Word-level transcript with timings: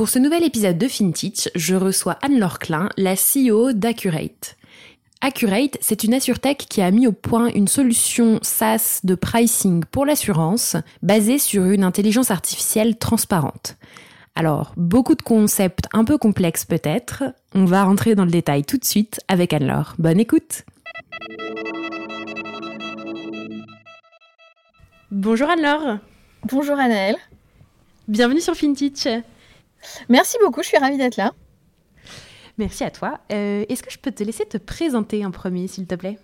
Pour 0.00 0.08
ce 0.08 0.18
nouvel 0.18 0.44
épisode 0.44 0.78
de 0.78 0.88
FinTech, 0.88 1.50
je 1.54 1.74
reçois 1.74 2.16
Anne-Laure 2.22 2.58
Klein, 2.58 2.88
la 2.96 3.16
CEO 3.16 3.74
d'Accurate. 3.74 4.56
Accurate, 5.20 5.76
c'est 5.82 6.04
une 6.04 6.14
assurtech 6.14 6.56
qui 6.56 6.80
a 6.80 6.90
mis 6.90 7.06
au 7.06 7.12
point 7.12 7.48
une 7.48 7.68
solution 7.68 8.38
SaaS 8.40 9.00
de 9.04 9.14
pricing 9.14 9.84
pour 9.84 10.06
l'assurance 10.06 10.74
basée 11.02 11.36
sur 11.36 11.66
une 11.66 11.84
intelligence 11.84 12.30
artificielle 12.30 12.96
transparente. 12.96 13.76
Alors, 14.34 14.72
beaucoup 14.78 15.16
de 15.16 15.20
concepts 15.20 15.84
un 15.92 16.06
peu 16.06 16.16
complexes 16.16 16.64
peut-être. 16.64 17.24
On 17.54 17.66
va 17.66 17.84
rentrer 17.84 18.14
dans 18.14 18.24
le 18.24 18.30
détail 18.30 18.64
tout 18.64 18.78
de 18.78 18.86
suite 18.86 19.20
avec 19.28 19.52
Anne-Laure. 19.52 19.96
Bonne 19.98 20.18
écoute 20.18 20.64
Bonjour 25.10 25.50
Anne-Laure 25.50 25.98
Bonjour 26.50 26.78
Anaëlle 26.78 27.16
Bienvenue 28.08 28.40
sur 28.40 28.54
FinTech 28.54 29.24
Merci 30.08 30.36
beaucoup, 30.42 30.62
je 30.62 30.68
suis 30.68 30.78
ravie 30.78 30.98
d'être 30.98 31.16
là. 31.16 31.32
Merci 32.58 32.84
à 32.84 32.90
toi. 32.90 33.20
Euh, 33.32 33.64
est-ce 33.68 33.82
que 33.82 33.90
je 33.90 33.98
peux 33.98 34.12
te 34.12 34.22
laisser 34.22 34.44
te 34.44 34.58
présenter 34.58 35.24
en 35.24 35.30
premier, 35.30 35.66
s'il 35.66 35.86
te 35.86 35.94
plaît? 35.94 36.18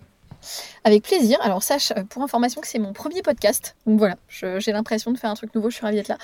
Avec 0.83 1.03
plaisir. 1.03 1.37
Alors 1.41 1.63
sache 1.63 1.91
euh, 1.91 2.03
pour 2.03 2.23
information 2.23 2.61
que 2.61 2.67
c'est 2.67 2.79
mon 2.79 2.93
premier 2.93 3.21
podcast. 3.21 3.75
Donc 3.85 3.99
voilà, 3.99 4.15
j'ai 4.29 4.71
l'impression 4.71 5.11
de 5.11 5.17
faire 5.17 5.29
un 5.29 5.35
truc 5.35 5.53
nouveau, 5.55 5.69
je 5.69 5.75
suis 5.75 5.85
ravie 5.85 5.97
d'être 5.97 6.07
là. 6.07 6.17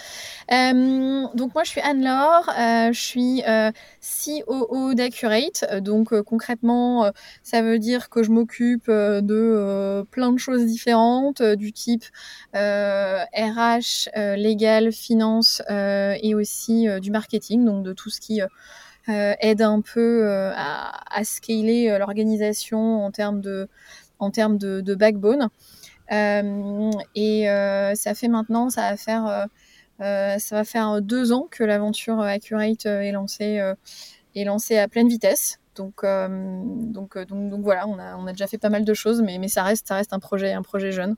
Euh, 0.51 1.27
donc 1.33 1.53
moi 1.53 1.63
je 1.63 1.69
suis 1.69 1.81
Anne-Laure, 1.81 2.49
je 2.93 2.99
suis 2.99 3.43
COO 4.45 4.93
d'Accurate. 4.93 5.65
Donc 5.81 6.19
concrètement, 6.23 7.11
ça 7.43 7.61
veut 7.61 7.79
dire 7.79 8.09
que 8.09 8.23
je 8.23 8.31
m'occupe 8.31 8.89
de 8.89 10.05
plein 10.11 10.31
de 10.31 10.39
choses 10.39 10.65
différentes, 10.65 11.41
du 11.41 11.73
type 11.73 12.05
RH, 12.53 14.09
légal, 14.15 14.91
finance 14.91 15.61
et 15.69 16.35
aussi 16.35 16.87
du 17.01 17.11
marketing, 17.11 17.65
donc 17.65 17.83
de 17.83 17.93
tout 17.93 18.09
ce 18.09 18.19
qui 18.19 18.41
euh, 19.09 19.33
aide 19.41 19.61
un 19.61 19.81
peu 19.81 20.25
euh, 20.25 20.53
à, 20.55 21.23
scaler 21.25 21.89
euh, 21.89 21.97
l'organisation 21.97 23.03
en 23.03 23.11
termes 23.11 23.41
de, 23.41 23.67
en 24.19 24.31
termes 24.31 24.57
de, 24.57 24.95
backbone. 24.95 25.49
et 26.11 27.45
ça 27.95 28.15
fait 28.15 28.27
maintenant, 28.27 28.69
ça 28.69 28.91
va 28.91 28.97
faire, 28.97 29.47
ça 29.99 30.55
va 30.55 30.63
faire 30.63 31.01
deux 31.01 31.31
ans 31.31 31.47
que 31.49 31.63
l'aventure 31.63 32.19
Accurate 32.19 32.85
est 32.85 33.11
lancée, 33.11 33.61
est 34.35 34.43
lancée 34.43 34.77
à 34.77 34.87
pleine 34.87 35.07
vitesse. 35.07 35.59
Donc, 35.75 36.01
donc, 36.03 37.17
donc, 37.17 37.49
donc, 37.49 37.61
voilà, 37.61 37.87
on 37.87 37.97
a, 37.97 38.15
on 38.17 38.27
a 38.27 38.31
déjà 38.31 38.47
fait 38.47 38.59
pas 38.59 38.69
mal 38.69 38.85
de 38.85 38.93
choses, 38.93 39.21
mais, 39.21 39.39
mais 39.39 39.47
ça, 39.47 39.63
reste, 39.63 39.87
ça 39.87 39.95
reste 39.95 40.13
un 40.13 40.19
projet, 40.19 40.53
un 40.53 40.61
projet 40.61 40.91
jeune. 40.91 41.15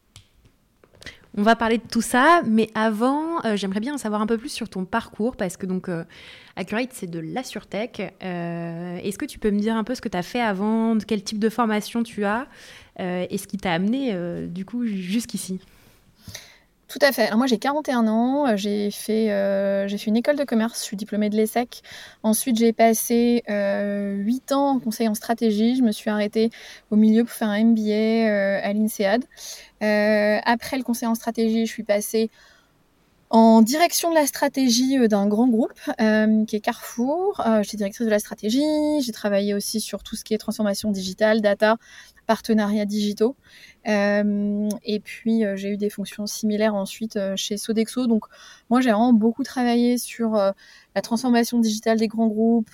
On 1.37 1.43
va 1.43 1.57
parler 1.57 1.79
de 1.79 1.83
tout 1.91 2.01
ça, 2.01 2.41
mais 2.45 2.69
avant, 2.75 3.43
euh, 3.43 3.57
j'aimerais 3.57 3.81
bien 3.81 3.93
en 3.95 3.97
savoir 3.97 4.21
un 4.21 4.25
peu 4.25 4.37
plus 4.37 4.49
sur 4.49 4.69
ton 4.69 4.85
parcours, 4.85 5.35
parce 5.35 5.57
que 5.57 5.65
donc 5.65 5.89
euh, 5.89 6.05
Accurate, 6.55 6.91
c'est 6.93 7.09
de 7.09 7.19
l'assurtech. 7.19 8.13
Euh, 8.23 8.97
Est-ce 9.03 9.17
que 9.17 9.25
tu 9.25 9.37
peux 9.37 9.51
me 9.51 9.59
dire 9.59 9.75
un 9.75 9.83
peu 9.83 9.95
ce 9.95 10.01
que 10.01 10.07
tu 10.07 10.17
as 10.17 10.23
fait 10.23 10.39
avant, 10.39 10.97
quel 11.05 11.21
type 11.23 11.39
de 11.39 11.49
formation 11.49 12.03
tu 12.03 12.23
as, 12.23 12.47
et 12.97 13.37
ce 13.37 13.45
qui 13.47 13.57
t'a 13.57 13.73
amené 13.73 14.15
du 14.47 14.63
coup 14.63 14.85
jusqu'ici? 14.85 15.59
Tout 16.87 16.99
à 17.01 17.11
fait. 17.11 17.23
Alors 17.23 17.37
moi 17.37 17.47
j'ai 17.47 17.57
41 17.57 18.07
ans, 18.07 18.47
euh, 18.47 18.57
j'ai 18.57 18.91
fait, 18.91 19.31
euh, 19.31 19.87
fait 19.87 20.05
une 20.05 20.17
école 20.17 20.35
de 20.35 20.43
commerce, 20.43 20.79
je 20.79 20.83
suis 20.83 20.97
diplômée 20.97 21.29
de 21.29 21.35
l'ESSEC. 21.35 21.81
Ensuite 22.21 22.57
j'ai 22.57 22.73
passé 22.73 23.43
euh, 23.49 24.15
8 24.17 24.51
ans 24.51 24.75
en 24.75 24.79
conseil 24.79 25.07
en 25.07 25.15
stratégie, 25.15 25.75
je 25.75 25.81
me 25.81 25.91
suis 25.91 26.11
arrêtée 26.11 26.51
au 26.91 26.95
milieu 26.95 27.23
pour 27.23 27.33
faire 27.33 27.49
un 27.49 27.63
MBA 27.63 28.29
euh, 28.29 28.59
à 28.61 28.71
l'INSEAD. 28.73 29.25
après 29.81 30.77
le 30.77 30.83
conseil 30.83 31.07
en 31.07 31.15
stratégie, 31.15 31.65
je 31.65 31.71
suis 31.71 31.83
passée 31.83 32.29
en 33.31 33.63
direction 33.63 34.11
de 34.11 34.15
la 34.15 34.27
stratégie 34.27 35.07
d'un 35.07 35.27
grand 35.27 35.47
groupe 35.47 35.73
qui 36.47 36.55
est 36.55 36.61
Carrefour. 36.61 37.41
J'étais 37.63 37.77
directrice 37.77 38.05
de 38.05 38.11
la 38.11 38.19
stratégie, 38.19 38.61
j'ai 39.01 39.11
travaillé 39.11 39.55
aussi 39.55 39.81
sur 39.81 40.03
tout 40.03 40.15
ce 40.15 40.23
qui 40.23 40.35
est 40.35 40.37
transformation 40.37 40.91
digitale, 40.91 41.41
data, 41.41 41.77
partenariats 42.25 42.85
digitaux. 42.85 43.35
Euh, 43.87 44.69
et 44.83 44.99
puis 44.99 45.45
euh, 45.45 45.55
j'ai 45.55 45.69
eu 45.69 45.77
des 45.77 45.89
fonctions 45.89 46.25
similaires 46.25 46.75
ensuite 46.75 47.17
euh, 47.17 47.35
chez 47.35 47.57
Sodexo. 47.57 48.07
Donc 48.07 48.25
moi 48.69 48.81
j'ai 48.81 48.89
vraiment 48.89 49.13
beaucoup 49.13 49.43
travaillé 49.43 49.97
sur 49.97 50.33
la 50.33 51.01
transformation 51.01 51.59
digitale 51.59 51.97
des 51.97 52.07
grands 52.07 52.27
groupes 52.27 52.71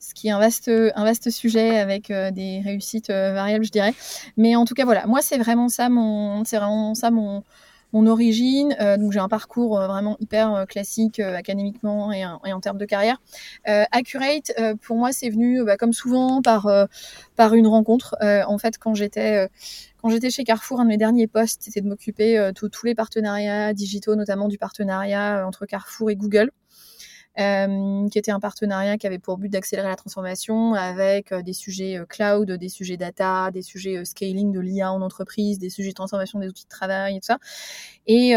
ce 0.00 0.14
qui 0.14 0.28
est 0.28 0.30
un 0.30 0.38
vaste, 0.38 0.68
un 0.68 1.04
vaste 1.04 1.28
sujet 1.28 1.76
avec 1.80 2.06
des 2.08 2.62
réussites 2.64 3.10
variables, 3.10 3.64
je 3.64 3.72
dirais. 3.72 3.92
Mais 4.36 4.54
en 4.54 4.64
tout 4.64 4.74
cas, 4.74 4.84
voilà, 4.84 5.08
moi, 5.08 5.20
c'est 5.22 5.38
vraiment 5.38 5.68
ça 5.68 5.88
mon, 5.88 6.44
c'est 6.44 6.56
vraiment 6.56 6.94
ça 6.94 7.10
mon, 7.10 7.42
mon 7.92 8.06
origine. 8.06 8.76
Euh, 8.80 8.96
donc 8.96 9.12
j'ai 9.12 9.18
un 9.18 9.28
parcours 9.28 9.78
euh, 9.78 9.86
vraiment 9.86 10.16
hyper 10.20 10.54
euh, 10.54 10.64
classique 10.64 11.20
académiquement 11.20 12.12
et, 12.12 12.24
en 12.24 12.60
termes 12.60 12.78
de 12.78 12.84
carrière. 12.84 13.20
Accurate, 13.64 14.52
pour 14.82 14.96
moi, 14.96 15.12
c'est 15.12 15.30
venu 15.30 15.64
bah, 15.64 15.76
comme 15.76 15.92
souvent 15.92 16.42
par 16.42 16.68
par 17.36 17.54
une 17.54 17.66
rencontre. 17.66 18.16
en 18.22 18.58
fait, 18.58 18.78
quand 18.78 18.94
j'étais 18.94 19.48
quand 20.00 20.10
j'étais 20.10 20.30
chez 20.30 20.44
Carrefour, 20.44 20.80
un 20.80 20.84
de 20.84 20.88
mes 20.88 20.96
derniers 20.96 21.26
postes, 21.26 21.62
c'était 21.62 21.80
de 21.80 21.88
m'occuper 21.88 22.36
de 22.38 22.68
tous 22.68 22.86
les 22.86 22.94
partenariats 22.94 23.72
digitaux, 23.74 24.16
notamment 24.16 24.48
du 24.48 24.58
partenariat 24.58 25.46
entre 25.46 25.66
Carrefour 25.66 26.10
et 26.10 26.16
Google. 26.16 26.50
Euh, 27.38 28.08
qui 28.08 28.18
était 28.18 28.32
un 28.32 28.40
partenariat 28.40 28.98
qui 28.98 29.06
avait 29.06 29.20
pour 29.20 29.38
but 29.38 29.48
d'accélérer 29.48 29.86
la 29.86 29.94
transformation 29.94 30.74
avec 30.74 31.30
euh, 31.30 31.40
des 31.40 31.52
sujets 31.52 31.96
euh, 31.96 32.04
cloud, 32.04 32.50
des 32.50 32.68
sujets 32.68 32.96
data, 32.96 33.52
des 33.52 33.62
sujets 33.62 34.04
scaling 34.04 34.50
de 34.50 34.58
l'IA 34.58 34.90
en 34.90 35.02
entreprise, 35.02 35.60
des 35.60 35.70
sujets 35.70 35.90
de 35.90 35.94
transformation 35.94 36.40
des 36.40 36.48
outils 36.48 36.64
de 36.64 36.68
travail 36.68 37.16
et 37.16 37.20
tout 37.20 37.26
ça. 37.26 37.38
Et, 38.08 38.30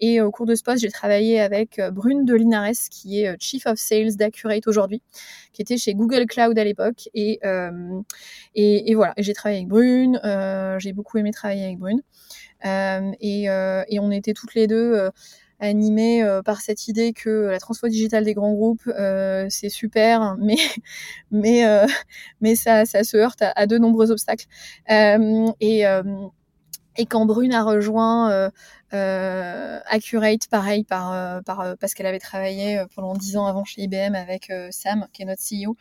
et 0.00 0.20
au 0.20 0.30
cours 0.30 0.44
de 0.44 0.54
ce 0.54 0.62
poste, 0.62 0.82
j'ai 0.82 0.90
travaillé 0.90 1.40
avec 1.40 1.80
Brune 1.92 2.26
de 2.26 2.34
Linares, 2.34 2.90
qui 2.90 3.22
est 3.22 3.34
Chief 3.40 3.66
of 3.66 3.78
Sales 3.78 4.16
d'Accurate 4.16 4.66
aujourd'hui, 4.66 5.00
qui 5.54 5.62
était 5.62 5.78
chez 5.78 5.94
Google 5.94 6.26
Cloud 6.26 6.58
à 6.58 6.64
l'époque. 6.64 7.08
Et, 7.14 7.40
et, 8.54 8.90
et, 8.90 8.94
voilà, 8.94 9.14
j'ai 9.16 9.32
travaillé 9.32 9.60
avec 9.60 9.68
Brune, 9.68 10.20
j'ai 10.78 10.92
beaucoup 10.92 11.16
aimé 11.16 11.30
travailler 11.30 11.64
avec 11.64 11.78
Brune. 11.78 12.02
et, 12.62 13.44
et 13.44 13.98
on 13.98 14.10
était 14.10 14.34
toutes 14.34 14.54
les 14.54 14.66
deux 14.66 15.10
animé 15.62 16.22
euh, 16.22 16.42
par 16.42 16.60
cette 16.60 16.88
idée 16.88 17.12
que 17.12 17.46
la 17.50 17.58
transfo 17.60 17.88
digitale 17.88 18.24
des 18.24 18.34
grands 18.34 18.52
groupes 18.52 18.86
euh, 18.88 19.46
c'est 19.48 19.68
super, 19.68 20.36
mais 20.40 20.56
mais 21.30 21.66
euh, 21.66 21.86
mais 22.40 22.56
ça, 22.56 22.84
ça 22.84 23.04
se 23.04 23.16
heurte 23.16 23.42
à, 23.42 23.66
de 23.66 23.78
nombreux 23.78 24.10
obstacles. 24.10 24.46
et 24.88 25.84
et 26.98 27.06
quand 27.06 27.24
Brune 27.24 27.54
a 27.54 27.62
rejoint 27.62 28.50
Accurate, 28.90 30.46
pareil, 30.50 30.84
par, 30.84 31.42
par, 31.44 31.78
parce 31.78 31.94
qu'elle 31.94 32.04
avait 32.04 32.18
travaillé 32.18 32.84
pendant 32.94 33.14
dix 33.14 33.38
ans 33.38 33.46
avant 33.46 33.64
chez 33.64 33.80
IBM 33.82 34.14
avec 34.14 34.52
Sam, 34.70 35.06
qui 35.14 35.22
est 35.22 35.24
notre 35.24 35.40
CEO, 35.40 35.74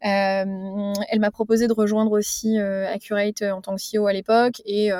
elle 0.00 1.20
m'a 1.20 1.30
proposé 1.30 1.68
de 1.68 1.72
rejoindre 1.72 2.12
aussi 2.12 2.58
Accurate 2.58 3.40
en 3.40 3.62
tant 3.62 3.76
que 3.76 3.80
CEO 3.80 4.06
à 4.06 4.12
l'époque. 4.12 4.60
Et, 4.66 4.90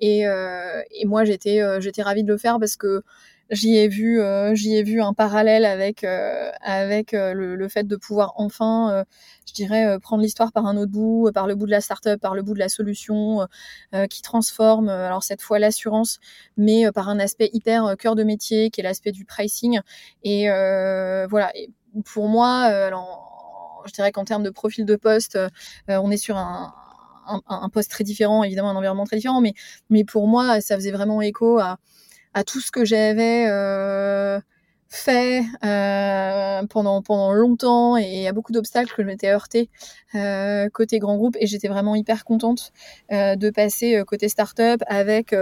et, 0.00 0.20
et 0.22 1.04
moi, 1.04 1.24
j'étais 1.24 1.60
j'étais 1.82 2.02
ravie 2.02 2.24
de 2.24 2.32
le 2.32 2.38
faire 2.38 2.58
parce 2.58 2.76
que 2.76 3.02
j'y 3.50 3.76
ai 3.76 3.88
vu 3.88 4.20
euh, 4.20 4.54
j'y 4.54 4.76
ai 4.76 4.82
vu 4.82 5.02
un 5.02 5.12
parallèle 5.12 5.64
avec 5.64 6.04
euh, 6.04 6.50
avec 6.62 7.14
euh, 7.14 7.34
le, 7.34 7.56
le, 7.56 7.68
fait 7.68 7.86
de 7.86 7.96
pouvoir 7.96 8.32
enfin 8.36 9.04
je 9.46 9.52
dirais 9.52 9.98
prendre 10.00 10.22
l'histoire 10.22 10.52
par 10.52 10.66
un 10.66 10.76
autre 10.76 10.92
bout 10.92 11.30
par 11.32 11.46
le 11.46 11.54
bout 11.54 11.66
de 11.66 11.70
la 11.70 11.80
startup 11.80 12.20
par 12.20 12.34
le 12.34 12.42
bout 12.42 12.54
de 12.54 12.58
la 12.58 12.68
solution 12.68 13.46
qui 14.10 14.22
transforme 14.22 14.88
alors 14.88 15.22
cette 15.22 15.42
fois 15.42 15.58
l'assurance 15.58 16.18
mais 16.56 16.90
par 16.92 17.08
un 17.08 17.18
aspect 17.18 17.50
hyper 17.52 17.96
cœur 17.98 18.14
de 18.14 18.24
métier 18.24 18.70
qui 18.70 18.80
est 18.80 18.84
l'aspect 18.84 19.12
du 19.12 19.24
pricing. 19.24 19.80
Et 20.22 20.48
voilà. 20.48 21.50
Et 21.54 21.70
pour 22.04 22.28
moi 22.28 22.62
alors 22.62 23.82
je 23.86 23.92
dirais 23.92 24.12
qu'en 24.12 24.24
termes 24.24 24.42
de 24.42 24.50
profil 24.50 24.86
de 24.86 24.96
poste, 24.96 25.38
on 25.88 26.10
est 26.10 26.16
sur 26.16 26.38
un, 26.38 26.72
un, 27.26 27.68
poste 27.68 27.90
très 27.90 28.04
différent, 28.04 28.42
évidemment 28.42 28.70
un 28.70 28.76
environnement 28.76 29.04
très 29.04 29.16
différent, 29.16 29.40
mais, 29.40 29.54
mais 29.90 30.04
pour 30.04 30.26
moi, 30.26 30.60
ça 30.60 30.76
faisait 30.76 30.90
vraiment 30.90 31.20
écho 31.20 31.58
à, 31.58 31.78
à 32.34 32.44
tout 32.44 32.60
ce 32.60 32.70
que 32.70 32.84
j'avais 32.84 33.46
fait 34.94 35.42
euh, 35.64 36.64
pendant 36.68 37.02
pendant 37.02 37.32
longtemps 37.32 37.96
et 37.96 38.28
à 38.28 38.32
beaucoup 38.32 38.52
d'obstacles 38.52 38.94
que 38.94 39.02
je 39.02 39.06
m'étais 39.06 39.28
heurtée 39.28 39.68
euh, 40.14 40.68
côté 40.70 40.98
grand 41.00 41.16
groupe 41.16 41.36
et 41.40 41.46
j'étais 41.46 41.68
vraiment 41.68 41.96
hyper 41.96 42.24
contente 42.24 42.72
euh, 43.12 43.34
de 43.34 43.50
passer 43.50 44.02
côté 44.06 44.28
start-up 44.28 44.80
avec 44.86 45.34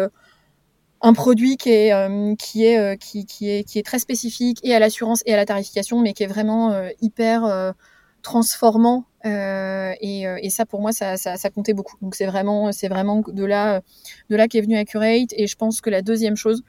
un 1.03 1.13
produit 1.13 1.57
qui 1.57 1.71
est 1.71 2.37
qui 2.39 2.65
est 2.65 2.99
qui, 2.99 3.27
qui, 3.27 3.51
est 3.51 3.65
qui 3.65 3.79
est 3.79 3.83
très 3.83 3.99
spécifique 3.99 4.59
et 4.63 4.75
à 4.75 4.79
l'assurance 4.79 5.23
et 5.27 5.35
à 5.35 5.37
la 5.37 5.45
tarification 5.45 6.01
mais 6.01 6.15
qui 6.15 6.23
est 6.23 6.29
vraiment 6.29 6.75
hyper 7.03 7.75
transformant 8.23 9.05
et, 9.25 10.25
et, 10.41 10.51
ça 10.51 10.67
pour 10.67 10.81
moi 10.81 10.93
ça, 10.93 11.17
comptait 11.55 11.75
beaucoup. 11.75 11.97
Donc 12.03 12.15
c'est 12.15 12.27
vraiment 12.27 12.71
de 12.71 13.45
là 13.45 13.83
de 14.31 14.37
là 14.37 14.49
qu'est 14.49 14.61
venu 14.61 14.77
Accurate. 14.77 15.33
Et 15.37 15.47
je 15.47 15.57
pense 15.57 15.81
que 15.81 15.91
la 15.91 16.03
deuxième 16.03 16.37
chose 16.37 16.63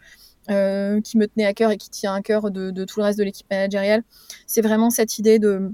euh, 0.50 1.00
qui 1.00 1.18
me 1.18 1.26
tenait 1.26 1.46
à 1.46 1.54
cœur 1.54 1.72
et 1.72 1.78
qui 1.78 1.90
tient 1.90 2.14
à 2.14 2.22
cœur 2.22 2.52
de, 2.52 2.84
tout 2.84 3.00
le 3.00 3.06
reste 3.06 3.18
de 3.18 3.24
l'équipe 3.24 3.50
managériale, 3.50 4.04
c'est 4.46 4.62
vraiment 4.62 4.90
cette 4.90 5.18
idée 5.18 5.40
de, 5.40 5.72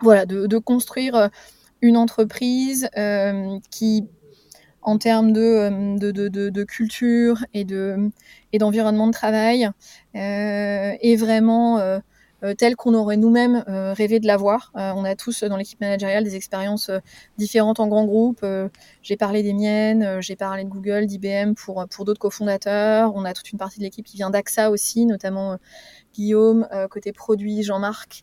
voilà, 0.00 0.24
de, 0.24 0.58
construire 0.58 1.14
euh, 1.14 1.28
une 1.82 1.98
entreprise 1.98 2.88
euh, 2.96 3.58
qui, 3.70 4.06
en 4.80 4.96
termes 4.96 5.32
de, 5.32 5.98
euh, 6.00 6.64
culture 6.64 7.44
et 7.52 7.64
de 7.64 8.10
et 8.54 8.58
d'environnement 8.58 9.06
de 9.08 9.12
travail, 9.12 9.66
euh, 9.66 10.92
est 11.00 11.16
vraiment 11.16 11.78
euh, 11.80 11.98
telle 12.56 12.76
qu'on 12.76 12.94
aurait 12.94 13.16
nous-mêmes 13.16 13.64
euh, 13.68 13.92
rêvé 13.92 14.20
de 14.20 14.26
l'avoir. 14.26 14.72
Euh, 14.76 14.92
on 14.94 15.04
a 15.04 15.14
tous 15.14 15.44
dans 15.44 15.56
l'équipe 15.56 15.80
managériale 15.80 16.24
des 16.24 16.36
expériences 16.36 16.90
différentes 17.38 17.80
en 17.80 17.88
grand 17.88 18.04
groupe. 18.04 18.44
j'ai 19.02 19.16
parlé 19.16 19.42
des 19.42 19.52
miennes, 19.52 20.20
j'ai 20.20 20.36
parlé 20.36 20.64
de 20.64 20.68
Google, 20.68 21.06
d'IBM 21.06 21.54
pour, 21.54 21.86
pour 21.88 22.04
d'autres 22.04 22.20
cofondateurs. 22.20 23.12
On 23.14 23.24
a 23.24 23.32
toute 23.32 23.50
une 23.52 23.58
partie 23.58 23.78
de 23.78 23.84
l'équipe 23.84 24.06
qui 24.06 24.16
vient 24.16 24.30
d'AXA 24.30 24.70
aussi, 24.70 25.06
notamment 25.06 25.58
Guillaume, 26.14 26.66
côté 26.90 27.12
produit, 27.12 27.62
Jean-Marc, 27.62 28.22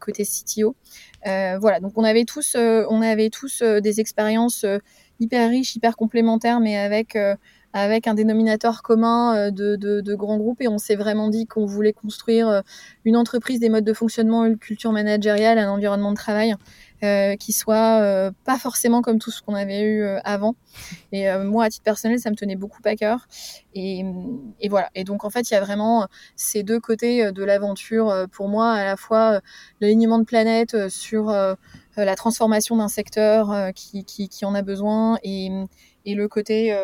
côté 0.00 0.24
CTO. 0.24 0.76
voilà, 1.24 1.80
donc 1.80 1.92
on 1.96 2.04
avait 2.04 2.24
tous, 2.24 2.56
on 2.56 3.02
avait 3.02 3.30
tous 3.30 3.62
des 3.62 4.00
expériences 4.00 4.64
hyper 5.18 5.50
riches, 5.50 5.76
hyper 5.76 5.96
complémentaires, 5.96 6.60
mais 6.60 6.76
avec 6.76 7.16
avec 7.72 8.06
un 8.08 8.14
dénominateur 8.14 8.82
commun 8.82 9.36
euh, 9.36 9.50
de, 9.50 10.14
grands 10.14 10.38
groupes 10.38 10.60
et 10.60 10.68
on 10.68 10.78
s'est 10.78 10.96
vraiment 10.96 11.28
dit 11.28 11.46
qu'on 11.46 11.66
voulait 11.66 11.92
construire 11.92 12.48
euh, 12.48 12.60
une 13.04 13.16
entreprise, 13.16 13.60
des 13.60 13.68
modes 13.68 13.84
de 13.84 13.92
fonctionnement, 13.92 14.44
une 14.44 14.58
culture 14.58 14.92
managériale, 14.92 15.58
un 15.58 15.70
environnement 15.70 16.10
de 16.10 16.16
travail 16.16 16.54
euh, 17.02 17.36
qui 17.36 17.52
soit 17.52 18.00
euh, 18.02 18.30
pas 18.44 18.58
forcément 18.58 19.02
comme 19.02 19.18
tout 19.18 19.30
ce 19.30 19.40
qu'on 19.40 19.54
avait 19.54 19.82
eu 19.82 20.04
avant. 20.24 20.54
Et 21.12 21.32
moi, 21.38 21.64
à 21.64 21.70
titre 21.70 21.84
personnel, 21.84 22.18
ça 22.18 22.30
me 22.30 22.36
tenait 22.36 22.56
beaucoup 22.56 22.82
à 22.84 22.94
cœur. 22.94 23.26
Et, 23.74 24.04
voilà. 24.68 24.90
Et 24.94 25.04
donc, 25.04 25.24
en 25.24 25.30
fait, 25.30 25.50
il 25.50 25.54
y 25.54 25.56
a 25.56 25.60
vraiment 25.60 26.06
ces 26.36 26.62
deux 26.62 26.78
côtés 26.78 27.32
de 27.32 27.44
l'aventure 27.44 28.26
pour 28.30 28.48
moi, 28.48 28.72
à 28.72 28.84
la 28.84 28.96
fois 28.96 29.40
l'alignement 29.80 30.18
de 30.18 30.24
planète 30.24 30.88
sur 30.88 31.32
la 31.96 32.16
transformation 32.16 32.76
d'un 32.76 32.88
secteur 32.88 33.72
qui, 33.74 34.30
en 34.42 34.54
a 34.54 34.62
besoin 34.62 35.18
et 35.24 35.50
le 36.06 36.28
côté 36.28 36.76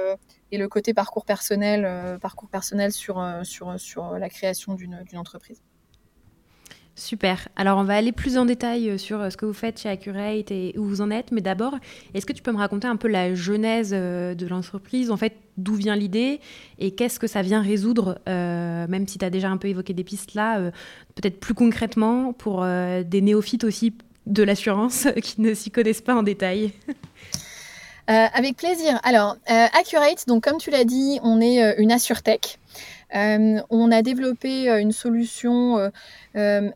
et 0.52 0.58
le 0.58 0.68
côté 0.68 0.94
parcours 0.94 1.24
personnel, 1.24 1.84
euh, 1.84 2.18
parcours 2.18 2.48
personnel 2.48 2.92
sur, 2.92 3.20
euh, 3.20 3.42
sur, 3.42 3.78
sur 3.78 4.18
la 4.18 4.28
création 4.28 4.74
d'une 4.74 4.96
entreprise. 5.14 5.60
Super. 6.98 7.48
Alors, 7.56 7.76
on 7.76 7.84
va 7.84 7.94
aller 7.94 8.12
plus 8.12 8.38
en 8.38 8.46
détail 8.46 8.88
euh, 8.88 8.96
sur 8.96 9.30
ce 9.30 9.36
que 9.36 9.44
vous 9.44 9.52
faites 9.52 9.78
chez 9.78 9.90
Accurate 9.90 10.50
et 10.50 10.72
où 10.78 10.84
vous 10.84 11.02
en 11.02 11.10
êtes. 11.10 11.30
Mais 11.30 11.42
d'abord, 11.42 11.74
est-ce 12.14 12.24
que 12.24 12.32
tu 12.32 12.42
peux 12.42 12.52
me 12.52 12.58
raconter 12.58 12.88
un 12.88 12.96
peu 12.96 13.08
la 13.08 13.34
genèse 13.34 13.90
de 13.90 14.46
l'entreprise? 14.46 15.10
En 15.10 15.18
fait, 15.18 15.34
d'où 15.58 15.74
vient 15.74 15.96
l'idée? 15.96 16.40
Et 16.78 16.92
qu'est-ce 16.94 17.18
que 17.18 17.26
ça 17.26 17.42
vient 17.42 17.60
résoudre 17.60 18.18
Même 18.26 19.06
si 19.08 19.18
tu 19.18 19.24
as 19.26 19.30
déjà 19.30 19.50
un 19.50 19.58
peu 19.58 19.68
évoqué 19.68 19.92
des 19.92 20.04
pistes 20.04 20.32
là, 20.32 20.70
peut-être 21.14 21.38
plus 21.38 21.52
concrètement 21.52 22.32
pour 22.32 22.64
des 22.64 23.20
néophytes 23.20 23.64
aussi 23.64 23.92
de 24.26 24.42
l'assurance 24.42 25.06
qui 25.22 25.40
ne 25.40 25.54
s'y 25.54 25.70
connaissent 25.70 26.02
pas 26.02 26.14
en 26.14 26.22
détail? 26.22 26.72
Euh, 28.08 28.26
avec 28.32 28.56
plaisir. 28.56 29.00
Alors, 29.02 29.36
euh, 29.50 29.66
Accurate, 29.78 30.28
donc 30.28 30.44
comme 30.44 30.58
tu 30.58 30.70
l'as 30.70 30.84
dit, 30.84 31.18
on 31.24 31.40
est 31.40 31.60
euh, 31.60 31.74
une 31.78 31.90
AssureTech. 31.90 32.60
on 33.12 33.90
a 33.90 34.02
développé 34.02 34.68
une 34.68 34.92
solution 34.92 35.90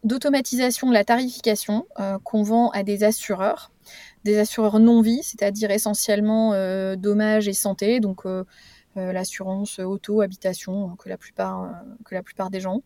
d'automatisation 0.02 0.88
de 0.88 0.94
la 0.94 1.04
tarification 1.04 1.86
qu'on 2.24 2.42
vend 2.42 2.70
à 2.70 2.82
des 2.82 3.04
assureurs, 3.04 3.70
des 4.24 4.38
assureurs 4.38 4.80
non-vie, 4.80 5.22
c'est-à-dire 5.22 5.70
essentiellement 5.70 6.52
dommages 6.96 7.48
et 7.48 7.52
santé, 7.52 8.00
donc 8.00 8.22
l'assurance 8.96 9.80
auto, 9.80 10.20
habitation 10.20 10.96
que 10.96 11.08
la 11.08 11.16
plupart, 11.16 11.68
que 12.04 12.14
la 12.14 12.22
plupart 12.22 12.50
des 12.50 12.60
gens. 12.60 12.82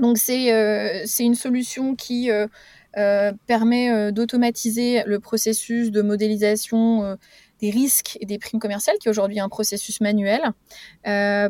donc 0.00 0.18
c'est 0.18 1.04
une 1.20 1.36
solution 1.36 1.94
qui 1.94 2.30
euh, 2.30 2.46
permet 3.46 3.90
euh, 3.90 4.10
d'automatiser 4.10 5.02
le 5.06 5.18
processus 5.20 5.90
de 5.90 6.02
modélisation 6.02 7.04
euh, 7.04 7.16
des 7.60 7.70
risques 7.70 8.18
et 8.20 8.26
des 8.26 8.38
primes 8.38 8.60
commerciales, 8.60 8.96
qui 8.98 9.08
est 9.08 9.10
aujourd'hui 9.10 9.40
un 9.40 9.48
processus 9.48 10.00
manuel, 10.00 10.42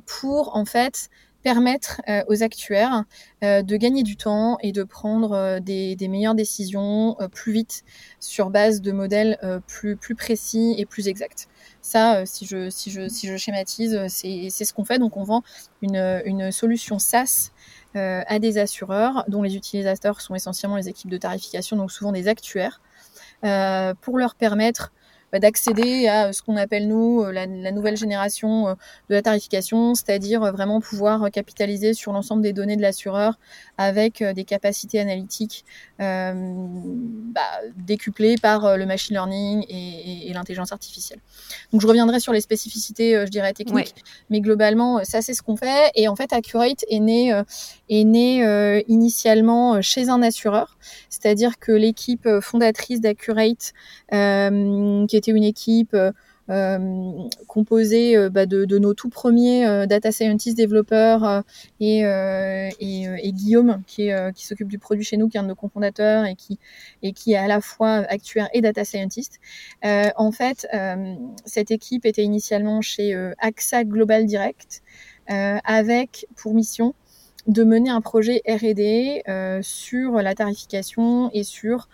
pour 0.06 0.54
en 0.54 0.64
fait 0.64 1.08
permettre 1.42 2.00
aux 2.28 2.42
actuaires 2.42 3.04
de 3.42 3.76
gagner 3.76 4.02
du 4.02 4.16
temps 4.16 4.56
et 4.62 4.70
de 4.70 4.84
prendre 4.84 5.58
des, 5.60 5.96
meilleures 6.08 6.34
décisions 6.34 7.16
plus 7.32 7.52
vite 7.52 7.84
sur 8.20 8.50
base 8.50 8.80
de 8.80 8.92
modèles 8.92 9.38
plus, 9.66 9.96
plus 9.96 10.14
précis 10.14 10.74
et 10.78 10.86
plus 10.86 11.08
exacts. 11.08 11.48
Ça, 11.80 12.24
si, 12.26 12.46
je, 12.46 12.70
si, 12.70 12.90
je, 12.90 13.08
si 13.08 13.26
je 13.26 13.36
schématise, 13.36 13.98
c'est 14.06 14.50
ce 14.50 14.72
qu'on 14.72 14.84
fait. 14.84 14.98
Donc 14.98 15.16
on 15.16 15.24
vend 15.24 15.42
une, 15.82 16.22
une 16.24 16.52
solution 16.52 16.98
SaaS 16.98 17.50
euh, 17.96 18.22
à 18.26 18.38
des 18.38 18.58
assureurs 18.58 19.24
dont 19.28 19.42
les 19.42 19.56
utilisateurs 19.56 20.20
sont 20.20 20.34
essentiellement 20.34 20.76
les 20.76 20.88
équipes 20.88 21.10
de 21.10 21.16
tarification, 21.16 21.76
donc 21.76 21.92
souvent 21.92 22.12
des 22.12 22.28
actuaires, 22.28 22.80
euh, 23.44 23.94
pour 24.00 24.18
leur 24.18 24.34
permettre 24.34 24.92
bah, 25.34 25.40
d'accéder 25.40 26.06
à 26.06 26.32
ce 26.32 26.42
qu'on 26.42 26.56
appelle 26.56 26.86
nous 26.86 27.24
euh, 27.24 27.32
la, 27.32 27.72
nouvelle 27.72 27.96
génération 27.96 28.68
euh, 28.68 28.74
de 29.10 29.16
la 29.16 29.22
tarification, 29.22 29.96
c'est-à-dire 29.96 30.44
euh, 30.44 30.52
vraiment 30.52 30.80
pouvoir 30.80 31.28
capitaliser 31.32 31.92
sur 31.92 32.12
l'ensemble 32.12 32.40
des 32.40 32.52
données 32.52 32.76
de 32.76 32.82
l'assureur 32.82 33.36
avec 33.76 34.22
des 34.22 34.44
capacités 34.44 35.00
analytiques 35.00 35.64
euh, 36.00 36.34
bah, 37.34 37.40
décuplées 37.76 38.36
par 38.40 38.76
le 38.76 38.86
machine 38.86 39.16
learning 39.16 39.64
et, 39.68 40.30
et, 40.30 40.32
l'intelligence 40.32 40.70
artificielle. 40.70 41.18
Donc 41.72 41.80
je 41.80 41.86
reviendrai 41.88 42.20
sur 42.20 42.32
les 42.32 42.40
spécificités, 42.40 43.20
je 43.26 43.30
dirais 43.30 43.52
techniques, 43.52 43.96
mais 44.30 44.40
globalement 44.40 45.02
ça 45.02 45.20
c'est 45.20 45.34
ce 45.34 45.42
qu'on 45.42 45.56
fait. 45.56 45.90
Et 45.96 46.06
en 46.06 46.14
fait 46.14 46.32
Accurate 46.32 46.84
est 46.88 47.00
né 47.00 47.42
est 47.88 48.04
né 48.04 48.84
initialement 48.86 49.82
chez 49.82 50.08
un 50.08 50.22
assureur, 50.22 50.76
c'est-à-dire 51.08 51.58
que 51.58 51.72
l'équipe 51.72 52.28
fondatrice 52.40 53.00
d'Accurate 53.00 53.72
qui 54.12 55.16
était 55.16 55.23
une 55.32 55.44
équipe 55.44 55.94
euh, 55.94 56.12
euh, 56.50 57.28
composée 57.48 58.18
euh, 58.18 58.28
bah, 58.28 58.44
de, 58.44 58.78
nos 58.78 58.92
tout 58.92 59.08
premiers 59.08 59.86
data 59.86 60.12
scientists 60.12 60.56
développeurs 60.56 61.42
et, 61.80 62.02
Guillaume 63.32 63.82
qui, 63.86 64.10
s'occupe 64.36 64.68
du 64.68 64.78
produit 64.78 65.04
chez 65.04 65.16
nous, 65.16 65.28
qui 65.28 65.36
est 65.36 65.40
un 65.40 65.44
de 65.44 65.48
nos 65.48 65.54
cofondateurs 65.54 66.26
et 66.26 66.34
qui 67.12 67.32
est 67.32 67.36
à 67.36 67.46
la 67.46 67.60
fois 67.60 68.04
actuaire 68.08 68.48
et 68.52 68.60
data 68.60 68.84
scientist. 68.84 69.40
en 69.82 70.32
fait, 70.32 70.66
cette 71.46 71.70
équipe 71.70 72.04
était 72.04 72.24
initialement 72.24 72.82
chez 72.82 73.14
AXA 73.38 73.84
Global 73.84 74.26
Direct 74.26 74.82
avec 75.28 76.26
pour 76.36 76.54
mission 76.54 76.94
de 77.46 77.62
mener 77.62 77.90
un 77.90 78.00
projet 78.00 78.42
R&D 78.46 79.22
sur 79.62 80.12
la 80.20 80.34
tarification 80.34 81.30
et 81.32 81.42
sur 81.42 81.88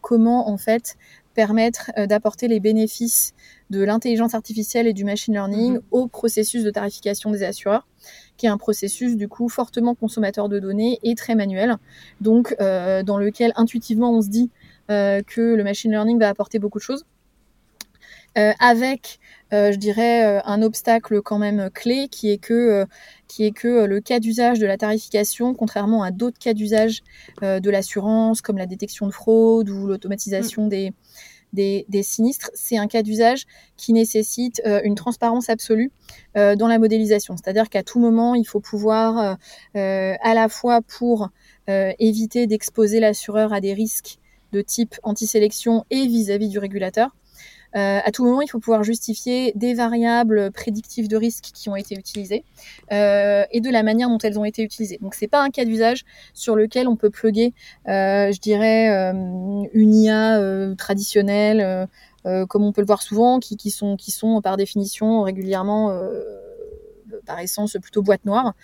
comment 0.00 0.48
en 0.48 0.56
fait 0.56 0.96
permettre 1.36 1.92
euh, 1.98 2.06
d'apporter 2.06 2.48
les 2.48 2.58
bénéfices 2.58 3.34
de 3.70 3.84
l'intelligence 3.84 4.34
artificielle 4.34 4.86
et 4.86 4.94
du 4.94 5.04
machine 5.04 5.34
learning 5.34 5.74
mhm. 5.74 5.82
au 5.90 6.08
processus 6.08 6.64
de 6.64 6.70
tarification 6.70 7.30
des 7.30 7.44
assureurs, 7.44 7.86
qui 8.36 8.46
est 8.46 8.48
un 8.48 8.56
processus 8.56 9.16
du 9.16 9.28
coup 9.28 9.48
fortement 9.48 9.94
consommateur 9.94 10.48
de 10.48 10.58
données 10.58 10.98
et 11.02 11.14
très 11.14 11.34
manuel, 11.34 11.76
donc 12.20 12.56
euh, 12.60 13.02
dans 13.02 13.18
lequel 13.18 13.52
intuitivement 13.56 14.12
on 14.12 14.22
se 14.22 14.28
dit 14.28 14.50
euh, 14.90 15.22
que 15.22 15.54
le 15.54 15.62
machine 15.62 15.90
learning 15.90 16.18
va 16.18 16.28
apporter 16.28 16.58
beaucoup 16.58 16.78
de 16.78 16.84
choses. 16.84 17.04
avec, 18.58 19.18
je 19.52 19.76
dirais, 19.76 20.40
un 20.44 20.62
obstacle 20.62 21.22
quand 21.22 21.38
même 21.38 21.70
clé 21.72 22.08
qui 22.08 22.30
est 22.30 22.38
que, 22.38 22.86
qui 23.28 23.44
est 23.44 23.52
que 23.52 23.84
le 23.84 24.00
cas 24.00 24.20
d'usage 24.20 24.58
de 24.58 24.66
la 24.66 24.76
tarification, 24.76 25.54
contrairement 25.54 26.02
à 26.02 26.10
d'autres 26.10 26.38
cas 26.38 26.54
d'usage 26.54 27.02
de 27.42 27.70
l'assurance, 27.70 28.40
comme 28.40 28.58
la 28.58 28.66
détection 28.66 29.06
de 29.06 29.12
fraude 29.12 29.70
ou 29.70 29.86
l'automatisation 29.86 30.66
mm. 30.66 30.68
des, 30.68 30.92
des, 31.52 32.02
sinistres, 32.02 32.50
c'est 32.54 32.76
un 32.76 32.86
cas 32.86 33.02
d'usage 33.02 33.44
qui 33.76 33.92
nécessite 33.92 34.60
euh, 34.66 34.80
une 34.84 34.94
transparence 34.94 35.48
absolue 35.48 35.90
euh, 36.36 36.54
dans 36.56 36.68
la 36.68 36.78
modélisation. 36.78 37.36
C'est-à-dire 37.36 37.68
qu'à 37.68 37.82
tout 37.82 37.98
moment, 37.98 38.34
il 38.34 38.46
faut 38.46 38.60
pouvoir, 38.60 39.38
euh, 39.76 40.14
à 40.20 40.34
la 40.34 40.48
fois 40.48 40.80
pour 40.82 41.30
éviter 41.98 42.46
d'exposer 42.46 43.00
l'assureur 43.00 43.52
à 43.52 43.60
des 43.60 43.74
risques 43.74 44.18
de 44.52 44.60
type 44.60 44.94
anti-sélection 45.02 45.84
et 45.90 46.06
vis-à-vis 46.06 46.48
du 46.48 46.60
régulateur. 46.60 47.10
Euh, 47.76 48.00
à 48.02 48.10
tout 48.10 48.24
moment, 48.24 48.40
il 48.40 48.48
faut 48.48 48.58
pouvoir 48.58 48.82
justifier 48.82 49.52
des 49.54 49.74
variables 49.74 50.50
prédictives 50.50 51.08
de 51.08 51.16
risque 51.16 51.50
qui 51.52 51.68
ont 51.68 51.76
été 51.76 51.94
utilisées 51.94 52.44
euh, 52.92 53.44
et 53.50 53.60
de 53.60 53.70
la 53.70 53.82
manière 53.82 54.08
dont 54.08 54.18
elles 54.18 54.38
ont 54.38 54.44
été 54.44 54.62
utilisées. 54.62 54.98
Donc, 55.02 55.14
c'est 55.14 55.28
pas 55.28 55.42
un 55.42 55.50
cas 55.50 55.64
d'usage 55.64 56.04
sur 56.32 56.56
lequel 56.56 56.88
on 56.88 56.96
peut 56.96 57.10
plugger, 57.10 57.52
euh, 57.88 58.32
je 58.32 58.40
dirais, 58.40 58.88
une 59.72 59.94
IA 59.94 60.40
traditionnelle, 60.76 61.88
comme 62.24 62.64
on 62.64 62.72
peut 62.72 62.80
le 62.80 62.86
voir 62.86 63.02
souvent, 63.02 63.38
qui, 63.38 63.56
qui, 63.56 63.70
sont, 63.70 63.96
qui 63.96 64.10
sont 64.10 64.40
par 64.40 64.56
définition 64.56 65.22
régulièrement 65.22 65.90
par 67.26 67.38
essence 67.40 67.76
plutôt 67.82 68.02
boîte 68.02 68.24
noire, 68.24 68.54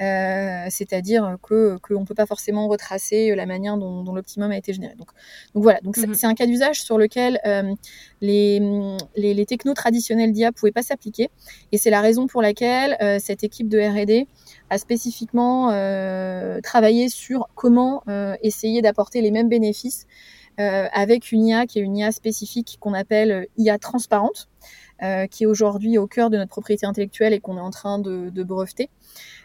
euh, 0.00 0.66
c'est-à-dire 0.70 1.36
que 1.42 1.78
qu'on 1.78 2.00
ne 2.00 2.04
peut 2.04 2.14
pas 2.14 2.26
forcément 2.26 2.68
retracer 2.68 3.34
la 3.34 3.46
manière 3.46 3.76
dont, 3.76 4.04
l'optimum 4.12 4.50
a 4.50 4.56
été 4.56 4.72
généré. 4.72 4.94
Donc, 4.94 5.08
donc 5.54 5.62
voilà, 5.62 5.80
donc 5.80 5.96
c'est 5.96 6.06
mhm. 6.06 6.16
un 6.22 6.34
cas 6.34 6.46
d'usage 6.46 6.82
sur 6.82 6.98
lequel 6.98 7.40
euh, 7.46 7.74
les, 8.20 8.60
les, 9.16 9.34
les, 9.34 9.46
technos 9.46 9.74
traditionnels 9.74 10.32
d'IA 10.32 10.52
pouvaient 10.52 10.72
pas 10.72 10.82
s'appliquer, 10.82 11.30
et 11.72 11.78
c'est 11.78 11.90
la 11.90 12.00
raison 12.00 12.26
pour 12.26 12.42
laquelle 12.42 12.96
euh, 13.00 13.18
cette 13.20 13.44
équipe 13.44 13.68
de 13.68 13.78
R&D 13.78 14.26
a 14.70 14.78
spécifiquement 14.78 15.68
travaillé 16.62 17.08
sur 17.08 17.48
comment 17.54 18.02
essayer 18.42 18.82
d'apporter 18.82 19.22
les 19.22 19.30
mêmes 19.30 19.48
bénéfices 19.48 20.06
avec 20.58 21.32
une 21.32 21.46
IA 21.46 21.66
qui 21.66 21.78
est 21.78 21.82
une 21.82 21.96
IA 21.96 22.12
spécifique 22.12 22.76
qu'on 22.80 22.92
appelle 22.92 23.46
IA 23.56 23.78
transparente. 23.78 24.48
Euh, 25.04 25.28
qui 25.28 25.44
est 25.44 25.46
aujourd'hui 25.46 25.96
au 25.96 26.08
cœur 26.08 26.28
de 26.28 26.36
notre 26.36 26.50
propriété 26.50 26.84
intellectuelle 26.84 27.32
et 27.32 27.38
qu'on 27.38 27.56
est 27.56 27.60
en 27.60 27.70
train 27.70 28.00
de, 28.00 28.30
de 28.30 28.42
breveter, 28.42 28.90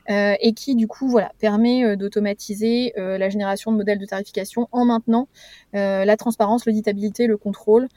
euh, 0.10 0.34
et 0.42 0.54
qui 0.54 0.74
du 0.74 0.88
coup 0.88 1.08
voilà 1.08 1.32
permet 1.38 1.86
euh, 1.86 1.96
d'automatiser 1.96 2.92
euh, 2.98 3.20
la 3.20 3.30
génération 3.30 3.72
de 3.72 3.78
modèles 3.78 4.00
de 4.00 4.06
tarification 4.08 4.68
en 4.72 4.84
maintenant 4.84 5.28
euh, 5.76 6.06
la 6.06 6.18
transparence, 6.18 6.66
l'auditabilité, 6.66 7.28
le 7.28 7.38
contrôle, 7.38 7.88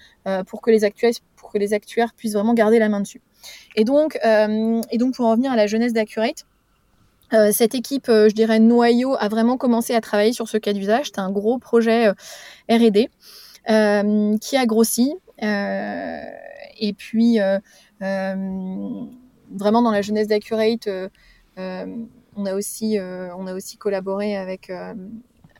pour 0.49 0.61
que 0.61 0.71
les 0.71 0.85
actuaires 0.85 1.13
pour 1.37 1.51
que 1.51 1.57
les 1.57 1.73
actuaires 1.73 2.13
puissent 2.15 2.35
vraiment 2.35 2.53
garder 2.53 2.79
la 2.79 2.91
main 2.91 3.01
dessus. 3.01 3.23
Et 3.75 3.85
donc 3.85 4.19
et 4.23 4.99
donc 4.99 5.15
pour 5.15 5.25
en 5.25 5.31
revenir 5.31 5.51
à 5.51 5.57
la 5.57 5.67
jeunesse 5.67 5.95
d'Accurate. 5.95 6.45
Cette 7.53 7.75
équipe, 7.75 8.07
je 8.09 8.35
dirais 8.35 8.61
noyau, 8.61 9.17
a 9.19 9.29
vraiment 9.29 9.57
commencé 9.57 9.95
à 9.95 10.01
travailler 10.03 10.33
sur 10.33 10.49
ce 10.49 10.59
cas 10.59 10.75
d'usage. 10.75 11.07
C'était 11.07 11.21
un 11.21 11.33
gros 11.33 11.59
projet 11.59 12.11
R&D 12.69 13.09
qui 13.67 14.57
a 14.57 14.67
grossi. 14.67 15.15
Euh, 15.43 16.21
et 16.78 16.92
puis, 16.92 17.40
euh, 17.40 17.59
euh, 18.02 19.04
vraiment 19.50 19.83
dans 19.83 19.90
la 19.90 20.02
jeunesse 20.02 20.28
d'Accurate, 20.28 20.87
euh, 20.87 21.09
on, 22.37 22.47
a 22.47 22.54
aussi, 22.54 22.99
on 23.00 23.47
a 23.47 23.54
aussi 23.54 23.76
collaboré 23.76 24.37
avec 24.37 24.71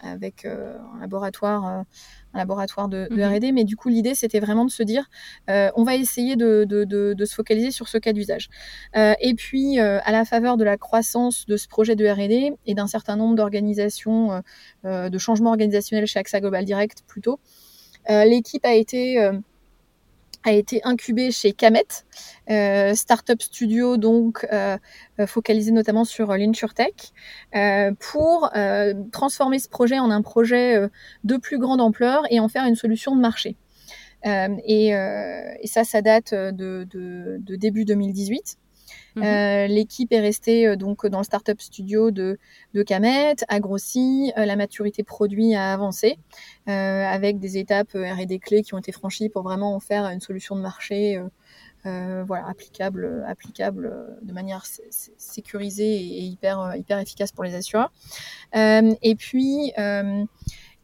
avec 0.03 0.45
un 0.45 1.01
laboratoire, 1.01 1.65
un 1.65 1.85
laboratoire 2.35 2.89
de, 2.89 3.09
de 3.11 3.17
mhm. 3.17 3.35
R&D. 3.35 3.53
Mais 3.53 3.65
du 3.65 3.77
coup, 3.77 3.89
l'idée, 3.89 4.15
c'était 4.15 4.41
vraiment 4.41 4.67
de 4.67 4.71
se 4.71 4.83
dire, 4.83 5.09
on 5.49 5.85
va 5.85 5.97
essayer 5.97 6.37
de, 6.37 6.65
de, 6.69 6.85
de, 6.85 7.25
se 7.25 7.35
focaliser 7.35 7.71
sur 7.71 7.89
ce 7.89 7.97
cas 7.97 8.13
d'usage. 8.13 8.51
et 8.95 9.35
puis, 9.35 9.81
à 9.81 10.13
la 10.13 10.27
faveur 10.27 10.59
de 10.59 10.65
la 10.65 10.77
croissance 10.77 11.47
de 11.47 11.57
ce 11.57 11.67
projet 11.67 11.97
de 11.97 12.07
R&D 12.07 12.53
et 12.67 12.75
d'un 12.75 12.87
certain 12.87 13.17
nombre 13.17 13.37
d'organisations, 13.37 14.43
de 14.85 15.19
changements 15.19 15.51
organisationnels 15.51 16.07
chez 16.07 16.19
AXA 16.19 16.41
Global 16.41 16.67
Direct 16.67 17.03
plutôt, 17.07 17.41
l'équipe 18.07 18.67
a 18.67 18.75
été 18.75 19.19
a 20.47 20.53
été 20.53 20.81
incubé 20.85 21.33
chez 21.33 21.53
Camet, 21.53 21.85
euh, 22.51 22.95
startup 22.95 23.43
studio 23.43 23.97
donc 23.97 24.47
euh, 24.53 24.79
euh, 25.19 25.27
focalisé 25.27 25.73
notamment 25.73 26.05
sur 26.05 26.33
l'insurtech, 26.37 27.13
euh, 27.55 27.93
pour 27.99 28.51
transformer 29.13 29.59
ce 29.59 29.69
projet 29.69 29.99
en 29.99 30.11
un 30.11 30.23
projet 30.23 30.89
de 31.25 31.37
plus 31.37 31.59
grande 31.59 31.81
ampleur 31.81 32.23
et 32.31 32.41
en 32.41 32.49
faire 32.49 32.65
une 32.65 32.77
solution 32.77 33.17
de 33.17 33.21
marché. 33.21 33.57
Et, 34.25 34.93
ça, 35.65 35.85
ça 35.85 36.03
date 36.03 36.33
de 36.33 37.57
début 37.57 37.85
2018. 37.85 38.57
Mhm. 39.17 39.25
Euh, 39.25 39.67
l'équipe 39.67 40.13
est 40.13 40.21
restée 40.21 40.67
euh, 40.67 40.77
donc 40.77 41.07
dans 41.07 41.19
le 41.19 41.25
startup 41.25 41.61
studio 41.61 42.11
de, 42.11 42.39
de 42.75 42.83
Camet, 42.83 43.37
a 43.49 43.61
grossi, 43.61 44.31
euh, 44.37 44.45
la 44.45 44.57
maturité 44.57 45.03
produit 45.05 45.55
a 45.55 45.73
avancé, 45.73 46.19
avec 46.67 47.39
des 47.39 47.57
étapes 47.57 47.93
R&D 47.95 48.39
clés 48.39 48.63
qui 48.63 48.75
ont 48.75 48.79
été 48.79 48.93
franchies 48.93 49.29
pour 49.31 49.43
vraiment 49.43 49.75
en 49.75 49.81
faire 49.81 50.05
une 50.07 50.21
solution 50.21 50.55
de 50.57 50.61
marché. 50.61 51.21
voilà, 51.85 52.49
applicable, 52.49 53.25
applicable 53.29 54.19
de 54.23 54.33
manière 54.33 54.65
sécurisée 54.67 55.95
et 55.95 56.23
hyper, 56.23 56.75
hyper 56.77 56.99
efficace 56.99 57.31
pour 57.31 57.45
les 57.45 57.55
assureurs. 57.55 57.93
et 58.53 59.15
puis, 59.17 59.73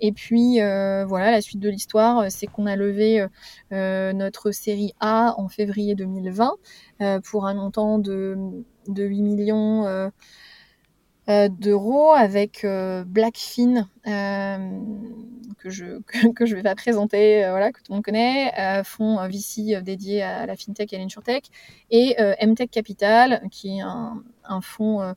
et 0.02 0.10
puis 0.10 0.60
euh, 0.60 1.06
voilà, 1.06 1.30
la 1.30 1.40
suite 1.40 1.60
de 1.60 1.70
l'histoire, 1.70 2.18
euh, 2.18 2.26
c'est 2.28 2.48
qu'on 2.48 2.66
a 2.66 2.74
levé 2.74 3.24
euh, 3.72 4.12
notre 4.12 4.50
série 4.50 4.92
A 4.98 5.34
en 5.38 5.48
février 5.48 5.94
2020 5.94 6.56
pour 7.24 7.46
un 7.46 7.54
montant 7.54 7.98
de, 7.98 8.36
de 8.88 9.04
8 9.04 9.22
millions 9.22 10.10
d'euros 11.28 12.12
avec 12.12 12.66
Blackfin 13.06 13.88
que 14.04 15.70
je 15.70 16.00
que, 16.34 16.46
je 16.46 16.56
vais 16.56 16.62
pas 16.62 16.74
présenter, 16.74 17.44
voilà 17.48 17.72
que 17.72 17.78
tout 17.78 17.90
le 17.90 17.96
monde 17.96 18.04
connaît, 18.04 18.82
fonds 18.84 19.26
VC 19.28 19.82
dédié 19.82 20.22
à 20.22 20.46
la 20.46 20.56
fintech 20.56 20.92
et 20.92 20.96
à 20.96 20.98
l'insurtech 20.98 21.44
et 21.90 22.16
MTech 22.44 22.70
Capital 22.70 23.42
qui 23.50 23.78
est 23.78 23.80
un, 23.80 24.22
un 24.44 24.60
fonds 24.60 25.14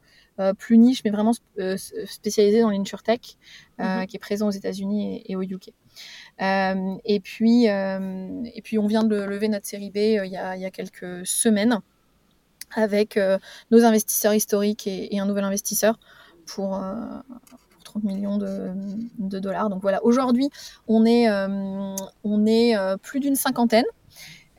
plus 0.58 0.78
niche, 0.78 1.02
mais 1.06 1.12
vraiment 1.12 1.32
euh, 1.60 1.78
spécialisé 2.06 2.62
dans 2.62 2.70
l'insurtech, 2.70 3.38
euh, 3.80 4.02
mhm. 4.02 4.08
qui 4.08 4.18
est 4.18 4.20
présent 4.20 4.48
aux 4.48 4.52
États-Unis 4.52 5.24
et, 5.26 5.36
au 5.36 5.42
UK. 5.42 5.72
et 6.40 7.20
puis, 7.22 7.66
et 7.66 8.62
puis, 8.64 8.78
on 8.78 8.88
vient 8.88 9.04
de 9.04 9.16
lever 9.16 9.48
notre 9.48 9.66
série 9.66 9.92
B 9.92 9.98
il 9.98 10.32
y, 10.32 10.38
a, 10.38 10.56
il, 10.56 10.62
y 10.62 10.66
a, 10.66 10.72
quelques 10.72 11.26
semaines 11.26 11.80
avec 12.76 13.20
nos 13.72 13.84
investisseurs 13.86 14.34
historiques 14.34 14.88
et, 14.88 15.20
un 15.20 15.26
nouvel 15.26 15.46
investisseur 15.46 16.00
pour, 16.46 16.82
30 17.86 18.04
millions 18.04 18.38
de, 18.38 18.72
de, 19.20 19.40
dollars. 19.40 19.70
Donc 19.70 19.82
voilà, 19.82 20.04
aujourd'hui, 20.04 20.50
on 20.88 21.06
est, 21.06 21.30
on 21.30 22.46
est 22.46 22.76
plus 23.02 23.22
d'une 23.22 23.36
cinquantaine. 23.36 23.86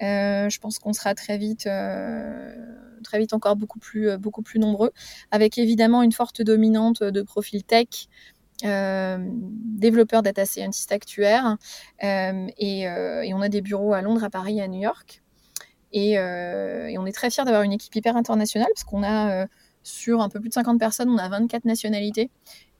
je 0.00 0.58
pense 0.58 0.78
qu'on 0.78 0.94
sera 0.94 1.14
très 1.14 1.36
vite 1.36 1.68
très 3.06 3.18
vite 3.18 3.32
encore 3.32 3.56
beaucoup 3.56 3.78
plus, 3.78 4.10
euh, 4.10 4.18
beaucoup 4.18 4.42
plus 4.42 4.58
nombreux, 4.58 4.92
avec 5.30 5.58
évidemment 5.58 6.02
une 6.02 6.12
forte 6.12 6.42
dominante 6.42 7.02
de 7.02 7.22
profil 7.22 7.64
tech, 7.64 8.08
euh, 8.64 9.18
développeurs 9.20 10.22
data 10.22 10.44
scientist 10.44 10.90
actuaires, 10.92 11.56
euh, 12.04 12.46
et, 12.58 12.88
on 13.34 13.40
a 13.40 13.48
des 13.48 13.62
bureaux 13.62 13.94
à 13.94 14.02
Londres, 14.02 14.24
à 14.24 14.30
Paris 14.30 14.60
à 14.60 14.68
New 14.68 14.80
York. 14.80 15.22
Et, 15.92 16.18
on 16.18 17.06
est 17.06 17.12
très 17.12 17.30
fiers 17.30 17.44
d'avoir 17.44 17.62
une 17.62 17.72
équipe 17.72 17.94
hyper 17.94 18.16
internationale, 18.16 18.68
parce 18.74 18.84
qu'on 18.84 19.02
a 19.04 19.46
sur 19.82 20.20
un 20.20 20.28
peu 20.28 20.40
plus 20.40 20.48
de 20.48 20.54
50 20.54 20.78
personnes, 20.80 21.08
on 21.10 21.18
a 21.18 21.28
24 21.28 21.64
nationalités 21.64 22.30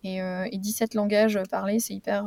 et, 0.05 0.21
17 0.59 0.95
langages 0.95 1.41
parlés, 1.51 1.79
c'est 1.79 1.95
hyper... 1.95 2.25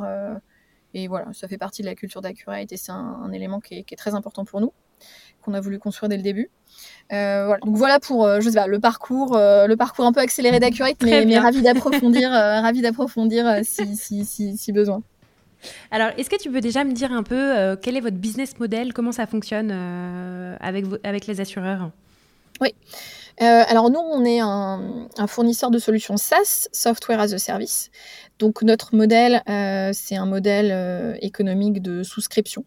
et 0.94 1.08
voilà, 1.08 1.32
ça 1.32 1.48
fait 1.48 1.58
partie 1.58 1.82
de 1.82 1.86
la 1.86 1.94
culture 1.94 2.22
d'Accurate 2.22 2.72
et 2.72 2.76
c'est 2.76 2.92
un, 2.92 3.30
élément 3.32 3.60
qui 3.60 3.74
est, 3.74 3.96
très 3.96 4.14
important 4.14 4.44
pour 4.44 4.60
nous, 4.60 4.72
qu'on 5.42 5.54
a 5.54 5.60
voulu 5.60 5.78
construire 5.78 6.08
dès 6.08 6.16
le 6.16 6.22
début. 6.22 6.50
Euh, 7.12 7.46
voilà. 7.46 7.60
Donc 7.64 7.76
voilà 7.76 7.98
pour 7.98 8.24
euh, 8.24 8.40
je 8.40 8.48
sais 8.48 8.54
pas, 8.54 8.66
le 8.66 8.78
parcours, 8.78 9.36
euh, 9.36 9.66
le 9.66 9.76
parcours 9.76 10.04
un 10.04 10.12
peu 10.12 10.20
accéléré 10.20 10.60
d'Accurate, 10.60 10.96
mais, 11.02 11.24
mais, 11.26 11.38
ravi 11.38 11.60
d'approfondir, 11.60 12.30
ravi 12.32 12.82
d'approfondir 12.82 13.60
si, 13.64 13.96
si, 13.96 14.24
si, 14.24 14.56
si, 14.56 14.72
besoin. 14.72 15.02
Alors, 15.90 16.10
est-ce 16.16 16.30
que 16.30 16.40
tu 16.40 16.50
peux 16.50 16.60
déjà 16.60 16.84
me 16.84 16.92
dire 16.92 17.12
un 17.12 17.22
peu 17.22 17.76
quel 17.82 17.96
est 17.96 18.00
votre 18.00 18.16
business 18.16 18.58
model, 18.58 18.92
comment 18.92 19.12
ça 19.12 19.26
fonctionne 19.26 19.70
avec, 20.60 20.86
avec 21.04 21.26
les 21.26 21.40
assureurs? 21.40 21.90
Oui. 22.60 22.74
alors 23.38 23.90
nous, 23.90 23.98
on 23.98 24.24
est 24.24 24.40
un, 24.40 25.08
un, 25.18 25.26
fournisseur 25.26 25.70
de 25.70 25.78
solutions 25.78 26.16
SaaS, 26.16 26.68
Software 26.72 27.20
as 27.20 27.32
a 27.34 27.38
Service. 27.38 27.90
Donc 28.38 28.62
notre 28.62 28.94
modèle, 28.94 29.42
c'est 29.92 30.16
un 30.16 30.26
modèle 30.26 31.18
économique 31.20 31.82
de 31.82 32.02
souscription 32.02 32.64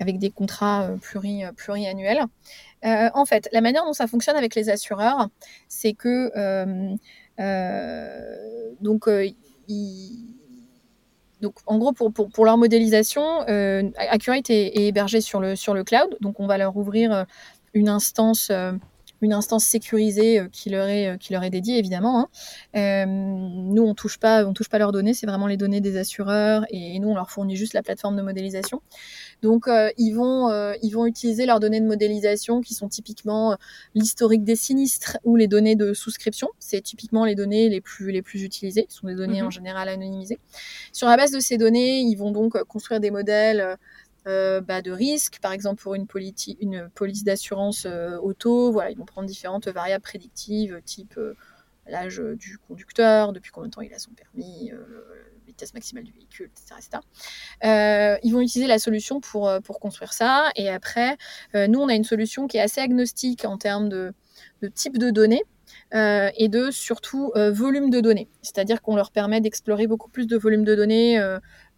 avec 0.00 0.18
des 0.18 0.30
contrats 0.30 0.90
pluri, 1.00 1.42
pluriannuels. 1.56 2.24
Euh, 2.84 3.10
en 3.14 3.24
fait, 3.24 3.48
la 3.52 3.60
manière 3.60 3.84
dont 3.84 3.92
ça 3.92 4.06
fonctionne 4.06 4.36
avec 4.36 4.54
les 4.54 4.70
assureurs, 4.70 5.28
c'est 5.68 5.94
que 5.94 6.30
euh, 6.36 6.94
euh, 7.40 8.70
donc 8.80 9.08
donc, 11.40 11.54
en 11.66 11.78
gros, 11.78 11.92
pour, 11.92 12.12
pour, 12.12 12.44
leur 12.44 12.56
modélisation, 12.56 13.22
Accurate 13.96 14.50
est, 14.50 14.76
est, 14.76 14.88
hébergé 14.88 15.20
sur 15.20 15.38
le, 15.38 15.54
sur 15.54 15.72
le 15.72 15.84
cloud. 15.84 16.16
Donc, 16.20 16.40
on 16.40 16.48
va 16.48 16.58
leur 16.58 16.76
ouvrir 16.76 17.26
une 17.74 17.88
instance 17.88 18.50
une 19.20 19.32
instance 19.32 19.64
sécurisée 19.64 20.42
qui 20.52 20.70
leur 20.70 20.88
est 20.88 21.18
qui 21.18 21.32
leur 21.32 21.44
est 21.44 21.50
dédiée 21.50 21.78
évidemment. 21.78 22.28
Hein. 22.74 23.06
nous 23.06 23.82
on 23.82 23.94
touche 23.94 24.18
pas 24.18 24.44
on 24.46 24.52
touche 24.52 24.68
pas 24.68 24.78
leurs 24.78 24.92
données, 24.92 25.14
c'est 25.14 25.26
vraiment 25.26 25.46
les 25.46 25.56
données 25.56 25.80
des 25.80 25.96
assureurs 25.96 26.64
et, 26.70 26.98
nous 26.98 27.08
on 27.08 27.14
leur 27.14 27.30
fournit 27.30 27.56
juste 27.56 27.74
la 27.74 27.82
plateforme 27.82 28.16
de 28.16 28.22
modélisation. 28.22 28.82
Donc 29.42 29.68
ils 29.96 30.12
vont 30.12 30.50
ils 30.82 30.90
vont 30.90 31.06
utiliser 31.06 31.46
leurs 31.46 31.60
données 31.60 31.80
de 31.80 31.86
modélisation 31.86 32.60
qui 32.60 32.74
sont 32.74 32.88
typiquement 32.88 33.56
l'historique 33.94 34.44
des 34.44 34.56
sinistres 34.56 35.18
ou 35.24 35.36
les 35.36 35.48
données 35.48 35.76
de 35.76 35.94
souscription. 35.94 36.48
C'est 36.58 36.80
typiquement 36.80 37.24
les 37.24 37.34
données 37.34 37.68
les 37.68 37.80
plus 37.80 38.10
les 38.10 38.22
plus 38.22 38.42
utilisées. 38.42 38.86
Ce 38.88 38.98
sont 38.98 39.06
des 39.06 39.14
données 39.14 39.42
en 39.42 39.46
mhm. 39.46 39.52
général 39.52 39.88
anonymisées. 39.88 40.38
Sur 40.92 41.08
la 41.08 41.16
base 41.16 41.32
de 41.32 41.40
ces 41.40 41.58
données, 41.58 42.00
ils 42.00 42.16
vont 42.16 42.30
donc 42.30 42.62
construire 42.64 43.00
des 43.00 43.10
modèles 43.10 43.76
euh, 44.28 44.60
bah, 44.60 44.82
de 44.82 44.92
risque, 44.92 45.38
par 45.40 45.52
exemple 45.52 45.82
pour 45.82 45.94
une, 45.94 46.06
police 46.06 47.24
d'assurance 47.24 47.86
euh, 47.86 48.18
auto. 48.18 48.70
Voilà, 48.70 48.90
ils 48.90 48.98
vont 48.98 49.06
prendre 49.06 49.26
différentes 49.26 49.68
variables 49.68 50.02
prédictives, 50.02 50.80
type 50.84 51.14
euh, 51.16 51.34
l'âge 51.86 52.22
du 52.36 52.58
conducteur, 52.58 53.32
depuis 53.32 53.50
combien 53.50 53.68
de 53.68 53.74
temps 53.74 53.80
il 53.80 53.94
a 53.94 53.98
son 53.98 54.10
permis, 54.10 54.70
vitesse 55.46 55.72
maximale 55.72 56.04
du 56.04 56.12
véhicule, 56.12 56.50
etc. 56.50 56.98
ils 58.22 58.30
vont 58.30 58.42
utiliser 58.42 58.68
la 58.68 58.78
solution 58.78 59.22
pour, 59.22 59.50
construire 59.80 60.12
ça. 60.12 60.50
Et 60.54 60.68
après, 60.68 61.16
nous, 61.54 61.80
on 61.80 61.88
a 61.88 61.94
une 61.94 62.04
solution 62.04 62.46
qui 62.46 62.58
est 62.58 62.60
assez 62.60 62.82
agnostique 62.82 63.46
en 63.46 63.56
termes 63.56 63.88
de 63.88 64.12
type 64.74 64.98
de 64.98 65.08
données. 65.08 65.44
Et 65.92 66.48
de 66.48 66.70
surtout 66.70 67.32
volume 67.34 67.90
de 67.90 68.00
données. 68.00 68.28
C'est-à-dire 68.42 68.82
qu'on 68.82 68.96
leur 68.96 69.10
permet 69.10 69.40
d'explorer 69.40 69.86
beaucoup 69.86 70.10
plus 70.10 70.26
de 70.26 70.36
volume 70.36 70.64
de 70.64 70.74
données 70.74 71.18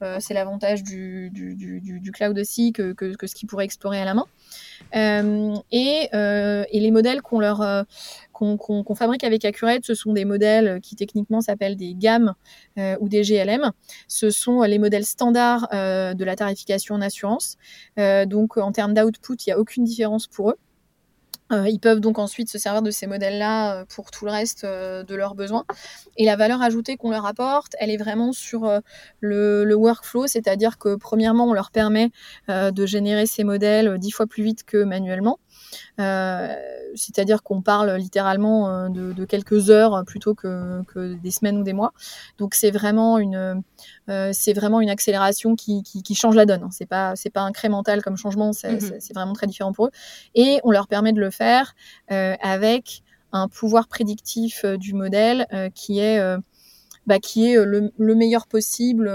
euh, 0.02 0.16
c'est 0.18 0.34
l'avantage 0.34 0.82
du, 0.82 1.30
cloud 2.14 2.38
aussi 2.38 2.72
que, 2.72 2.94
ce 2.98 3.34
qu'ils 3.34 3.48
pourraient 3.48 3.64
explorer 3.64 4.00
à 4.00 4.04
la 4.04 4.14
main. 4.14 4.24
Euh, 4.96 5.56
euh, 6.14 6.64
et, 6.72 6.80
les 6.80 6.90
modèles 6.90 7.22
qu'on 7.22 7.40
leur 7.40 7.86
qu'on 8.32 8.94
fabrique 8.94 9.22
avec 9.22 9.44
Accurate, 9.44 9.84
ce 9.84 9.94
sont 9.94 10.14
des 10.14 10.24
modèles 10.24 10.80
qui 10.80 10.96
techniquement 10.96 11.42
s'appellent 11.42 11.76
des 11.76 11.94
gammes 11.94 12.34
ou 12.78 13.08
des 13.08 13.22
GLM. 13.22 13.70
Ce 14.08 14.30
sont 14.30 14.62
les 14.62 14.78
modèles 14.78 15.04
standards 15.04 15.68
de 15.70 16.24
la 16.24 16.36
tarification 16.36 16.94
en 16.94 17.02
assurance. 17.02 17.58
donc 17.98 18.56
en 18.56 18.72
termes 18.72 18.94
d'output, 18.94 19.36
il 19.46 19.50
n'y 19.50 19.52
a 19.52 19.58
aucune 19.58 19.84
différence 19.84 20.26
pour 20.26 20.50
eux. 20.50 20.56
Euh, 21.52 21.68
ils 21.68 21.80
peuvent 21.80 22.00
donc 22.00 22.18
ensuite 22.18 22.48
se 22.48 22.58
servir 22.58 22.82
de 22.82 22.90
ces 22.90 23.06
modèles-là 23.06 23.74
euh, 23.74 23.84
pour 23.84 24.10
tout 24.10 24.24
le 24.24 24.30
reste 24.30 24.64
euh, 24.64 25.02
de 25.02 25.14
leurs 25.14 25.34
besoins. 25.34 25.64
Et 26.16 26.24
la 26.24 26.36
valeur 26.36 26.62
ajoutée 26.62 26.96
qu'on 26.96 27.10
leur 27.10 27.26
apporte, 27.26 27.74
elle 27.78 27.90
est 27.90 27.96
vraiment 27.96 28.32
sur 28.32 28.80
le, 29.20 29.74
workflow, 29.74 30.26
c'est-à-dire 30.26 30.78
que 30.78 30.94
premièrement, 30.94 31.46
on 31.46 31.52
leur 31.52 31.70
permet 31.70 32.10
de 32.48 32.86
générer 32.86 33.26
ces 33.26 33.44
modèles 33.44 33.98
dix 33.98 34.10
fois 34.10 34.26
plus 34.26 34.42
vite 34.42 34.64
que 34.64 34.82
manuellement. 34.84 35.38
Euh, 35.98 36.54
c'est-à-dire 36.94 37.42
qu'on 37.42 37.62
parle 37.62 37.94
littéralement 37.96 38.68
euh, 38.68 38.88
de, 38.88 39.24
quelques 39.24 39.70
heures 39.70 40.02
plutôt 40.06 40.34
que, 40.34 40.82
des 41.14 41.30
semaines 41.30 41.58
ou 41.58 41.62
des 41.62 41.72
mois. 41.72 41.92
Donc 42.38 42.54
c'est 42.54 42.70
vraiment 42.70 43.18
une, 43.18 43.62
euh, 44.08 44.30
c'est 44.32 44.52
vraiment 44.52 44.80
une 44.80 44.90
accélération 44.90 45.56
qui, 45.56 45.82
change 46.14 46.34
la 46.34 46.46
donne. 46.46 46.68
C'est 46.70 46.86
pas, 46.86 47.14
c'est 47.16 47.30
pas 47.30 47.42
incrémental 47.42 48.02
comme 48.02 48.16
changement, 48.16 48.48
mhm. 48.48 48.80
c'est, 48.98 49.12
vraiment 49.14 49.32
très 49.32 49.46
différent 49.46 49.72
pour 49.72 49.86
eux. 49.86 49.90
Et 50.34 50.60
on 50.64 50.70
leur 50.70 50.88
permet 50.88 51.12
de 51.12 51.20
le 51.20 51.30
faire 51.30 51.74
avec 52.08 53.02
un 53.32 53.48
pouvoir 53.48 53.86
prédictif 53.86 54.64
du 54.64 54.92
modèle 54.94 55.46
qui 55.74 56.00
est 56.00 56.20
bah, 57.06 57.18
qui 57.18 57.50
est 57.50 57.64
le, 57.64 57.92
le, 57.96 58.14
meilleur 58.14 58.46
possible 58.46 59.10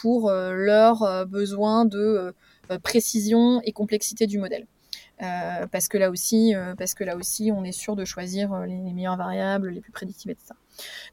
pour 0.00 0.30
leurs 0.30 1.26
besoins 1.26 1.84
de 1.84 2.34
précision 2.82 3.60
et 3.64 3.72
complexité 3.72 4.26
du 4.26 4.38
modèle. 4.38 4.66
Euh, 5.22 5.66
parce 5.70 5.88
que 5.88 5.98
là 5.98 6.10
aussi, 6.10 6.54
euh, 6.54 6.74
parce 6.76 6.94
que 6.94 7.02
là 7.02 7.16
aussi, 7.16 7.50
on 7.52 7.64
est 7.64 7.72
sûr 7.72 7.96
de 7.96 8.04
choisir 8.04 8.52
euh, 8.52 8.66
les, 8.66 8.92
meilleures 8.92 9.16
variables, 9.16 9.70
les 9.70 9.80
plus 9.80 9.90
prédictives, 9.90 10.30
etc. 10.30 10.54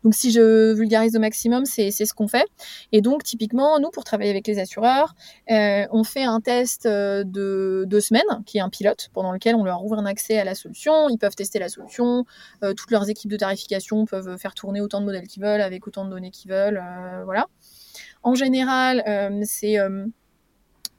Donc, 0.04 0.14
si 0.14 0.32
je 0.32 0.74
vulgarise 0.74 1.16
au 1.16 1.20
maximum, 1.20 1.66
c'est 1.66 1.90
ce 1.90 2.14
qu'on 2.14 2.28
fait. 2.28 2.46
Et 2.92 3.02
donc, 3.02 3.24
typiquement, 3.24 3.80
nous, 3.80 3.90
pour 3.90 4.04
travailler 4.04 4.30
avec 4.30 4.46
les 4.46 4.60
assureurs, 4.60 5.16
on 5.50 6.04
fait 6.04 6.24
un 6.24 6.40
test 6.40 6.88
de 6.88 7.84
deux 7.88 8.00
semaines, 8.00 8.44
qui 8.46 8.60
est 8.60 8.62
un 8.62 8.70
pilote, 8.70 9.10
pendant 9.14 9.32
lequel 9.32 9.56
on 9.56 9.64
leur 9.64 9.84
ouvre 9.84 9.98
un 9.98 10.06
accès 10.06 10.38
à 10.38 10.44
la 10.44 10.54
solution. 10.54 11.10
Ils 11.10 11.18
peuvent 11.18 11.36
tester 11.36 11.58
la 11.58 11.70
solution. 11.70 12.26
toutes 12.62 12.92
leurs 12.92 13.10
équipes 13.10 13.32
de 13.32 13.38
tarification 13.38 14.06
peuvent 14.06 14.38
faire 14.38 14.54
tourner 14.54 14.82
autant 14.82 15.02
de 15.02 15.06
modèles 15.06 15.28
qu'ils 15.28 15.42
veulent, 15.42 15.62
avec 15.62 15.88
autant 15.88 16.06
de 16.06 16.12
données 16.12 16.32
qu'ils 16.32 16.52
veulent. 16.52 16.82
voilà. 17.26 17.48
En 18.22 18.36
général, 18.36 19.04
c'est 19.46 19.80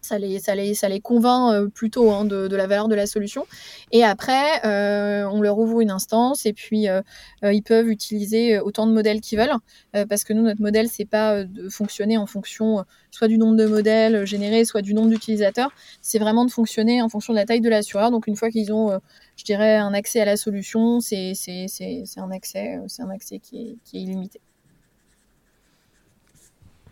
ça 0.07 0.19
les, 0.19 1.01
convainc 1.01 1.53
euh, 1.53 1.69
plutôt 1.69 2.11
hein, 2.11 2.25
de, 2.25 2.55
la 2.55 2.67
valeur 2.67 2.89
de 2.89 2.95
la 2.95 3.07
solution. 3.07 3.47
Et 3.93 4.05
après, 4.05 4.65
euh, 4.65 5.29
on 5.31 5.41
leur 5.41 5.59
ouvre 5.59 5.81
une 5.81 5.91
instance 5.91 6.47
et 6.47 6.53
puis 6.53 6.89
euh, 6.89 7.03
ils 7.43 7.63
peuvent 7.63 7.89
utiliser 7.89 8.59
autant 8.59 8.87
de 8.87 8.93
modèles 8.93 9.21
qu'ils 9.21 9.39
veulent, 9.39 9.55
parce 10.09 10.25
que 10.25 10.33
nous, 10.33 10.43
notre 10.43 10.61
modèle, 10.61 10.89
c'est 10.89 11.05
pas 11.05 11.45
de 11.45 11.69
fonctionner 11.69 12.17
en 12.17 12.27
fonction 12.27 12.85
soit 13.11 13.29
du 13.29 13.39
nombre 13.39 13.57
de 13.57 13.67
modèles 13.67 14.27
générés, 14.27 14.65
soit 14.65 14.83
du 14.83 14.95
nombre 14.95 15.09
d'utilisateurs. 15.09 15.71
C'est 16.01 16.19
vraiment 16.19 16.45
de 16.45 16.51
fonctionner 16.51 17.03
en 17.03 17.09
fonction 17.09 17.33
de 17.33 17.39
la 17.39 17.47
taille 17.47 17.61
de 17.61 17.69
l'assureur. 17.69 18.11
Donc 18.11 18.27
une 18.27 18.37
fois 18.37 18.51
qu'ils 18.51 18.73
ont, 18.73 18.99
je 19.37 19.45
dirais, 19.45 19.77
un 19.77 19.95
accès 19.95 20.21
à 20.21 20.25
la 20.25 20.37
solution, 20.37 21.01
c'est 21.01 21.33
un 22.17 22.31
accès, 22.31 23.39
qui 23.43 23.79
est 23.95 23.99
illimité. 23.99 24.41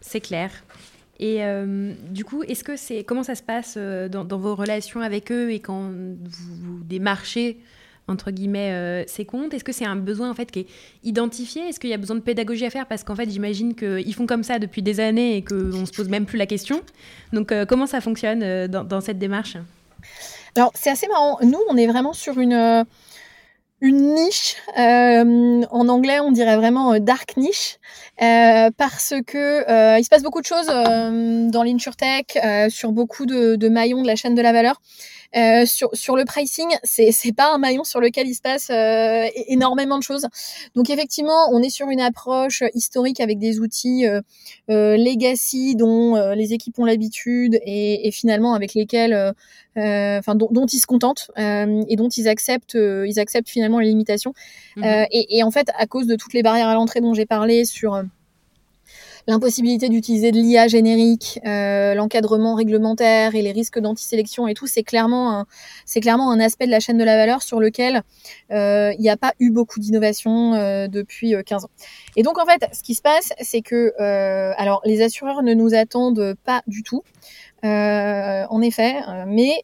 C'est 0.01 0.21
clair. 0.21 0.51
Et 1.21 1.45
euh, 1.45 1.93
du 2.11 2.25
coup, 2.25 2.43
est-ce 2.43 2.65
que 2.65 2.77
c'est 2.77 3.05
comment 3.05 3.23
ça 3.23 3.35
se 3.35 3.43
passe 3.43 3.75
euh, 3.77 4.09
dans, 4.09 4.25
vos 4.37 4.55
relations 4.55 5.01
avec 5.01 5.31
eux 5.31 5.53
et 5.53 5.61
quand 5.61 5.91
vous, 5.91 6.83
démarchez 6.85 7.61
entre 8.09 8.31
guillemets 8.31 8.73
euh, 8.73 9.05
ces 9.07 9.25
comptes? 9.25 9.55
Est-ce 9.55 9.65
que 9.65 9.73
c'est 9.73 9.85
un 9.85 9.97
besoin 9.97 10.31
en 10.31 10.35
fait 10.35 10.51
qui 10.51 10.61
est 10.61 10.67
identifié? 11.05 11.63
Est-ce 11.69 11.79
qu'il 11.79 11.91
y 11.91 11.95
a 11.95 11.99
besoin 11.99 12.17
de 12.17 12.21
pédagogie 12.21 12.67
à 12.67 12.71
faire? 12.71 12.87
Parce 12.87 13.05
qu'en 13.05 13.15
fait, 13.15 13.31
j'imagine 13.31 13.75
qu'ils 13.75 14.15
font 14.15 14.27
comme 14.27 14.43
ça 14.43 14.59
depuis 14.59 14.83
des 14.83 14.99
années 14.99 15.37
et 15.37 15.45
qu'on 15.45 15.87
se 15.87 15.93
pose 15.93 16.09
même 16.09 16.27
plus 16.27 16.39
la 16.39 16.47
question. 16.47 16.83
Donc, 17.33 17.53
comment 17.69 17.87
ça 17.87 18.01
fonctionne 18.01 18.67
dans, 18.67 18.85
dans, 18.85 19.01
cette 19.01 19.19
démarche? 19.19 19.57
Alors, 20.57 20.73
c'est 20.75 20.91
assez 20.91 21.07
marrant. 21.07 21.39
Nous, 21.43 21.59
on 21.69 21.77
est 21.77 21.87
vraiment 21.87 22.13
sur 22.13 22.39
une 22.41 22.85
une 23.81 24.15
niche. 24.15 24.57
Euh, 24.79 25.63
en 25.71 25.89
anglais, 25.89 26.21
on 26.21 26.33
dirait 26.33 26.57
vraiment 26.57 26.95
euh, 26.95 26.99
dark 26.99 27.37
niche, 27.37 27.79
euh, 28.23 28.71
parce 28.77 29.15
que 29.27 29.99
il 29.99 30.05
se 30.05 30.09
passe 30.09 30.23
beaucoup 30.23 30.41
de 30.41 30.47
choses 30.47 30.67
dans 30.67 31.63
l'insurtech, 31.63 32.39
sur 32.69 32.93
beaucoup 32.93 33.27
de, 33.27 33.69
maillons 33.69 34.03
de 34.03 34.07
la 34.07 34.17
chaîne 34.17 34.35
de 34.35 34.43
la 34.43 34.53
valeur. 34.53 34.81
Euh, 35.37 35.67
sur, 35.67 35.91
sur 35.93 36.17
le 36.17 36.25
pricing, 36.25 36.69
c'est 36.85 37.11
c'est 37.11 37.33
pas 37.33 37.53
un 37.53 37.59
maillon 37.59 37.83
sur 37.83 38.01
lequel 38.01 38.29
il 38.29 38.35
se 38.35 38.41
passe 38.41 38.71
euh, 38.71 39.27
énormément 39.49 39.99
de 39.99 40.03
choses. 40.03 40.27
Donc 40.75 40.91
effectivement, 40.91 41.49
on 41.51 41.61
est 41.61 41.71
sur 41.71 41.89
une 41.89 42.01
approche 42.01 42.63
historique 42.75 43.21
avec 43.21 43.39
des 43.39 43.59
outils 43.59 44.07
euh, 44.07 44.97
legacy 44.97 45.75
dont 45.75 46.15
les 46.35 46.53
équipes 46.53 46.79
ont 46.79 46.85
l'habitude 46.85 47.59
et, 47.65 48.07
et, 48.07 48.11
finalement 48.13 48.55
avec 48.55 48.75
lesquels, 48.75 49.35
enfin 49.77 50.35
dont, 50.35 50.49
dont, 50.51 50.67
ils 50.67 50.79
se 50.79 50.87
contentent 50.87 51.31
et 51.37 51.97
dont 51.97 52.09
ils 52.09 52.29
acceptent, 52.29 52.75
ils 52.77 53.19
acceptent 53.19 53.49
finalement 53.49 53.81
les 53.81 53.89
limitations. 53.89 54.35
Mmh 54.77 54.85
et, 55.11 55.39
et, 55.39 55.43
en 55.43 55.51
fait, 55.51 55.69
à 55.77 55.87
cause 55.87 56.07
de 56.07 56.17
toutes 56.17 56.33
les 56.33 56.43
barrières 56.43 56.69
à 56.69 56.75
l'entrée 56.75 57.01
dont 57.01 57.15
j'ai 57.15 57.27
parlé 57.27 57.65
sur 57.65 58.03
l'impossibilité 59.27 59.89
d'utiliser 59.89 60.33
de 60.33 60.37
l'IA 60.37 60.69
générique, 60.69 61.41
euh, 61.47 61.95
l'encadrement 61.95 62.55
réglementaire 62.55 63.35
et 63.35 63.43
les 63.43 63.53
risques 63.53 63.79
d'antisélection 63.79 64.47
et 64.47 64.55
tout, 64.55 64.67
c'est 64.67 64.83
clairement 64.83 65.45
clairement 66.03 66.31
un 66.31 66.41
aspect 66.41 66.67
de 66.67 66.71
la 66.71 66.81
chaîne 66.81 66.99
de 66.99 67.05
la 67.05 67.17
valeur 67.17 67.43
sur 67.43 67.61
lequel 67.61 68.03
euh, 68.51 68.93
il 68.99 69.01
n'y 69.01 69.09
a 69.09 69.17
pas 69.17 69.33
eu 69.39 69.51
beaucoup 69.51 69.81
d'innovation 69.81 70.55
euh, 70.55 70.87
depuis 70.89 71.35
15 71.45 71.65
ans. 71.65 71.71
Et 72.17 72.23
donc 72.23 72.39
en 72.39 72.45
fait, 72.45 72.67
ce 72.73 72.83
qui 72.83 72.95
se 72.95 73.03
passe, 73.03 73.33
c'est 73.41 73.63
que 73.63 73.93
alors 74.59 74.83
les 74.85 75.03
assureurs 75.03 75.43
ne 75.43 75.55
nous 75.55 75.75
attendent 75.75 76.35
pas 76.45 76.63
du 76.67 76.83
tout. 76.83 77.03
en 77.63 78.61
effet, 78.61 78.97
mais 79.27 79.63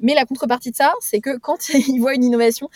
mais 0.00 0.14
la 0.14 0.26
contrepartie 0.26 0.70
de 0.70 0.76
ça, 0.76 0.92
c'est 1.00 1.20
que 1.20 1.38
quand 1.38 1.68
ils 1.88 1.98
voient 1.98 2.14
une 2.14 2.24
innovation, 2.24 2.68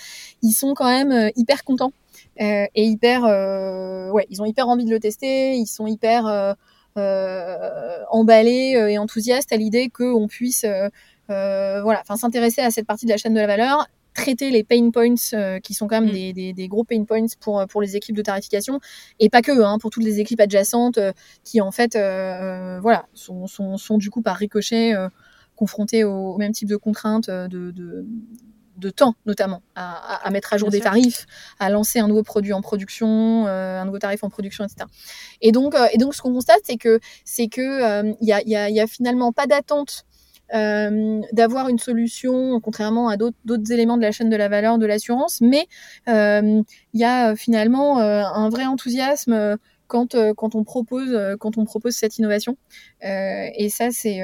ils 0.43 0.53
sont 0.53 0.75
quand 0.75 0.89
même 0.89 1.31
hyper 1.37 1.65
contents 1.65 1.93
et 2.39 2.85
hyper, 2.85 3.25
euh, 3.25 4.11
ouais, 4.11 4.27
ils 4.31 4.41
ont 4.41 4.45
hyper 4.45 4.69
envie 4.69 4.85
de 4.85 4.91
le 4.91 5.01
tester, 5.01 5.55
ils 5.55 5.67
sont 5.67 5.87
hyper 5.87 6.27
euh, 6.97 7.99
emballés 8.11 8.77
et 8.91 8.99
enthousiastes 8.99 9.53
à 9.53 9.57
l'idée 9.57 9.91
qu'on 9.91 10.29
puisse, 10.29 10.65
voilà, 11.29 12.01
enfin 12.01 12.17
s'intéresser 12.17 12.61
à 12.61 12.71
cette 12.71 12.87
partie 12.87 13.07
de 13.07 13.11
la 13.11 13.17
chaîne 13.17 13.35
de 13.35 13.41
la 13.41 13.47
valeur 13.47 13.87
traiter 14.15 14.51
les 14.51 14.65
pain 14.65 14.91
points 14.91 15.15
qui 15.63 15.75
sont 15.75 15.87
quand 15.87 16.01
même 16.01 16.11
mm. 16.11 16.33
des, 16.33 16.53
des, 16.53 16.69
gros 16.69 16.83
pain 16.83 17.05
points 17.05 17.27
pour, 17.39 17.65
pour 17.69 17.81
les 17.81 17.95
équipes 17.95 18.17
de 18.17 18.23
tarification 18.23 18.81
et 19.21 19.29
pas 19.29 19.43
que, 19.43 19.63
hein, 19.63 19.79
pour 19.79 19.91
toutes 19.91 20.03
les 20.03 20.19
équipes 20.19 20.41
adjacentes 20.41 20.99
qui 21.45 21.61
en 21.61 21.71
fait 21.71 21.93
voilà, 21.95 23.07
sont, 23.15 23.47
sont, 23.47 23.77
sont, 23.77 23.99
du 23.99 24.11
coup 24.11 24.23
par 24.23 24.37
ricochet 24.37 24.95
confrontées 25.55 26.03
au, 26.03 26.37
même 26.37 26.53
type 26.53 26.69
de 26.69 26.77
contraintes 26.77 27.31
de, 27.31 27.71
de, 27.71 28.07
de 28.79 28.91
temps 28.91 29.15
notamment 29.27 29.63
à, 29.75 30.29
mettre 30.31 30.53
à 30.53 30.59
jour 30.59 30.71
des 30.71 30.81
tarifs, 30.81 31.27
à 31.59 31.69
lancer 31.69 31.99
un 31.99 32.09
nouveau 32.09 32.23
produit 32.23 32.53
en 32.53 32.63
production, 32.63 33.47
euh, 33.47 33.81
un 33.81 33.85
nouveau 33.85 33.99
tarif 33.99 34.23
en 34.25 34.31
production, 34.31 34.65
etc. 34.65 34.87
Et 35.43 35.53
donc, 35.53 35.75
euh, 35.75 35.87
et 35.93 35.99
donc 35.99 36.15
ce 36.15 36.23
qu'on 36.23 36.33
constate, 36.33 36.61
c'est 36.65 36.77
que 36.77 37.01
c'est 37.25 37.49
que 37.49 37.61
il 37.61 38.11
euh, 38.11 38.15
y, 38.21 38.33
a, 38.33 38.71
y, 38.71 38.81
a, 38.81 38.87
finalement 38.87 39.33
pas 39.33 39.47
d'attente 39.47 40.05
d'avoir 40.51 41.69
une 41.69 41.79
solution, 41.79 42.59
contrairement 42.61 43.11
à 43.11 43.19
d'autres 43.19 43.71
éléments 43.71 43.99
de 43.99 44.03
la 44.03 44.13
chaîne 44.13 44.31
de 44.31 44.37
la 44.37 44.49
valeur 44.49 44.79
de 44.79 44.87
l'assurance, 44.87 45.43
mais 45.43 45.67
il 46.07 46.65
y 46.95 47.05
a 47.05 47.37
finalement 47.37 47.99
un 47.99 48.49
vrai 48.49 48.65
enthousiasme 48.65 49.59
quand, 49.89 50.17
quand, 50.37 50.55
on 50.55 50.65
propose, 50.65 51.37
quand 51.39 51.59
on 51.59 51.67
propose 51.67 51.93
cette 51.93 52.17
innovation. 52.17 52.57
et 53.03 53.69
ça, 53.69 53.91
c'est 53.91 54.23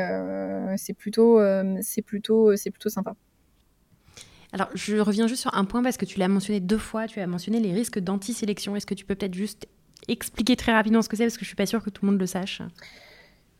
c'est 0.79 0.95
plutôt, 0.95 1.41
c'est 1.83 2.01
plutôt, 2.03 2.57
c'est 2.57 2.71
plutôt 2.71 2.89
sympa. 2.89 3.15
Alors, 4.55 4.69
je 4.73 4.99
reviens 4.99 5.27
juste 5.27 5.43
sur 5.43 5.53
un 5.53 5.65
point 5.65 5.83
parce 5.83 5.97
que 5.97 6.05
tu 6.05 6.21
l'as 6.21 6.29
mentionné 6.29 6.61
deux 6.61 6.79
fois. 6.79 7.09
Tu 7.09 7.19
as 7.19 7.27
mentionné 7.27 7.59
les 7.59 7.73
risques 7.73 7.99
d'anti-sélection. 7.99 8.77
Est-ce 8.77 8.87
que 8.87 8.95
tu 8.95 9.05
peux 9.05 9.17
peut-être 9.17 9.35
juste 9.35 9.67
expliquer 10.07 10.55
très 10.55 10.73
rapidement 10.73 11.03
ce 11.03 11.09
que 11.09 11.17
c'est 11.17 11.25
parce 11.25 11.37
que 11.37 11.45
je 11.45 11.49
suis 11.49 11.57
pas 11.57 11.67
sûre 11.67 11.83
que 11.83 11.91
tout 11.91 12.05
le 12.05 12.13
monde 12.13 12.21
le 12.21 12.27
sache 12.27 12.63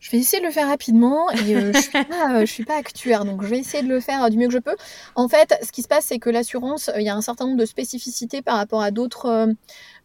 je 0.05 0.11
vais 0.11 0.19
essayer 0.19 0.43
de 0.43 0.47
le 0.47 0.53
faire 0.53 0.69
rapidement 0.69 1.31
et 1.31 1.57
euh, 1.57 1.73
je 1.73 1.81
suis 1.81 2.05
pas, 2.05 2.35
euh, 2.35 2.45
suis 2.45 2.65
pas 2.67 2.77
actuaire, 2.77 3.25
donc 3.25 3.43
je 3.43 3.47
vais 3.47 3.59
essayer 3.59 3.83
de 3.83 3.89
le 3.89 4.01
faire 4.01 4.29
du 4.29 4.37
mieux 4.37 4.49
que 4.49 4.53
je 4.53 4.59
peux. 4.59 4.77
En 5.15 5.29
fait, 5.29 5.59
ce 5.63 5.73
qui 5.73 5.81
se 5.81 5.89
passe, 5.89 6.05
c'est 6.05 6.19
que 6.19 6.29
l'assurance, 6.29 6.91
il 6.97 7.05
y 7.05 7.09
a 7.09 7.17
un 7.17 7.23
certain 7.23 7.47
nombre 7.47 7.57
de 7.57 7.65
spécificités 7.65 8.43
par 8.43 8.59
rapport 8.59 8.83
à 8.83 8.91
d'autres 8.91 9.25
euh, 9.25 9.47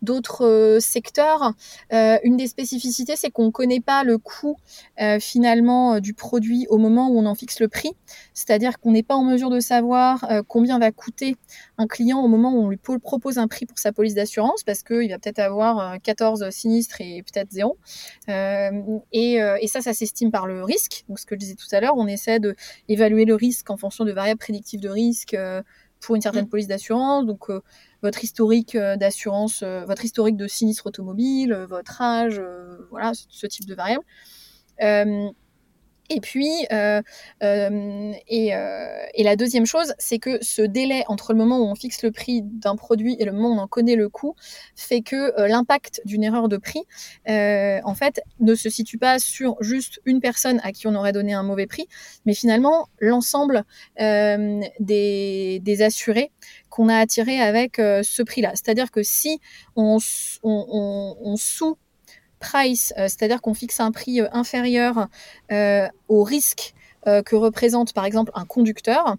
d'autres 0.02 0.46
euh, 0.46 0.80
secteurs. 0.80 1.54
Euh, 1.94 2.18
une 2.24 2.38
des 2.38 2.48
spécificités, 2.48 3.16
c'est 3.16 3.32
qu'on 3.32 3.46
ne 3.46 3.52
connaît 3.52 3.80
pas 3.80 4.04
le 4.04 4.18
coût 4.18 4.58
euh, 5.02 5.20
finalement 5.20 6.00
du 6.00 6.14
produit 6.14 6.66
au 6.70 6.78
moment 6.78 7.10
où 7.10 7.20
on 7.20 7.26
en 7.26 7.36
fixe 7.36 7.60
le 7.60 7.68
prix. 7.68 7.92
C'est-à-dire 8.34 8.80
qu'on 8.80 8.92
n'est 8.92 9.04
pas 9.04 9.16
en 9.16 9.24
mesure 9.24 9.50
de 9.50 9.60
savoir 9.60 10.28
combien 10.48 10.80
va 10.80 10.92
coûter 10.92 11.36
un 11.78 11.88
client 11.88 12.20
au 12.20 12.28
moment 12.28 12.54
où 12.54 12.64
on 12.64 12.70
lui 12.70 12.78
propose 12.78 13.38
un 13.38 13.48
prix 13.48 13.66
pour 13.66 13.78
sa 13.80 13.92
police 13.92 14.16
d'assurance, 14.16 14.64
parce 14.64 14.84
qu'il 14.84 15.10
va 15.10 15.20
peut-être 15.20 15.40
avoir 15.40 16.00
14 16.02 16.50
sinistres 16.50 17.02
et 17.02 17.24
peut-être 17.24 17.52
zéro. 17.52 17.78
Et, 18.28 19.34
et, 19.36 19.68
ça, 19.68 19.82
ça 19.82 19.94
s'estime 19.94 20.32
par 20.32 20.48
le 20.48 20.64
risque. 20.64 21.04
Donc, 21.10 21.20
ce 21.20 21.26
que 21.26 21.36
je 21.36 21.40
disais 21.40 21.56
tout 21.56 21.68
à 21.72 21.80
l'heure, 21.80 21.96
on 21.98 22.08
essaie 22.08 22.40
d'évaluer 22.40 23.26
le 23.26 23.36
risque 23.36 23.70
en 23.70 23.78
fonction 23.78 24.06
de 24.06 24.12
variables 24.12 24.40
prédictives 24.40 24.80
de 24.80 24.90
risque 24.90 25.36
pour 26.00 26.16
une 26.16 26.22
certaine 26.22 26.46
mmh. 26.46 26.50
police 26.50 26.68
d'assurance. 26.68 27.26
Donc, 27.26 27.50
votre 28.02 28.24
historique 28.24 28.76
euh, 28.76 28.96
d'assurance, 28.96 29.62
euh, 29.64 29.86
votre 29.86 30.06
historique 30.06 30.38
de 30.38 30.48
sinistre 30.48 30.88
automobile, 30.88 31.54
euh, 31.54 31.66
votre 31.66 32.02
âge, 32.02 32.42
voilà, 32.90 33.12
ce 33.14 33.48
type 33.48 33.66
de 33.66 33.76
variables. 33.76 34.06
Et 36.12 36.22
puis, 36.22 36.66
et, 36.72 38.50
la 39.24 39.36
deuxième 39.36 39.68
chose, 39.68 39.94
c'est 40.00 40.18
que 40.18 40.44
ce 40.44 40.64
délai 40.64 41.04
entre 41.08 41.34
le 41.34 41.38
moment 41.38 41.60
où 41.60 41.66
on 41.66 41.76
fixe 41.76 42.02
le 42.02 42.10
prix 42.10 42.42
d'un 42.42 42.76
produit 42.76 43.16
et 43.20 43.26
le 43.26 43.32
moment 43.32 43.50
où 43.50 43.54
on 43.54 43.60
en 43.60 43.68
connaît 43.68 43.96
le 43.96 44.10
coût 44.10 44.34
fait 44.76 45.02
que 45.02 45.40
l'impact 45.48 46.02
d'une 46.06 46.24
erreur 46.24 46.50
de 46.50 46.58
prix, 46.58 46.82
en 47.28 47.94
fait, 47.94 48.24
ne 48.40 48.56
se 48.56 48.72
situe 48.72 48.98
pas 48.98 49.20
sur 49.20 49.56
juste 49.62 50.02
une 50.04 50.20
personne 50.20 50.60
à 50.64 50.72
qui 50.72 50.88
on 50.88 50.96
aurait 50.96 51.14
donné 51.14 51.36
un 51.36 51.44
mauvais 51.44 51.68
prix, 51.68 51.88
mais 52.26 52.34
finalement 52.34 52.90
l'ensemble 53.00 53.64
des, 54.00 55.82
assurés 55.82 56.32
a 56.88 56.96
attirés 56.96 57.42
avec 57.42 57.76
ce 57.78 58.24
prix-là. 58.24 58.52
C'est-à-dire 58.54 58.92
que 58.92 59.04
si 59.04 59.42
on, 59.76 59.98
sous 60.00 61.78
price, 62.40 62.94
euh, 62.98 63.04
c'est-à-dire 63.04 63.42
qu'on 63.42 63.54
fixe 63.54 63.80
un 63.80 63.92
prix 63.92 64.22
euh, 64.22 64.28
inférieur 64.32 65.08
euh, 65.52 65.88
au 66.08 66.24
risque 66.24 66.74
que 67.26 67.38
représente 67.38 67.94
par 67.94 68.04
exemple 68.04 68.30
un 68.36 68.44
conducteur, 68.44 69.16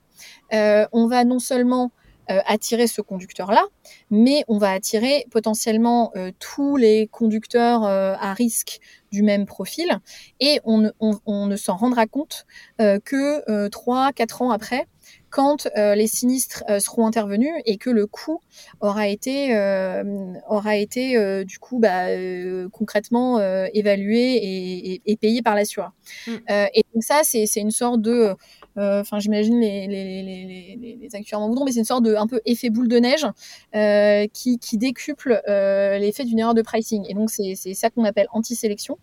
on 0.52 1.06
va 1.08 1.24
non 1.24 1.38
seulement 1.38 1.92
attirer 2.28 2.86
ce 2.86 3.00
conducteur-là, 3.00 3.64
mais 4.10 4.44
on 4.48 4.58
va 4.58 4.70
attirer 4.70 5.24
potentiellement 5.30 6.12
tous 6.38 6.76
les 6.76 7.08
conducteurs 7.08 7.84
à 7.84 8.34
risque 8.34 8.80
du 9.10 9.22
même 9.22 9.46
profil 9.46 9.98
et 10.40 10.60
on, 10.64 10.92
on 11.00 11.46
ne 11.46 11.56
s'en 11.56 11.76
rendra 11.76 12.06
compte 12.06 12.44
que 12.78 13.68
3-4 13.68 14.42
ans 14.44 14.50
après 14.50 14.86
quand 15.30 15.68
euh, 15.76 15.94
les 15.94 16.06
sinistres 16.06 16.64
euh, 16.68 16.80
seront 16.80 17.06
intervenus 17.06 17.52
et 17.64 17.76
que 17.76 17.88
le 17.88 18.06
coût 18.06 18.40
aura 18.80 19.08
été 19.08 19.56
euh, 19.56 20.34
aura 20.48 20.76
été 20.76 21.44
du 21.44 21.58
coup 21.58 21.78
bah, 21.78 22.06
concrètement 22.72 23.40
évalué 23.72 24.34
et, 24.36 25.02
et, 25.06 25.16
payé 25.16 25.42
par 25.42 25.54
l'assureur. 25.54 25.92
Mm. 26.26 26.36
et 26.74 26.82
donc 26.92 27.02
ça 27.02 27.20
c'est 27.22 27.46
une 27.56 27.70
sorte 27.70 28.00
de 28.02 28.34
enfin 28.76 29.18
j'imagine 29.18 29.60
les, 29.60 29.86
les, 29.86 30.22
les, 30.22 30.96
les, 31.00 31.14
actuaires 31.14 31.40
m'en 31.40 31.64
mais 31.64 31.72
c'est 31.72 31.80
une 31.80 31.84
sorte 31.84 32.04
de 32.04 32.14
un 32.14 32.26
peu 32.26 32.40
effet 32.44 32.70
boule 32.70 32.88
de 32.88 32.98
neige 32.98 33.26
qui, 34.32 34.58
qui 34.58 34.78
décuple 34.78 35.40
l'effet 35.46 36.24
d'une 36.24 36.38
erreur 36.38 36.54
de 36.54 36.62
pricing. 36.62 37.04
Et 37.08 37.14
donc 37.14 37.30
c'est 37.30 37.54
ça 37.74 37.90
qu'on 37.90 38.04
appelle 38.04 38.26
anti-sélection. 38.32 38.98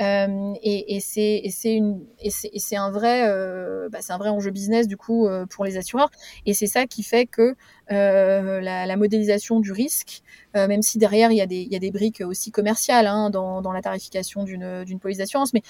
Euh, 0.00 0.54
et, 0.62 1.00
c'est 1.00 2.76
un 2.76 2.90
vrai 2.90 3.28
euh, 3.28 3.88
enjeu 4.24 4.50
business 4.50 4.86
du 4.86 4.96
coup 4.96 5.26
euh, 5.26 5.46
pour 5.46 5.64
les 5.64 5.78
assureurs 5.78 6.10
et 6.44 6.52
c'est 6.52 6.66
ça 6.66 6.86
qui 6.86 7.02
fait 7.02 7.26
que 7.26 7.56
la, 7.88 8.86
la, 8.86 8.96
modélisation 8.96 9.60
du 9.60 9.72
risque 9.72 10.22
même 10.54 10.82
si 10.82 10.98
derrière 10.98 11.30
il 11.30 11.36
y 11.36 11.40
a 11.40 11.46
des, 11.46 11.90
briques 11.90 12.20
aussi 12.20 12.50
commerciales 12.50 13.06
hein, 13.06 13.30
dans, 13.30 13.72
la 13.72 13.80
tarification 13.80 14.44
d'une 14.44 14.98
police 15.00 15.18
d'assurance 15.18 15.54
mais 15.54 15.62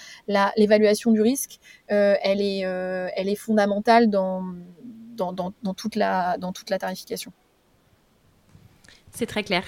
l'évaluation 0.56 1.12
du 1.12 1.20
risque 1.20 1.58
elle 1.86 2.40
est 2.40 3.36
fondamentale 3.36 4.08
dans 4.08 4.44
toute 5.76 5.94
la 5.96 6.36
tarification 6.80 7.32
c'est 9.12 9.26
très 9.26 9.42
clair. 9.42 9.64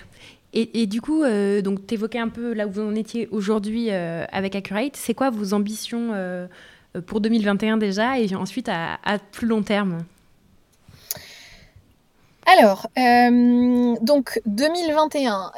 Et, 0.54 0.86
du 0.86 1.02
coup, 1.02 1.24
euh, 1.24 1.60
donc 1.60 1.86
tu 1.86 1.94
évoquais 1.94 2.18
un 2.18 2.30
peu 2.30 2.54
là 2.54 2.66
où 2.66 2.70
vous 2.70 2.80
en 2.80 2.94
étiez 2.94 3.28
aujourd'hui 3.30 3.88
euh, 3.90 4.24
avec 4.32 4.56
Accurate. 4.56 4.96
C'est 4.96 5.12
quoi 5.12 5.28
vos 5.28 5.52
ambitions 5.52 6.12
euh, 6.14 6.46
pour 7.06 7.20
2021 7.20 7.76
déjà 7.76 8.18
et 8.18 8.34
ensuite 8.34 8.70
à, 8.70 8.98
plus 9.30 9.46
long 9.46 9.62
terme? 9.62 10.04
Alors, 12.46 12.88
donc 12.96 14.40
2021, 14.46 15.52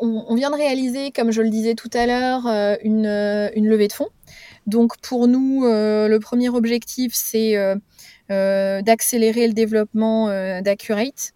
on, 0.00 0.34
vient 0.34 0.50
de 0.50 0.56
réaliser, 0.56 1.12
comme 1.12 1.30
je 1.30 1.40
le 1.40 1.50
disais 1.50 1.74
tout 1.74 1.90
à 1.92 2.06
l'heure, 2.06 2.48
une, 2.82 3.06
une, 3.54 3.68
levée 3.68 3.86
de 3.86 3.92
fonds. 3.92 4.08
Donc 4.66 4.98
pour 5.02 5.28
nous, 5.28 5.62
le 5.62 6.18
premier 6.18 6.48
objectif, 6.48 7.12
c'est 7.14 7.54
d'accélérer 8.28 9.46
le 9.46 9.52
développement 9.52 10.26
d'Accurate, 10.62 11.32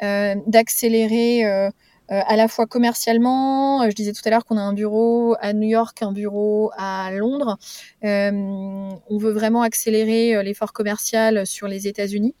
d'accélérer 0.00 1.72
euh, 2.12 2.20
à 2.26 2.36
la 2.36 2.46
fois 2.48 2.66
commercialement. 2.66 3.82
Euh, 3.82 3.90
je 3.90 3.94
disais 3.94 4.12
tout 4.12 4.22
à 4.24 4.30
l'heure 4.30 4.44
qu'on 4.44 4.56
a 4.56 4.60
un 4.60 4.72
bureau 4.72 5.36
à 5.40 5.52
New 5.52 5.68
York, 5.68 6.02
un 6.02 6.12
bureau 6.12 6.70
à 6.76 7.10
Londres. 7.12 7.58
Euh, 8.04 8.30
on 8.30 9.18
veut 9.18 9.32
vraiment 9.32 9.62
accélérer 9.62 10.42
l'effort 10.44 10.72
commercial 10.72 11.46
sur 11.46 11.66
les 11.68 11.88
États-Unis. 11.88 12.34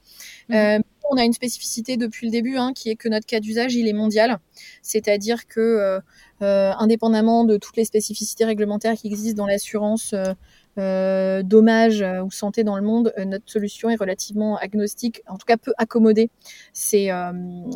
Mhm. 0.48 0.82
on 1.10 1.16
a 1.16 1.24
une 1.24 1.32
spécificité 1.32 1.96
depuis 1.96 2.26
le 2.26 2.32
début, 2.32 2.56
hein, 2.56 2.72
qui 2.74 2.90
est 2.90 2.96
que 2.96 3.08
notre 3.08 3.26
cas 3.26 3.40
d'usage, 3.40 3.74
il 3.74 3.86
est 3.88 3.92
mondial. 3.92 4.38
C'est-à-dire 4.82 5.46
que, 5.46 6.00
indépendamment 6.40 7.44
de 7.44 7.56
toutes 7.56 7.76
les 7.76 7.84
spécificités 7.84 8.44
réglementaires 8.44 8.94
qui 8.94 9.06
existent 9.06 9.36
dans 9.36 9.46
l'assurance 9.46 10.14
euh, 10.78 11.42
dommages 11.42 12.02
euh, 12.02 12.22
ou 12.22 12.30
santé 12.30 12.62
dans 12.62 12.76
le 12.76 12.82
monde, 12.82 13.12
euh, 13.18 13.24
notre 13.24 13.50
solution 13.50 13.88
est 13.88 13.96
relativement 13.96 14.56
agnostique, 14.58 15.22
en 15.26 15.38
tout 15.38 15.46
cas 15.46 15.56
peut 15.56 15.72
accommoder 15.78 16.30
ces, 16.72 17.10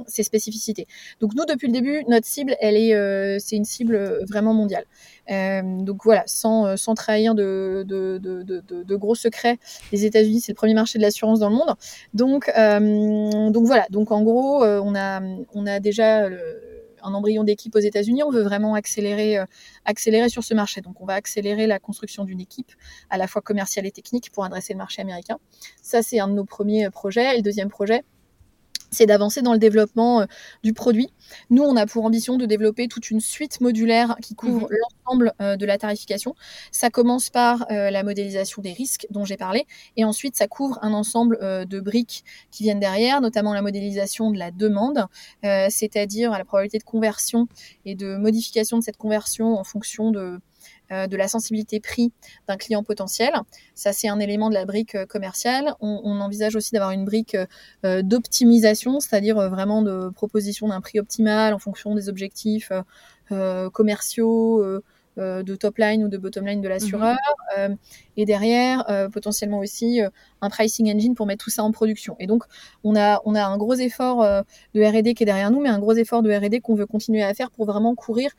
ces 0.06 0.22
spécificités. 0.22 0.86
Donc 1.20 1.34
nous, 1.34 1.44
depuis 1.46 1.66
le 1.66 1.72
début, 1.72 2.04
notre 2.08 2.26
cible, 2.26 2.56
elle 2.60 2.76
est, 2.76 3.38
c'est 3.38 3.56
une 3.56 3.64
cible 3.64 4.24
vraiment 4.28 4.52
mondiale. 4.52 4.84
donc 5.28 6.04
voilà, 6.04 6.24
sans, 6.26 6.76
sans 6.76 6.94
trahir 6.94 7.34
de, 7.34 7.84
de, 7.86 8.18
de, 8.18 8.62
de, 8.82 8.96
gros 8.96 9.14
secrets, 9.14 9.58
les 9.92 10.04
États-Unis, 10.04 10.40
c'est 10.40 10.52
le 10.52 10.56
premier 10.56 10.74
marché 10.74 10.98
de 10.98 11.02
l'assurance 11.02 11.40
dans 11.40 11.48
le 11.48 11.56
monde. 11.56 11.74
Donc, 12.14 12.50
donc 13.52 13.66
voilà, 13.66 13.86
donc 13.90 14.12
en 14.12 14.22
gros, 14.22 14.64
on, 14.64 14.94
a, 14.94 15.22
on 15.54 15.66
a 15.66 15.80
déjà... 15.80 16.28
un 17.02 17.14
embryon 17.14 17.44
d'équipe 17.44 17.74
aux 17.74 17.80
États-Unis, 17.80 18.22
on 18.22 18.30
veut 18.30 18.42
vraiment 18.42 18.74
accélérer, 18.74 19.38
euh, 19.38 19.46
accélérer 19.84 20.28
sur 20.28 20.44
ce 20.44 20.54
marché. 20.54 20.80
Donc, 20.80 21.00
on 21.00 21.06
va 21.06 21.14
accélérer 21.14 21.66
la 21.66 21.78
construction 21.78 22.24
d'une 22.24 22.40
équipe 22.40 22.72
à 23.10 23.18
la 23.18 23.26
fois 23.26 23.42
commerciale 23.42 23.86
et 23.86 23.90
technique 23.90 24.30
pour 24.30 24.44
adresser 24.44 24.72
le 24.72 24.78
marché 24.78 25.02
américain. 25.02 25.38
Ça, 25.82 26.02
c'est 26.02 26.20
un 26.20 26.28
de 26.28 26.34
nos 26.34 26.44
premiers 26.44 26.86
euh, 26.86 26.90
projets. 26.90 27.34
Et 27.34 27.36
le 27.36 27.42
deuxième 27.42 27.68
projet, 27.68 28.02
c'est 28.90 29.06
d'avancer 29.06 29.42
dans 29.42 29.52
le 29.52 29.58
développement 29.58 30.22
euh, 30.22 30.26
du 30.62 30.72
produit. 30.72 31.08
Nous, 31.48 31.62
on 31.62 31.76
a 31.76 31.86
pour 31.86 32.04
ambition 32.04 32.36
de 32.36 32.46
développer 32.46 32.88
toute 32.88 33.10
une 33.10 33.20
suite 33.20 33.60
modulaire 33.60 34.16
qui 34.22 34.34
couvre 34.34 34.68
mhm. 34.70 34.76
l'ensemble 34.80 35.32
euh, 35.40 35.56
de 35.56 35.66
la 35.66 35.78
tarification. 35.78 36.34
Ça 36.72 36.90
commence 36.90 37.30
par 37.30 37.66
euh, 37.70 37.90
la 37.90 38.02
modélisation 38.02 38.62
des 38.62 38.72
risques 38.72 39.06
dont 39.10 39.24
j'ai 39.24 39.36
parlé, 39.36 39.66
et 39.96 40.04
ensuite 40.04 40.36
ça 40.36 40.48
couvre 40.48 40.78
un 40.82 40.92
ensemble 40.92 41.38
de 41.40 41.80
briques 41.80 42.24
qui 42.50 42.64
viennent 42.64 42.80
derrière, 42.80 43.20
notamment 43.20 43.54
la 43.54 43.62
modélisation 43.62 44.30
de 44.30 44.38
la 44.38 44.50
demande, 44.50 45.06
c'est-à-dire 45.42 46.30
la 46.32 46.44
probabilité 46.44 46.78
de 46.78 46.84
conversion 46.84 47.46
et 47.84 47.94
de 47.94 48.16
modification 48.16 48.78
de 48.78 48.82
cette 48.82 48.96
conversion 48.96 49.58
en 49.58 49.64
fonction 49.64 50.10
de 50.10 50.40
euh, 50.92 51.06
de 51.06 51.16
la 51.16 51.28
sensibilité 51.28 51.78
prix 51.78 52.12
d'un 52.48 52.56
client 52.56 52.82
potentiel. 52.82 53.32
Ça, 53.76 53.92
c'est 53.92 54.08
un 54.08 54.18
élément 54.18 54.48
de 54.48 54.54
la 54.54 54.64
brique 54.64 54.96
euh, 54.96 55.06
commerciale. 55.06 55.74
On, 55.80 56.20
envisage 56.20 56.56
aussi 56.56 56.72
d'avoir 56.72 56.90
une 56.90 57.04
brique 57.04 57.36
euh, 57.84 58.02
d'optimisation, 58.02 58.98
c'est-à-dire 58.98 59.36
vraiment 59.48 59.82
de 59.82 60.10
proposition 60.10 60.68
d'un 60.68 60.80
prix 60.80 60.98
optimal 60.98 61.54
en 61.54 61.58
fonction 61.58 61.94
des 61.94 62.08
objectifs 62.08 62.72
commerciaux, 63.72 64.64
de 65.16 65.54
top 65.54 65.78
line 65.78 66.04
ou 66.04 66.08
de 66.08 66.18
bottom 66.18 66.46
line 66.46 66.60
de 66.60 66.68
l'assureur. 66.68 67.16
Mmh 67.56 67.74
et 68.16 68.26
derrière, 68.26 68.84
potentiellement 69.14 69.60
aussi 69.60 70.00
un 70.42 70.50
pricing 70.50 70.94
engine 70.94 71.14
pour 71.14 71.24
mettre 71.24 71.42
tout 71.42 71.48
ça 71.48 71.62
en 71.62 71.70
production. 71.72 72.16
Et 72.18 72.26
donc, 72.26 72.44
on 72.84 72.94
a, 72.94 73.22
on 73.24 73.34
a 73.34 73.42
un 73.42 73.56
gros 73.56 73.72
effort 73.72 74.22
de 74.74 74.82
R&D 74.82 75.14
qui 75.14 75.22
est 75.22 75.26
derrière 75.26 75.50
nous, 75.50 75.60
mais 75.60 75.70
un 75.70 75.78
gros 75.78 75.94
effort 75.94 76.20
de 76.22 76.30
R&D 76.30 76.60
qu'on 76.60 76.74
veut 76.74 76.84
continuer 76.84 77.22
à 77.22 77.32
faire 77.32 77.50
pour 77.50 77.64
vraiment 77.64 77.94
courir, 77.94 78.32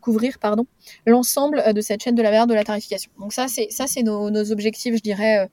couvrir 0.00 0.38
pardon, 0.38 0.66
l'ensemble 1.06 1.62
de 1.74 1.80
cette 1.82 2.02
chaîne 2.02 2.14
de 2.14 2.22
la 2.22 2.30
valeur 2.30 2.46
de 2.46 2.54
la 2.54 2.64
tarification. 2.64 3.10
Donc 3.18 3.34
ça, 3.34 3.46
c'est 3.46 3.68
ça, 3.70 3.86
c'est 3.86 4.02
nos, 4.02 4.50
objectifs, 4.50 4.94
je 4.96 5.02
dirais, 5.02 5.50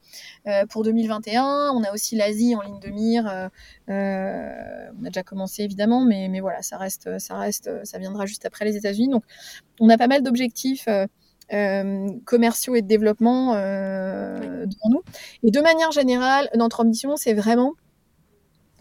pour 0.69 0.83
2021. 0.83 1.71
On 1.73 1.83
a 1.83 1.91
aussi 1.91 2.15
l'Asie 2.15 2.55
en 2.55 2.61
ligne 2.61 2.79
de 2.79 2.89
mire. 2.89 3.49
on 3.89 3.91
a 3.93 5.09
déjà 5.09 5.23
commencé 5.23 5.63
évidemment, 5.63 6.05
mais, 6.05 6.29
mais 6.29 6.39
voilà, 6.39 6.61
ça 6.61 6.77
reste, 6.77 7.19
ça 7.19 7.35
reste, 7.35 7.69
ça 7.83 7.97
viendra 7.97 8.25
juste 8.27 8.45
après 8.45 8.63
les 8.63 8.77
États-Unis. 8.77 9.09
Donc, 9.09 9.23
on 9.79 9.89
a 9.89 9.97
pas 9.97 10.07
mal 10.07 10.21
d'objectifs. 10.21 10.85
Euh, 10.87 11.07
commerciaux 12.25 12.75
et 12.75 12.81
de 12.81 12.87
développement 12.87 13.53
euh, 13.55 14.65
devant 14.65 14.89
nous. 14.89 15.01
Et 15.43 15.51
de 15.51 15.61
manière 15.61 15.91
générale, 15.91 16.49
notre 16.55 16.81
ambition, 16.81 17.15
c'est 17.15 17.33
vraiment 17.33 17.73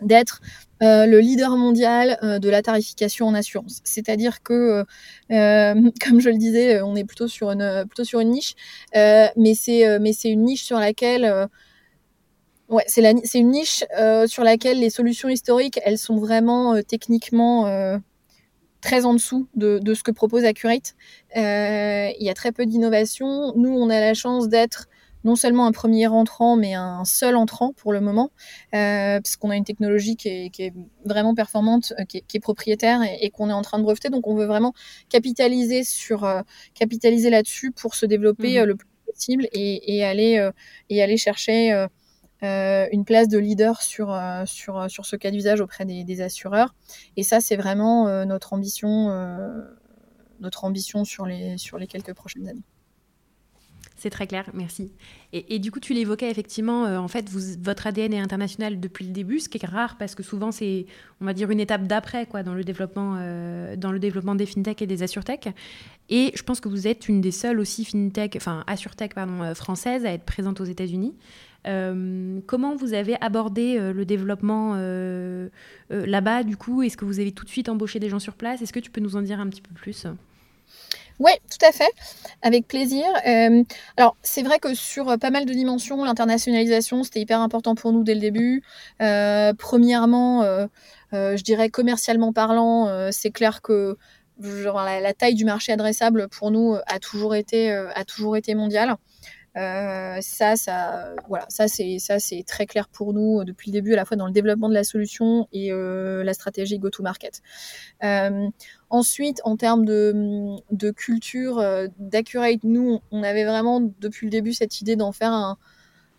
d'être 0.01 0.41
euh, 0.83 1.07
le 1.07 1.21
leader 1.21 1.57
mondial 1.57 2.19
de 2.23 2.49
la 2.49 2.61
tarification 2.63 3.27
en 3.27 3.35
assurance. 3.35 3.81
C'est-à-dire 3.85 4.43
que, 4.43 4.85
comme 5.29 6.21
je 6.21 6.29
le 6.29 6.39
disais, 6.39 6.83
on 6.83 6.97
est 6.97 7.05
plutôt 7.05 7.29
sur 7.29 7.51
une, 7.51 7.85
plutôt 7.87 8.05
sur 8.05 8.21
une 8.21 8.31
niche, 8.31 8.55
mais 8.95 9.55
c'est 9.55 9.99
mais 10.01 10.13
c'est 10.13 10.31
une 10.31 10.43
niche 10.43 10.65
sur 10.65 10.79
laquelle 10.79 11.49
Ouais, 12.69 12.85
c'est 12.87 13.39
une 13.39 13.51
niche 13.51 13.85
sur 14.27 14.45
laquelle 14.45 14.81
les 14.81 14.89
solutions 14.89 15.29
historiques, 15.29 15.79
elles 15.85 15.99
sont 15.99 16.17
vraiment 16.17 16.81
techniquement 16.83 18.01
très 18.83 19.07
en 19.07 19.15
dessous 19.15 19.49
de, 19.55 19.79
de 19.79 19.95
ce 19.95 20.03
que 20.03 20.11
propose 20.11 20.45
Accurate. 20.45 20.95
Euh, 21.37 22.11
il 22.19 22.27
y 22.27 22.29
a 22.29 22.35
très 22.35 22.53
peu 22.53 22.67
d'innovation. 22.67 23.55
Nous, 23.57 23.71
on 23.71 23.89
a 23.89 23.99
la 24.01 24.13
chance 24.13 24.49
d'être 24.49 24.89
non 25.25 25.37
seulement 25.37 25.67
un 25.67 25.73
premier 25.73 26.09
entrant, 26.09 26.57
mais 26.57 26.75
un 26.75 27.05
seul 27.05 27.37
entrant 27.37 27.73
pour 27.75 27.93
le 27.93 28.01
moment, 28.01 28.33
euh, 28.75 29.21
parce 29.21 29.37
qu'on 29.37 29.51
a 29.51 29.57
une 29.57 29.65
technologie 29.65 30.17
qui 30.17 30.29
est, 30.29 30.51
qui 30.51 30.65
est 30.65 30.75
vraiment 31.05 31.33
performante, 31.35 31.93
euh, 31.99 32.05
qui, 32.05 32.19
est, 32.19 32.25
qui 32.27 32.39
est 32.39 32.41
propriétaire 32.41 33.03
et, 33.03 33.19
et 33.21 33.31
qu'on 33.31 33.49
est 33.49 33.53
en 33.53 33.63
train 33.63 33.79
de 33.79 33.85
breveter. 33.85 34.11
Donc, 34.11 34.27
on 34.27 34.35
veut 34.35 34.47
vraiment 34.47 34.75
capitaliser 35.09 35.85
sur 35.85 36.25
euh, 36.25 36.43
capitaliser 36.75 37.31
là-dessus 37.31 37.71
pour 37.71 37.95
se 37.95 38.05
développer 38.05 38.61
mmh. 38.61 38.65
le 38.65 38.75
plus 38.75 38.89
possible 39.07 39.49
et, 39.53 39.95
et 39.95 40.05
aller 40.05 40.51
et 40.91 41.03
aller 41.03 41.17
chercher 41.17 41.87
euh, 42.43 42.89
une 42.91 43.05
place 43.05 43.29
de 43.29 43.39
leader 43.39 43.83
sur, 43.83 44.13
euh, 44.13 44.45
sur, 44.47 44.77
euh, 44.77 44.89
sur 44.89 45.07
ce 45.07 45.15
cas 45.15 45.31
d'usage 45.31 45.61
auprès 45.61 45.85
des, 45.85 46.21
assureurs. 46.21 46.75
Et 47.17 47.23
ça, 47.23 47.41
c'est 47.41 47.57
vraiment 47.57 48.25
notre 48.27 48.53
ambition, 48.53 49.09
notre 50.41 50.65
ambition 50.65 51.05
sur 51.05 51.25
les, 51.25 51.57
sur 51.57 51.79
les 51.79 51.87
quelques 51.87 52.13
prochaines 52.13 52.47
années. 52.49 52.65
C'est 53.97 54.11
très 54.11 54.27
clair, 54.27 54.51
merci. 54.53 54.93
Et, 55.33 55.59
du 55.59 55.71
coup, 55.71 55.81
tu 55.81 55.95
l'évoquais 55.95 56.31
effectivement, 56.31 56.85
en 56.85 57.09
fait, 57.09 57.29
vous, 57.29 57.41
votre 57.61 57.87
ADN 57.87 58.13
est 58.13 58.21
international 58.21 58.79
depuis 58.81 59.07
le 59.07 59.13
début, 59.13 59.41
ce 59.41 59.49
qui 59.49 59.59
est 59.63 59.67
rare 59.67 59.97
parce 59.97 60.15
que 60.15 60.23
souvent 60.23 60.53
c'est, 60.53 60.87
on 61.21 61.25
va 61.25 61.33
dire, 61.33 61.51
une 61.51 61.61
étape 61.61 61.87
d'après 61.87 62.27
quoi 62.27 62.43
dans 62.43 62.55
le 62.55 62.65
développement, 62.65 63.15
dans 63.77 63.93
le 63.93 63.99
développement 63.99 64.35
des 64.35 64.47
fintech 64.47 64.83
et 64.83 64.87
des 64.87 65.03
assurtech. 65.03 65.49
Et 66.09 66.33
je 66.35 66.43
pense 66.43 66.61
que 66.61 66.69
vous 66.69 66.87
êtes 66.87 67.09
une 67.09 67.21
des 67.21 67.31
seules 67.31 67.61
aussi 67.61 67.85
fintech, 67.85 68.35
enfin 68.37 68.65
assurtech 68.67 69.15
pardon, 69.15 69.55
françaises 69.55 70.05
à 70.05 70.13
être 70.13 70.25
présente 70.25 70.61
aux 70.61 70.65
États-Unis. 70.65 71.15
Euh, 71.67 72.41
comment 72.47 72.75
vous 72.75 72.93
avez 72.93 73.17
abordé 73.21 73.79
euh, 73.79 73.93
le 73.93 74.05
développement 74.05 74.75
euh, 74.77 75.49
là-bas 75.91 76.43
du 76.43 76.57
coup? 76.57 76.83
Est-ce 76.83 76.97
que 76.97 77.05
vous 77.05 77.21
avez 77.21 77.33
tout 77.33 77.45
de 77.45 77.51
suite 77.51 77.69
embauché 77.69 77.99
des 77.99 78.09
gens 78.09 78.19
sur 78.19 78.35
place? 78.35 78.63
Est-ce 78.63 78.73
que 78.73 78.81
tu 78.81 78.91
peux 78.91 79.01
nous 79.01 79.17
en 79.17 79.23
dire 79.23 79.41
un 79.41 79.49
petit 79.49 79.63
peu 79.63 79.75
plus? 79.75 80.07
Oui, 81.19 81.33
tout 81.51 81.65
à 81.65 81.71
fait, 81.71 81.91
avec 82.41 82.67
plaisir. 82.67 83.05
alors, 83.97 84.17
c'est 84.23 84.43
vrai 84.43 84.59
que 84.59 84.75
sur 84.75 85.19
pas 85.19 85.31
mal 85.31 85.45
de 85.45 85.53
dimensions, 85.53 86.03
l'internationalisation, 86.05 87.05
c'était 87.05 87.21
hyper 87.21 87.41
important 87.41 87.75
pour 87.75 87.93
nous 87.93 88.03
dès 88.03 88.15
le 88.15 88.21
début. 88.21 88.63
premièrement, 88.99 90.43
je 91.13 91.43
dirais 91.43 91.69
commercialement 91.69 92.33
parlant, 92.33 93.11
c'est 93.13 93.31
clair 93.31 93.63
que 93.63 93.99
la, 94.41 95.13
taille 95.13 95.35
du 95.35 95.45
marché 95.45 95.71
adressable 95.71 96.29
pour 96.29 96.51
nous 96.51 96.77
a 96.87 96.99
toujours 96.99 97.37
été, 97.37 97.71
a 97.71 98.05
toujours 98.05 98.37
été 98.37 98.55
mondiale. 98.55 98.97
Euh, 99.57 100.19
ça, 100.23 100.57
ça, 100.57 101.15
voilà, 101.29 101.45
ça 101.51 101.69
c'est 101.69 101.99
ça 101.99 102.19
c'est 102.19 102.43
très 102.47 102.65
clair 102.65 102.89
pour 102.89 103.13
nous 103.13 103.41
euh, 103.41 103.45
depuis 103.45 103.71
le 103.71 103.75
début, 103.75 103.93
à 103.93 103.97
la 103.97 104.07
fois 104.07 104.17
dans 104.17 104.27
le 104.27 104.33
développement 104.33 104.71
de 104.71 104.75
la 104.75 104.85
solution 104.85 105.47
et 105.53 105.71
euh, 105.73 106.25
la 106.25 106.33
stratégie 106.33 106.79
go-to-market. 106.79 107.43
Euh, 108.03 108.49
ensuite, 108.89 109.43
en 109.45 109.57
termes 109.57 109.85
de, 109.85 110.91
culture 110.97 111.63
d'Accurate, 111.99 112.65
nous, 112.65 113.01
on 113.11 113.23
avait 113.23 113.45
vraiment 113.45 113.81
depuis 114.01 114.27
le 114.27 114.31
début 114.31 114.55
cette 114.55 114.81
idée 114.81 114.97
d'en 114.97 115.13
faire 115.13 115.33
un, 115.33 115.59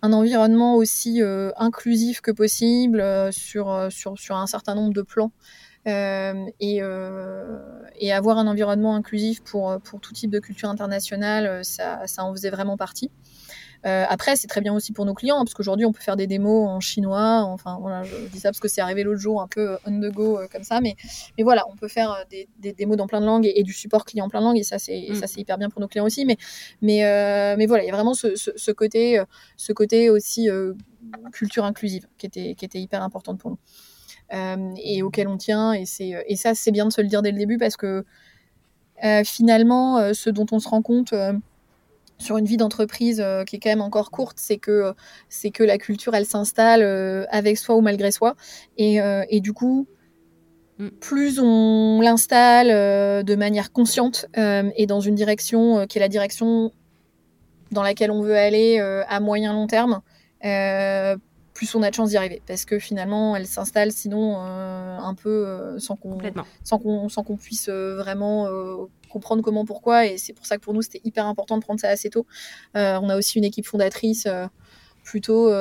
un 0.03 0.13
environnement 0.13 0.75
aussi 0.75 1.21
inclusif 1.57 2.21
que 2.21 2.31
possible 2.31 3.03
sur, 3.31 3.87
sur, 3.91 4.17
sur 4.17 4.35
un 4.35 4.47
certain 4.47 4.75
nombre 4.75 4.93
de 4.93 5.01
plans. 5.01 5.31
Euh, 5.87 6.45
et, 6.59 6.81
euh, 6.81 7.59
et, 7.97 8.13
avoir 8.13 8.37
un 8.37 8.47
environnement 8.47 8.95
inclusif 8.95 9.43
pour, 9.43 9.77
pour 9.83 9.99
tout 9.99 10.13
type 10.13 10.31
de 10.31 10.39
culture 10.39 10.69
internationale, 10.69 11.45
euh, 11.45 11.63
ça, 11.63 12.07
ça 12.07 12.23
en 12.23 12.31
faisait 12.31 12.49
vraiment 12.49 12.77
partie. 12.77 13.11
Euh, 13.85 14.05
après, 14.07 14.35
c'est 14.35 14.47
très 14.47 14.61
bien 14.61 14.73
aussi 14.73 14.93
pour 14.93 15.05
nos 15.05 15.13
clients, 15.13 15.37
hein, 15.37 15.43
parce 15.43 15.53
qu'aujourd'hui, 15.53 15.85
on 15.85 15.91
peut 15.91 16.01
faire 16.01 16.15
des 16.15 16.27
démos 16.27 16.69
en 16.69 16.79
chinois. 16.79 17.41
Enfin, 17.43 17.77
voilà, 17.81 18.03
je 18.03 18.15
dis 18.31 18.39
ça 18.39 18.49
parce 18.49 18.59
que 18.59 18.67
c'est 18.67 18.81
arrivé 18.81 19.03
l'autre 19.03 19.19
jour, 19.19 19.41
un 19.41 19.47
peu 19.47 19.77
on 19.85 19.99
the 19.99 20.11
go 20.11 20.39
euh, 20.39 20.47
comme 20.51 20.63
ça. 20.63 20.79
Mais, 20.79 20.95
mais 21.37 21.43
voilà, 21.43 21.65
on 21.69 21.75
peut 21.75 21.89
faire 21.89 22.23
des, 22.29 22.47
des, 22.59 22.71
démos 22.71 22.95
dans 22.95 23.07
plein 23.07 23.19
de 23.19 23.25
langues 23.25 23.45
et, 23.45 23.59
et, 23.59 23.63
du 23.63 23.73
support 23.73 24.05
client 24.05 24.25
en 24.25 24.29
plein 24.29 24.39
de 24.39 24.45
langues. 24.45 24.57
Et 24.57 24.63
ça, 24.63 24.79
c'est 24.79 25.07
mm. 25.09 25.15
ça, 25.15 25.27
c'est 25.27 25.41
hyper 25.41 25.57
bien 25.57 25.69
pour 25.69 25.81
nos 25.81 25.87
clients 25.87 26.05
aussi. 26.05 26.25
Mais, 26.25 26.37
mais, 26.81 27.05
euh, 27.05 27.55
mais 27.57 27.65
voilà, 27.65 27.83
il 27.83 27.87
y 27.87 27.89
a 27.89 27.93
vraiment 27.93 28.13
ce, 28.13 28.35
ce, 28.35 28.51
ce 28.55 28.71
côté, 28.71 29.21
ce 29.57 29.73
côté 29.73 30.09
aussi 30.09 30.47
culture 31.33 31.65
inclusive 31.65 32.07
qui 32.17 32.25
était, 32.25 32.55
qui 32.55 32.63
était 32.63 32.79
hyper 32.79 33.03
importante 33.03 33.39
pour 33.39 33.51
nous. 33.51 33.59
Euh, 34.33 34.73
et 34.83 35.03
auquel 35.03 35.27
on 35.27 35.37
tient. 35.37 35.73
Et, 35.73 35.85
c'est, 35.85 36.23
et 36.27 36.35
ça, 36.35 36.55
c'est 36.55 36.71
bien 36.71 36.85
de 36.85 36.91
se 36.91 37.01
le 37.01 37.07
dire 37.07 37.21
dès 37.21 37.31
le 37.31 37.37
début 37.37 37.57
parce 37.57 37.77
que 37.77 38.03
euh, 39.03 39.23
finalement, 39.23 39.97
euh, 39.97 40.13
ce 40.13 40.29
dont 40.29 40.45
on 40.51 40.59
se 40.59 40.67
rend 40.67 40.81
compte 40.81 41.13
sur 42.17 42.37
une 42.37 42.45
vie 42.45 42.57
d'entreprise 42.57 43.23
qui 43.47 43.57
est 43.57 43.59
quand 43.59 43.69
même 43.69 43.81
encore 43.81 44.09
courte, 44.09 44.37
c'est 44.39 44.57
que, 44.57 44.93
c'est 45.29 45.51
que 45.51 45.63
la 45.63 45.77
culture, 45.77 46.15
elle 46.15 46.25
s'installe 46.25 46.81
avec 47.29 47.57
soi 47.57 47.75
ou 47.75 47.81
malgré 47.81 48.11
soi. 48.11 48.35
Et, 48.77 48.99
et 49.29 49.41
du 49.41 49.51
coup, 49.51 49.87
mm. 50.77 50.87
plus 51.01 51.39
on 51.39 51.99
l'installe 52.01 53.25
de 53.25 53.35
manière 53.35 53.73
consciente 53.73 54.27
et 54.35 54.85
dans 54.85 55.01
une 55.01 55.15
direction 55.15 55.85
qui 55.87 55.97
est 55.97 56.01
la 56.01 56.07
direction 56.07 56.71
dans 57.71 57.83
laquelle 57.83 58.11
on 58.11 58.21
veut 58.21 58.37
aller 58.37 58.79
à 58.79 59.19
moyen 59.19 59.51
long 59.51 59.67
terme, 59.67 60.01
plus 61.63 61.75
on 61.75 61.83
a 61.83 61.89
de 61.89 61.95
chance 61.95 62.09
d'y 62.09 62.17
arriver. 62.17 62.41
Parce 62.45 62.65
que 62.65 62.77
finalement, 62.79 63.35
elle 63.35 63.47
s'installe 63.47 63.91
sinon 63.91 64.35
euh, 64.37 64.97
un 64.97 65.13
peu 65.15 65.29
euh, 65.29 65.79
sans 65.79 65.95
qu'on 65.95 66.17
sans 66.63 66.77
qu'on 66.77 67.09
sans 67.09 67.23
qu'on 67.23 67.37
puisse 67.37 67.69
euh, 67.69 67.95
vraiment 67.95 68.49
comprendre 69.09 69.41
comment, 69.41 69.65
pourquoi. 69.65 70.07
Et 70.07 70.17
c'est 70.17 70.33
pour 70.33 70.45
ça 70.45 70.57
que 70.57 70.61
pour 70.61 70.73
nous, 70.73 70.81
c'était 70.81 71.01
hyper 71.03 71.25
important 71.25 71.57
de 71.57 71.63
prendre 71.63 71.79
ça 71.79 71.87
assez 71.87 72.09
tôt. 72.09 72.25
on 72.75 73.09
a 73.09 73.17
aussi 73.17 73.37
une 73.37 73.43
équipe 73.43 73.65
fondatrice 73.65 74.27
plutôt 75.03 75.53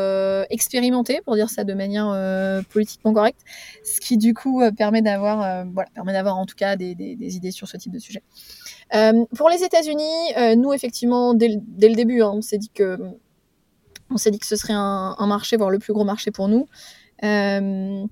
expérimentée, 0.50 1.20
pour 1.24 1.34
dire 1.34 1.50
ça 1.50 1.64
de 1.64 1.74
manière 1.74 2.62
politiquement 2.70 3.12
correcte, 3.12 3.40
ce 3.84 4.00
qui 4.00 4.16
du 4.16 4.34
coup 4.34 4.62
permet 4.76 5.02
d'avoir 5.02 5.66
voilà, 5.66 5.90
permet 5.94 6.12
d'avoir 6.12 6.38
en 6.38 6.46
tout 6.46 6.54
cas 6.56 6.76
des, 6.76 6.94
des, 6.94 7.14
des, 7.16 7.36
idées 7.36 7.50
sur 7.50 7.68
ce 7.68 7.76
type 7.76 7.92
de 7.92 7.98
sujet. 7.98 8.22
pour 9.36 9.50
les 9.50 9.62
États-Unis, 9.62 10.56
nous 10.56 10.72
effectivement 10.72 11.34
dès, 11.34 11.58
dès 11.60 11.90
le 11.90 11.94
début, 11.94 12.22
hein, 12.22 12.32
on 12.32 12.42
s'est 12.42 12.58
dit 12.58 12.70
que 12.70 12.98
on 14.12 14.18
s'est 14.18 14.30
dit 14.30 14.38
que 14.38 14.46
ce 14.46 14.56
serait 14.56 14.74
un, 14.74 15.26
marché, 15.26 15.56
voire 15.56 15.70
le 15.70 15.78
plus 15.78 15.92
gros 15.92 16.04
marché 16.04 16.30
pour 16.30 16.48
nous. 16.48 16.68
Euh, 17.24 18.06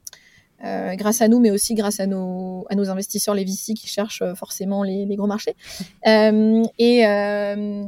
euh, 0.63 0.95
grâce 0.95 1.23
à 1.23 1.29
nous, 1.29 1.41
mais 1.41 1.51
aussi 1.51 1.75
grâce 1.75 2.01
à 2.01 2.07
nos, 2.07 2.67
investisseurs, 2.71 3.35
les 3.35 3.45
VC, 3.45 3.73
qui 3.73 3.87
cherchent 3.87 4.21
euh, 4.21 4.35
forcément 4.35 4.83
les, 4.83 5.07
gros 5.17 5.27
marchés. 5.27 5.57
et 6.05 7.03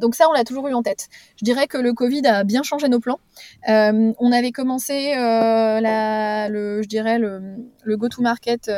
donc 0.00 0.14
ça, 0.14 0.26
on 0.28 0.32
l'a 0.32 0.44
toujours 0.44 0.68
eu 0.68 0.74
en 0.74 0.82
tête. 0.82 1.08
Je 1.36 1.44
dirais 1.44 1.66
que 1.66 1.76
le 1.76 1.92
Covid 1.92 2.26
a 2.26 2.44
bien 2.44 2.62
changé 2.62 2.88
nos 2.88 3.00
plans. 3.00 3.20
on 3.66 4.32
avait 4.32 4.52
commencé, 4.52 5.12
le, 5.14 6.80
je 6.82 6.88
dirais, 6.88 7.18
le, 7.18 7.96
go-to-market 7.96 8.70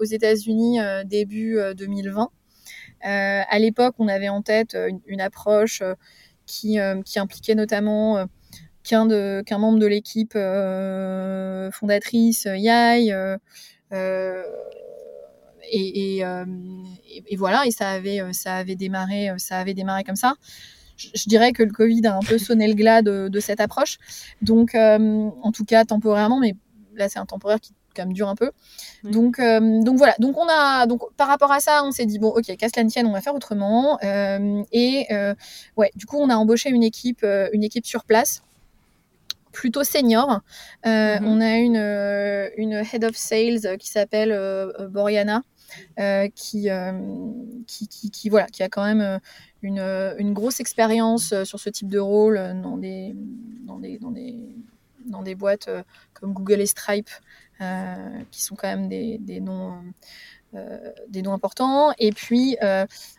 aux 0.00 0.04
États-Unis 0.04 0.78
début 1.04 1.58
2020. 1.76 2.30
à 3.02 3.58
l'époque, 3.60 3.94
on 3.98 4.08
avait 4.08 4.28
en 4.28 4.42
tête 4.42 4.76
une, 5.06 5.20
approche 5.20 5.84
qui, 6.46 6.80
impliquait 6.80 7.54
notamment 7.54 8.26
qu'un 8.86 9.58
membre 9.58 9.78
de 9.78 9.86
l'équipe 9.86 10.32
euh, 10.36 11.70
fondatrice 11.70 12.46
euh, 12.46 12.56
YAI. 12.56 13.12
Euh, 13.92 14.42
et, 15.72 16.18
et, 16.20 17.36
voilà, 17.36 17.66
et 17.66 17.72
ça 17.72 17.90
avait, 17.90 18.20
ça 18.32 18.54
avait 18.54 18.76
démarré, 18.76 19.30
ça 19.38 19.58
avait 19.58 19.74
démarré 19.74 20.04
comme 20.04 20.16
ça. 20.16 20.34
Je, 20.96 21.24
dirais 21.26 21.52
que 21.52 21.64
le 21.64 21.72
Covid 21.72 22.06
a 22.06 22.16
un 22.16 22.20
peu 22.20 22.38
sonné 22.38 22.68
le 22.68 22.74
glas 22.74 23.02
de, 23.02 23.28
de 23.28 23.40
cette 23.40 23.60
approche. 23.60 23.98
Donc, 24.42 24.76
en 24.76 25.52
tout 25.52 25.64
cas 25.64 25.84
temporairement, 25.84 26.38
mais 26.38 26.54
là 26.94 27.08
c'est 27.08 27.18
un 27.18 27.26
temporaire 27.26 27.60
qui 27.60 27.74
quand 27.96 28.04
même 28.04 28.12
dure 28.12 28.28
un 28.28 28.36
peu. 28.36 28.52
Donc, 29.02 29.40
donc 29.40 29.96
voilà. 29.96 30.14
Donc 30.20 30.36
on 30.36 30.46
a, 30.48 30.86
donc 30.86 31.02
par 31.16 31.26
rapport 31.26 31.50
à 31.50 31.58
ça, 31.58 31.82
on 31.84 31.90
s'est 31.90 32.06
dit 32.06 32.20
bon, 32.20 32.28
ok, 32.28 32.56
casse 32.56 32.76
la 32.76 32.84
tienne, 32.84 33.06
on 33.06 33.12
va 33.12 33.20
faire 33.20 33.34
autrement. 33.34 33.98
et 34.02 35.06
ouais, 35.76 35.90
du 35.96 36.06
coup, 36.06 36.18
on 36.18 36.30
a 36.30 36.36
embauché 36.36 36.70
une 36.70 36.84
équipe, 36.84 37.26
une 37.52 37.64
équipe 37.64 37.86
sur 37.86 38.04
place 38.04 38.45
plutôt 39.56 39.84
senior. 39.84 40.42
Euh, 40.84 41.18
mhm. 41.18 41.26
On 41.26 41.40
a 41.40 41.56
une, 41.56 41.76
euh, 41.76 42.50
une 42.58 42.74
head 42.74 43.04
of 43.04 43.16
sales 43.16 43.78
qui 43.78 43.88
s'appelle 43.88 44.30
euh, 44.32 44.88
Boriana. 44.88 45.42
qui, 46.34 46.68
qui, 47.66 48.10
qui, 48.10 48.28
voilà, 48.28 48.46
qui 48.46 48.62
a 48.62 48.68
quand 48.68 48.84
même 48.84 49.20
une, 49.62 49.80
une 50.18 50.32
grosse 50.32 50.60
expérience 50.60 51.34
sur 51.44 51.58
ce 51.58 51.70
type 51.70 51.88
de 51.88 51.98
rôle 51.98 52.36
dans 52.62 52.76
des, 52.76 53.14
dans 53.66 53.78
des, 53.78 53.98
dans 53.98 54.12
des, 54.12 54.54
dans 55.06 55.22
des 55.22 55.34
boîtes 55.34 55.68
comme 56.14 56.32
Google 56.32 56.60
et 56.60 56.66
Stripe, 56.66 57.10
qui 58.30 58.42
sont 58.42 58.54
quand 58.54 58.68
même 58.68 58.88
des, 58.88 59.18
des 59.18 59.40
noms, 59.40 59.82
des 61.08 61.22
noms 61.22 61.32
importants. 61.32 61.92
Et 61.98 62.12
puis, 62.12 62.56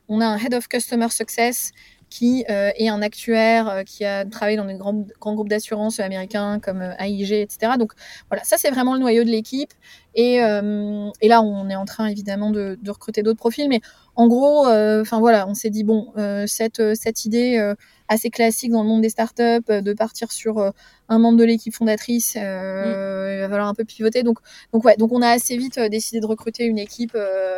on 0.08 0.22
a 0.22 0.26
un 0.26 0.38
Head 0.38 0.54
of 0.54 0.68
Customer 0.68 1.10
Success 1.10 1.74
qui 2.10 2.46
euh, 2.50 2.72
est 2.76 2.90
un 2.90 3.02
actuaire 3.02 3.70
euh, 3.70 3.84
qui 3.84 4.06
a 4.06 4.26
travaillé 4.26 4.58
dans 4.58 4.66
des 4.66 4.76
grands, 4.76 5.06
grands 5.20 5.34
groupes 5.34 5.50
d'assurance 5.50 6.00
américains 6.00 6.60
comme 6.60 6.82
euh, 6.82 6.96
AIG, 7.00 7.34
etc. 7.34 7.74
Donc 7.78 7.94
voilà, 8.30 8.44
ça 8.44 8.58
c'est 8.58 8.70
vraiment 8.70 8.94
le 8.94 9.00
noyau 9.00 9.24
de 9.24 9.30
l'équipe. 9.30 9.74
Et, 10.20 10.38
et, 10.38 11.28
là, 11.28 11.44
on 11.44 11.70
est 11.70 11.76
en 11.76 11.86
train 11.86 12.08
évidemment 12.08 12.50
de, 12.50 12.80
de 12.82 12.90
recruter 12.90 13.22
d'autres 13.22 13.38
profils, 13.38 13.70
mais 13.70 13.82
en 14.16 14.28
gros, 14.28 14.66
enfin 14.66 15.20
voilà, 15.20 15.48
on 15.48 15.54
s'est 15.54 15.70
dit 15.70 15.84
bon, 15.84 16.12
cette, 16.48 16.82
cette 16.96 17.26
idée 17.26 17.76
assez 18.08 18.32
classique 18.32 18.72
dans 18.72 18.82
le 18.82 18.88
monde 18.88 19.04
des 19.04 19.10
startups, 19.10 19.70
de 19.70 19.94
partir 19.94 20.32
sur 20.32 20.74
un 21.08 21.20
membre 21.20 21.38
de 21.38 21.44
l'équipe 21.44 21.76
fondatrice. 21.76 22.36
Euh, 22.36 23.36
il 23.36 23.42
va 23.42 23.50
falloir 23.50 23.68
un 23.68 23.76
peu 23.76 23.86
pivoter. 23.86 24.24
Donc, 24.24 24.40
donc, 24.74 24.86
ouais, 24.86 24.98
donc 24.98 25.12
on 25.12 25.22
a 25.22 25.30
assez 25.30 25.56
vite 25.56 25.80
décidé 25.80 26.20
de 26.20 26.26
recruter 26.26 26.66
une 26.66 26.80
équipe 26.80 27.16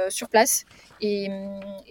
sur 0.10 0.28
place 0.28 0.66
et, 1.02 1.30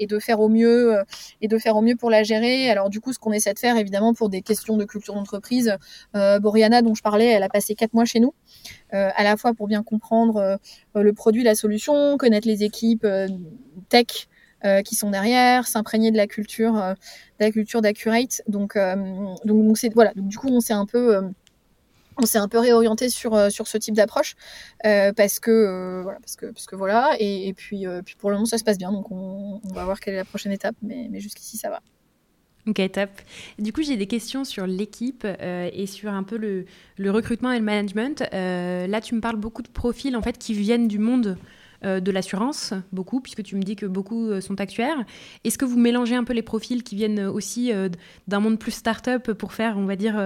de 0.06 0.18
faire 0.18 0.40
au 0.40 0.48
mieux 0.48 0.96
et 1.40 1.48
de 1.48 1.58
faire 1.58 1.76
au 1.76 1.82
mieux 1.82 1.96
pour 1.96 2.10
la 2.10 2.22
gérer. 2.22 2.70
Alors 2.70 2.90
du 2.90 3.00
coup, 3.00 3.12
ce 3.12 3.18
qu'on 3.18 3.32
essaie 3.32 3.54
de 3.54 3.58
faire, 3.58 3.76
évidemment, 3.76 4.14
pour 4.14 4.28
des 4.28 4.42
questions 4.42 4.76
de 4.76 4.84
culture 4.84 5.14
d'entreprise, 5.14 5.76
euh, 6.16 6.38
Boriana, 6.38 6.82
dont 6.82 6.94
je 6.94 7.02
parlais, 7.02 7.26
elle 7.26 7.42
a 7.42 7.48
passé 7.48 7.74
quatre 7.74 7.94
mois 7.94 8.04
chez 8.04 8.20
nous, 8.20 8.34
euh, 8.94 9.10
à 9.14 9.24
la 9.24 9.36
fois 9.36 9.54
pour 9.54 9.66
bien 9.66 9.82
comprendre 9.82 10.58
le 10.94 11.12
produit, 11.12 11.42
la 11.42 11.54
solution, 11.54 12.16
connaître 12.16 12.48
les 12.48 12.64
équipes 12.64 13.06
tech 13.88 14.28
euh, 14.64 14.82
qui 14.82 14.96
sont 14.96 15.10
derrière, 15.10 15.68
s'imprégner 15.68 16.10
de 16.10 16.16
la 16.16 16.26
culture, 16.26 16.76
euh, 16.76 16.92
de 16.94 17.44
la 17.44 17.52
culture 17.52 17.80
d'Accurate. 17.80 18.42
Donc, 18.48 18.74
euh, 18.74 18.96
donc, 19.44 19.78
voilà. 19.94 20.12
Donc, 20.14 20.26
du 20.26 20.36
coup, 20.36 20.48
on 20.48 20.58
s'est 20.58 20.72
un 20.72 20.84
peu 20.84 21.30
on 22.18 22.26
s'est 22.26 22.38
un 22.38 22.48
peu 22.48 22.58
réorienté 22.58 23.08
sur, 23.08 23.50
sur 23.50 23.68
ce 23.68 23.78
type 23.78 23.94
d'approche 23.94 24.34
parce 24.82 25.38
que 25.40 26.00
voilà 26.02 26.18
parce 26.20 26.66
que 26.66 26.76
voilà 26.76 27.16
et, 27.18 27.52
puis 27.54 27.86
pour 28.18 28.30
le 28.30 28.36
moment 28.36 28.46
ça 28.46 28.58
se 28.58 28.64
passe 28.64 28.78
bien 28.78 28.92
donc 28.92 29.10
on, 29.10 29.60
va 29.64 29.84
voir 29.84 30.00
quelle 30.00 30.14
est 30.14 30.18
la 30.18 30.24
prochaine 30.24 30.52
étape 30.52 30.74
mais, 30.82 31.08
jusqu'ici 31.20 31.56
ça 31.56 31.70
va. 31.70 31.80
Ok, 32.66 32.82
top. 32.92 33.08
Du 33.58 33.72
coup, 33.72 33.82
j'ai 33.82 33.96
des 33.96 34.06
questions 34.06 34.44
sur 34.44 34.66
l'équipe 34.66 35.26
et 35.40 35.86
sur 35.86 36.12
un 36.12 36.22
peu 36.22 36.36
le, 36.36 36.66
le, 36.98 37.10
recrutement 37.10 37.50
et 37.50 37.58
le 37.58 37.64
management. 37.64 38.20
là, 38.32 39.00
tu 39.00 39.14
me 39.14 39.20
parles 39.20 39.36
beaucoup 39.36 39.62
de 39.62 39.68
profils 39.68 40.14
en 40.14 40.20
fait 40.20 40.36
qui 40.36 40.52
viennent 40.52 40.88
du 40.88 40.98
monde 40.98 41.38
euh, 41.84 42.00
de 42.00 42.10
l'assurance, 42.10 42.74
beaucoup, 42.90 43.20
puisque 43.20 43.44
tu 43.44 43.54
me 43.54 43.62
dis 43.62 43.76
que 43.76 43.86
beaucoup 43.86 44.30
euh, 44.30 44.40
sont 44.40 44.60
actuaires. 44.60 45.04
Est-ce 45.44 45.56
que 45.56 45.64
vous 45.64 45.78
mélangez 45.78 46.16
un 46.16 46.24
peu 46.24 46.32
les 46.32 46.42
profils 46.42 46.82
qui 46.82 46.96
viennent 46.96 47.20
aussi 47.20 47.72
euh, 47.72 47.88
d'un 48.26 48.40
monde 48.40 48.58
plus 48.58 48.72
start-up 48.72 49.30
pour 49.34 49.52
faire, 49.52 49.78
on 49.78 49.84
va 49.84 49.94
dire, 49.94 50.20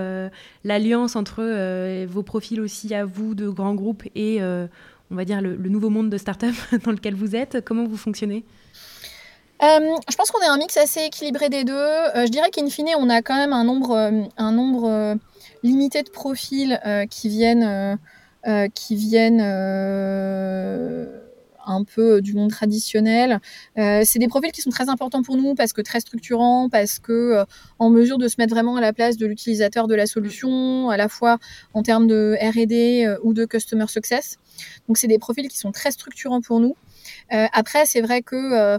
l'alliance 0.64 1.14
entre 1.14 2.06
vos 2.06 2.22
profils 2.22 2.58
aussi 2.58 2.94
à 2.94 3.04
vous 3.04 3.34
de 3.34 3.50
grands 3.50 3.74
groupes 3.74 4.04
et, 4.14 4.40
on 4.42 5.14
va 5.14 5.26
dire, 5.26 5.42
le, 5.42 5.56
nouveau 5.68 5.90
monde 5.90 6.08
de 6.08 6.16
start-up 6.16 6.54
dans 6.84 6.90
lequel 6.90 7.14
vous 7.14 7.36
êtes? 7.36 7.62
Comment 7.62 7.84
vous 7.84 7.98
fonctionnez? 7.98 8.44
Je 9.60 10.16
pense 10.16 10.30
qu'on 10.30 10.40
est 10.40 10.48
un 10.48 10.56
mix 10.56 10.78
assez 10.78 11.00
équilibré 11.04 11.50
des 11.50 11.64
deux. 11.64 11.72
je 11.74 12.30
dirais 12.30 12.48
qu'in 12.50 12.68
fine, 12.70 12.88
on 12.96 13.10
a 13.10 13.20
quand 13.20 13.36
même 13.36 13.52
un 13.52 13.64
nombre, 13.64 14.10
un 14.38 14.52
nombre 14.52 15.18
limité 15.62 16.02
de 16.02 16.10
profils 16.10 16.80
qui 17.10 17.28
viennent, 17.28 17.98
qui 18.74 18.96
viennent 18.96 19.42
un 21.66 21.84
peu 21.84 22.16
euh, 22.16 22.20
du 22.20 22.34
monde 22.34 22.50
traditionnel. 22.50 23.40
Euh, 23.78 24.02
c'est 24.04 24.18
des 24.18 24.28
profils 24.28 24.52
qui 24.52 24.60
sont 24.60 24.70
très 24.70 24.88
importants 24.88 25.22
pour 25.22 25.36
nous 25.36 25.54
parce 25.54 25.72
que 25.72 25.80
très 25.80 26.00
structurants, 26.00 26.68
parce 26.68 26.98
que 26.98 27.12
euh, 27.12 27.44
en 27.78 27.90
mesure 27.90 28.18
de 28.18 28.28
se 28.28 28.36
mettre 28.38 28.54
vraiment 28.54 28.76
à 28.76 28.80
la 28.80 28.92
place 28.92 29.16
de 29.16 29.26
l'utilisateur 29.26 29.88
de 29.88 29.94
la 29.94 30.06
solution, 30.06 30.90
à 30.90 30.96
la 30.96 31.08
fois 31.08 31.38
en 31.74 31.82
termes 31.82 32.06
de 32.06 32.36
R&D 32.40 33.16
ou 33.22 33.32
de 33.34 33.44
customer 33.44 33.86
success. 33.88 34.38
Donc 34.88 34.98
c'est 34.98 35.06
des 35.06 35.18
profils 35.18 35.48
qui 35.48 35.58
sont 35.58 35.72
très 35.72 35.90
structurants 35.90 36.40
pour 36.40 36.60
nous. 36.60 36.76
après, 37.30 37.86
c'est 37.86 38.00
vrai 38.00 38.22
que 38.22 38.78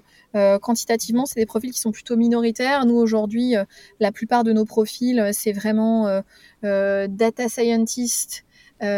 quantitativement, 0.60 1.26
c'est 1.26 1.40
des 1.40 1.46
profils 1.46 1.72
qui 1.72 1.80
sont 1.80 1.92
plutôt 1.92 2.16
minoritaires. 2.16 2.86
Nous, 2.86 2.96
aujourd'hui, 2.96 3.56
la 4.00 4.12
plupart 4.12 4.44
de 4.44 4.54
nos 4.54 4.66
profils, 4.66 5.30
c'est 5.34 5.52
vraiment 5.52 6.22
data 6.62 7.50
scientist, 7.50 8.46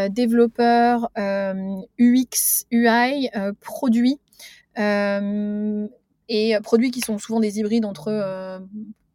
développeurs 0.09 1.09
UX, 1.99 2.65
UI, 2.71 3.29
produits 3.61 4.19
et 6.27 6.57
produits 6.63 6.91
qui 6.91 7.01
sont 7.01 7.17
souvent 7.17 7.39
des 7.39 7.59
hybrides 7.59 7.85
entre 7.85 8.61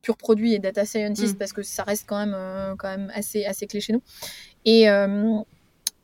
pur 0.02 0.16
produit 0.16 0.54
et 0.54 0.58
data 0.58 0.84
scientist 0.84 1.34
mmh. 1.34 1.38
parce 1.38 1.52
que 1.52 1.62
ça 1.62 1.82
reste 1.82 2.04
quand 2.06 2.18
même 2.18 2.76
quand 2.78 2.88
même 2.88 3.10
assez 3.14 3.44
assez 3.44 3.66
clé 3.66 3.80
chez 3.80 3.92
nous 3.92 4.02
et 4.64 4.86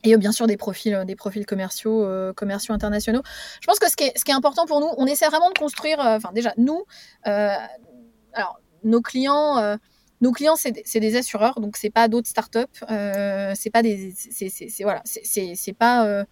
et 0.04 0.16
bien 0.16 0.32
sûr 0.32 0.46
des 0.46 0.56
profils 0.56 1.04
des 1.06 1.16
profils 1.16 1.46
commerciaux 1.46 2.06
commerciaux 2.34 2.74
internationaux 2.74 3.22
je 3.60 3.66
pense 3.66 3.78
que 3.78 3.90
ce 3.90 3.96
qui 3.96 4.04
est 4.04 4.18
ce 4.18 4.24
qui 4.24 4.32
est 4.32 4.34
important 4.34 4.66
pour 4.66 4.80
nous 4.80 4.90
on 4.96 5.06
essaie 5.06 5.28
vraiment 5.28 5.50
de 5.50 5.58
construire 5.58 5.98
enfin 6.00 6.32
déjà 6.34 6.52
nous 6.56 6.84
alors 7.22 8.60
nos 8.84 9.00
clients 9.00 9.78
nos 10.20 10.32
clients, 10.32 10.56
c'est 10.56 11.00
des 11.00 11.16
assureurs, 11.16 11.60
donc 11.60 11.76
c'est 11.76 11.90
pas 11.90 12.08
d'autres 12.08 12.28
startups. 12.28 12.58
Euh, 12.90 13.52
c'est 13.54 13.70
pas 13.70 13.82
des, 13.82 14.12
c'est 14.16 14.82
voilà, 14.82 15.02
c'est 15.04 15.72
pas 15.72 16.06
euh, 16.06 16.24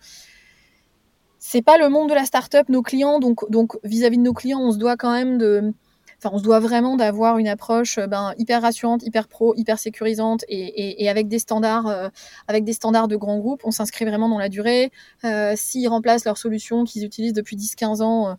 c'est 1.39 1.63
pas 1.63 1.77
le 1.77 1.89
monde 1.91 2.09
de 2.09 2.15
la 2.15 2.25
startup. 2.25 2.69
Nos 2.69 2.83
clients, 2.83 3.19
donc 3.19 3.49
donc 3.51 3.79
vis-à-vis 3.85 4.17
de 4.17 4.23
nos 4.23 4.33
clients, 4.33 4.61
on 4.61 4.73
se 4.73 4.79
doit 4.79 4.97
quand 4.97 5.13
même 5.13 5.37
de, 5.37 5.75
enfin 6.19 6.31
on 6.35 6.39
se 6.39 6.43
doit 6.43 6.61
vraiment 6.61 6.97
d'avoir 6.97 7.37
une 7.37 7.49
approche 7.49 7.99
ben, 7.99 8.33
hyper 8.39 8.63
rassurante, 8.63 9.03
hyper 9.03 9.29
pro, 9.29 9.55
hyper 9.57 9.79
sécurisante 9.79 10.45
et, 10.49 11.05
et, 11.05 11.11
avec 11.11 11.29
des 11.29 11.39
standards, 11.39 11.87
euh, 11.87 12.09
avec 12.49 12.65
des 12.65 12.73
standards 12.73 13.09
de 13.09 13.17
grands 13.17 13.39
groupes. 13.39 13.61
On 13.65 13.71
s'inscrit 13.71 14.07
vraiment 14.07 14.31
dans 14.31 14.39
la 14.39 14.49
durée. 14.49 14.91
Euh, 15.25 15.53
S'ils 15.57 15.89
remplacent 15.89 16.25
leur 16.25 16.39
solution 16.39 16.85
qu'ils 16.85 17.05
utilisent 17.05 17.35
depuis 17.35 17.57
10-15 17.57 18.03
ans 18.03 18.29
euh, 18.29 18.33
euh, 18.33 18.35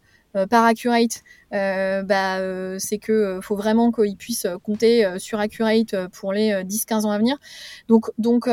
par 0.49 0.65
Accurate, 0.65 1.23
euh, 1.53 2.03
bah, 2.03 2.39
euh, 2.39 2.77
c'est 2.79 2.97
que 2.97 3.39
faut 3.41 3.55
vraiment 3.55 3.91
qu'ils 3.91 4.17
puissent 4.17 4.47
compter 4.63 5.07
sur 5.17 5.39
Accurate 5.39 5.95
pour 6.11 6.33
les 6.33 6.63
10-15 6.63 7.05
ans 7.05 7.11
à 7.11 7.17
venir. 7.17 7.37
Donc, 7.87 8.09
donc, 8.17 8.49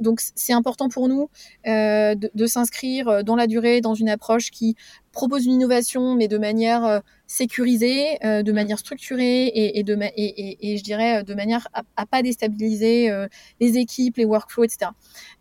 donc, 0.00 0.20
c'est 0.34 0.52
important 0.52 0.88
pour 0.88 1.08
nous 1.08 1.28
de, 1.64 2.46
s'inscrire 2.46 3.24
dans 3.24 3.36
la 3.36 3.46
durée, 3.46 3.80
dans 3.80 3.94
une 3.94 4.08
approche 4.08 4.50
qui 4.50 4.76
propose 5.12 5.46
une 5.46 5.52
innovation, 5.52 6.14
mais 6.14 6.28
de 6.28 6.38
manière 6.38 7.02
sécurisée, 7.26 8.18
de 8.22 8.52
manière 8.52 8.78
structurée 8.78 9.50
et, 9.54 9.82
de 9.82 9.98
et, 10.16 10.76
je 10.78 10.82
dirais 10.82 11.24
de 11.24 11.34
manière 11.34 11.66
à, 11.72 11.82
à 11.96 12.06
pas 12.06 12.22
déstabiliser 12.22 13.10
les 13.60 13.78
équipes, 13.78 14.16
les 14.16 14.24
workflows, 14.24 14.64
etc. 14.64 14.90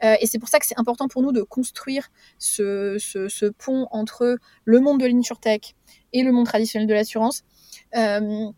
et 0.02 0.26
c'est 0.26 0.40
pour 0.40 0.50
ça 0.50 0.60
que 0.60 0.66
c'est 0.66 0.80
important 0.80 1.08
pour 1.08 1.22
nous 1.22 1.32
de 1.32 1.44
construire 1.44 2.10
ce, 2.40 2.98
ce, 3.00 3.28
ce 3.28 3.46
pont 3.46 3.88
entre 3.92 4.38
le 4.64 4.80
monde 4.80 5.00
de 5.00 5.06
l'insurtech 5.06 5.76
et 6.14 6.24
le 6.24 6.32
monde 6.32 6.46
traditionnel 6.46 6.88
de 6.88 6.94
l'assurance. 6.94 7.44
Euh, 7.96 8.50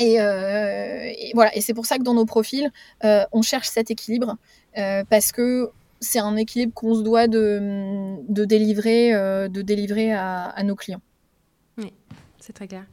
euh, 0.00 1.12
et, 1.18 1.32
voilà, 1.34 1.56
et 1.56 1.60
c'est 1.60 1.74
pour 1.74 1.86
ça 1.86 1.98
que 1.98 2.02
dans 2.02 2.14
nos 2.14 2.26
profils, 2.26 2.70
euh, 3.04 3.24
on 3.32 3.42
cherche 3.42 3.68
cet 3.68 3.90
équilibre 3.90 4.36
parce 5.08 5.32
que 5.32 5.70
c'est 6.00 6.18
un 6.18 6.36
équilibre 6.36 6.74
qu'on 6.74 6.94
se 6.94 7.00
doit 7.00 7.28
de, 7.28 8.16
de 8.28 8.44
délivrer, 8.44 9.12
de 9.48 9.62
délivrer 9.62 10.12
à, 10.12 10.44
à, 10.44 10.62
nos 10.64 10.74
clients. 10.74 11.00
Oui, 11.78 11.94
c'est 12.46 12.52
très 12.52 12.68
clair. 12.68 12.84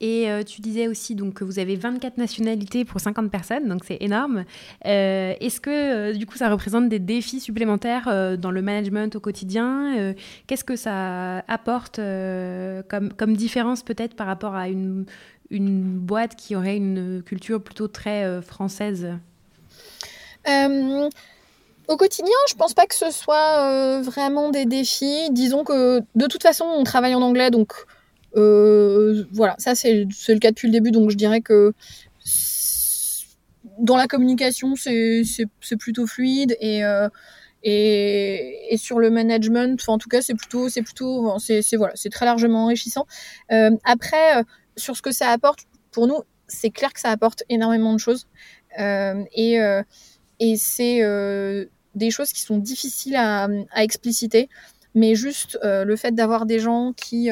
Et 0.00 0.28
euh, 0.28 0.42
tu 0.42 0.60
disais 0.60 0.88
aussi 0.88 1.14
donc, 1.14 1.34
que 1.34 1.44
vous 1.44 1.60
avez 1.60 1.76
24 1.76 2.18
nationalités 2.18 2.84
pour 2.84 3.00
50 3.00 3.30
personnes, 3.30 3.68
donc 3.68 3.84
c'est 3.86 3.98
énorme. 4.00 4.44
Euh, 4.84 5.34
est-ce 5.40 5.60
que 5.60 5.70
euh, 5.70 6.12
du 6.12 6.26
coup 6.26 6.36
ça 6.36 6.50
représente 6.50 6.88
des 6.88 6.98
défis 6.98 7.38
supplémentaires 7.38 8.36
dans 8.36 8.50
le 8.50 8.62
management 8.62 9.14
au 9.14 9.20
quotidien 9.20 10.14
Qu'est-ce 10.48 10.64
que 10.64 10.74
ça 10.74 11.38
apporte 11.46 12.00
comme, 12.88 13.36
différence 13.36 13.84
peut-être 13.84 14.16
par 14.16 14.26
rapport 14.26 14.56
à 14.56 14.68
une, 14.68 15.06
une 15.50 15.98
boîte 16.00 16.34
qui 16.34 16.56
aurait 16.56 16.76
une 16.76 17.22
culture 17.24 17.62
plutôt 17.62 17.86
très 17.86 18.42
française? 18.42 19.06
Au 21.88 21.96
quotidien, 21.96 22.34
je 22.48 22.54
pense 22.54 22.74
pas 22.74 22.86
que 22.86 22.96
ce 22.96 23.12
soit 23.12 24.00
vraiment 24.00 24.50
des 24.50 24.64
défis. 24.64 25.30
Disons 25.30 25.62
que 25.62 26.00
de 26.16 26.26
toute 26.26 26.42
façon, 26.42 26.64
on 26.64 26.82
travaille 26.82 27.14
en 27.14 27.22
anglais, 27.22 27.52
donc 27.52 27.72
voilà, 28.34 29.54
ça 29.58 29.74
c'est 29.74 30.04
le 30.04 30.38
cas 30.38 30.50
depuis 30.50 30.68
le 30.68 30.72
début, 30.72 30.90
donc 30.90 31.10
je 31.10 31.16
dirais 31.16 31.40
que 31.40 31.72
dans 33.78 33.96
la 33.96 34.06
communication, 34.06 34.74
c'est 34.76 35.76
plutôt 35.78 36.06
fluide 36.06 36.56
et, 36.60 36.84
euh, 36.84 37.08
et, 37.62 38.76
sur 38.76 38.98
le 38.98 39.10
management, 39.10 39.82
en 39.88 39.98
tout 39.98 40.08
cas, 40.08 40.22
c'est 40.22 40.34
plutôt, 40.34 40.68
c'est 40.68 40.82
plutôt, 40.82 41.36
c'est, 41.38 41.62
voilà, 41.76 41.92
c'est 41.96 42.10
très 42.10 42.24
largement 42.24 42.64
enrichissant. 42.64 43.06
après, 43.84 44.44
sur 44.76 44.96
ce 44.96 45.02
que 45.02 45.12
ça 45.12 45.28
apporte, 45.28 45.60
pour 45.90 46.06
nous, 46.06 46.20
c'est 46.46 46.70
clair 46.70 46.92
que 46.92 47.00
ça 47.00 47.10
apporte 47.10 47.44
énormément 47.48 47.92
de 47.92 47.98
choses. 47.98 48.26
et, 48.78 49.58
et 50.40 50.56
c'est 50.56 51.68
des 51.94 52.10
choses 52.10 52.32
qui 52.32 52.40
sont 52.40 52.58
difficiles 52.58 53.16
à, 53.16 53.48
à 53.72 53.84
expliciter, 53.84 54.48
mais 54.94 55.14
juste 55.14 55.58
le 55.62 55.96
fait 55.96 56.14
d'avoir 56.14 56.46
des 56.46 56.58
gens 56.58 56.92
qui 56.92 57.30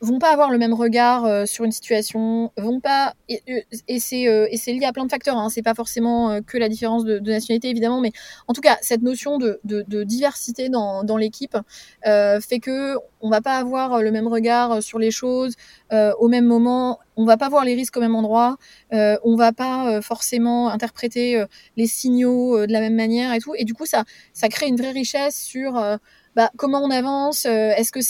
vont 0.00 0.18
pas 0.18 0.30
avoir 0.30 0.50
le 0.50 0.58
même 0.58 0.74
regard 0.74 1.24
euh, 1.24 1.46
sur 1.46 1.64
une 1.64 1.72
situation, 1.72 2.52
vont 2.56 2.80
pas 2.80 3.14
c'est 3.28 4.28
euh, 4.28 4.46
et 4.50 4.56
c'est 4.56 4.72
lié 4.72 4.84
à 4.84 4.92
plein 4.92 5.04
de 5.04 5.10
facteurs. 5.10 5.36
Hein, 5.36 5.48
c'est 5.48 5.62
pas 5.62 5.74
forcément 5.74 6.30
euh, 6.30 6.40
que 6.40 6.58
la 6.58 6.68
différence 6.68 7.04
de, 7.04 7.18
nationalité 7.18 7.70
évidemment, 7.70 8.00
mais 8.00 8.12
en 8.46 8.52
tout 8.52 8.60
cas 8.60 8.76
cette 8.82 9.02
notion 9.02 9.38
de 9.38 10.02
diversité 10.04 10.68
dans, 10.68 11.02
dans 11.04 11.16
l'équipe 11.16 11.56
fait 12.04 12.58
que 12.60 12.96
on 13.20 13.30
va 13.30 13.40
pas 13.40 13.56
avoir 13.56 14.02
le 14.02 14.12
même 14.12 14.28
regard 14.28 14.82
sur 14.82 14.98
les 14.98 15.10
choses 15.10 15.54
au 15.92 16.28
même 16.28 16.44
moment. 16.44 16.98
On 17.16 17.24
va 17.24 17.36
pas 17.36 17.48
voir 17.48 17.64
les 17.64 17.74
risques 17.74 17.96
au 17.96 18.00
même 18.00 18.14
endroit. 18.14 18.56
on 18.92 19.36
va 19.36 19.52
pas 19.52 20.00
forcément 20.02 20.68
interpréter 20.68 21.42
les 21.76 21.86
signaux 21.86 22.66
de 22.66 22.72
la 22.72 22.80
même 22.80 22.94
manière 22.94 23.32
et 23.32 23.40
tout. 23.40 23.54
Et 23.56 23.64
du 23.64 23.74
coup 23.74 23.86
ça 23.86 24.04
ça 24.32 24.48
crée 24.48 24.66
une 24.66 24.76
vraie 24.76 24.92
richesse 24.92 25.40
sur 25.40 25.98
bah, 26.36 26.50
comment 26.58 26.82
on 26.82 26.90
avance 26.90 27.46
euh, 27.46 27.70
Est-ce 27.70 27.90
que, 27.90 28.00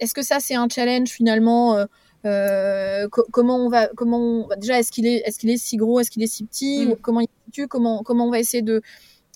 est-ce 0.00 0.12
que 0.12 0.22
ça, 0.22 0.40
c'est 0.40 0.56
un 0.56 0.68
challenge 0.68 1.08
finalement 1.10 1.76
euh, 1.76 1.84
euh, 2.26 3.06
comment 3.08 3.64
on 3.64 3.68
va 3.68 3.86
comment 3.96 4.48
bah, 4.48 4.56
déjà 4.56 4.80
est-ce 4.80 4.90
qu'il 4.90 5.06
est 5.06 5.22
est-ce 5.24 5.38
qu'il 5.38 5.50
est 5.50 5.56
si 5.56 5.76
gros 5.76 6.00
est-ce 6.00 6.10
qu'il 6.10 6.20
est 6.24 6.26
si 6.26 6.44
petit 6.44 6.86
mm. 6.86 6.96
comment 7.00 7.20
il 7.20 7.68
comment 7.68 8.02
comment 8.02 8.26
on 8.26 8.30
va 8.30 8.40
essayer 8.40 8.62
de, 8.64 8.82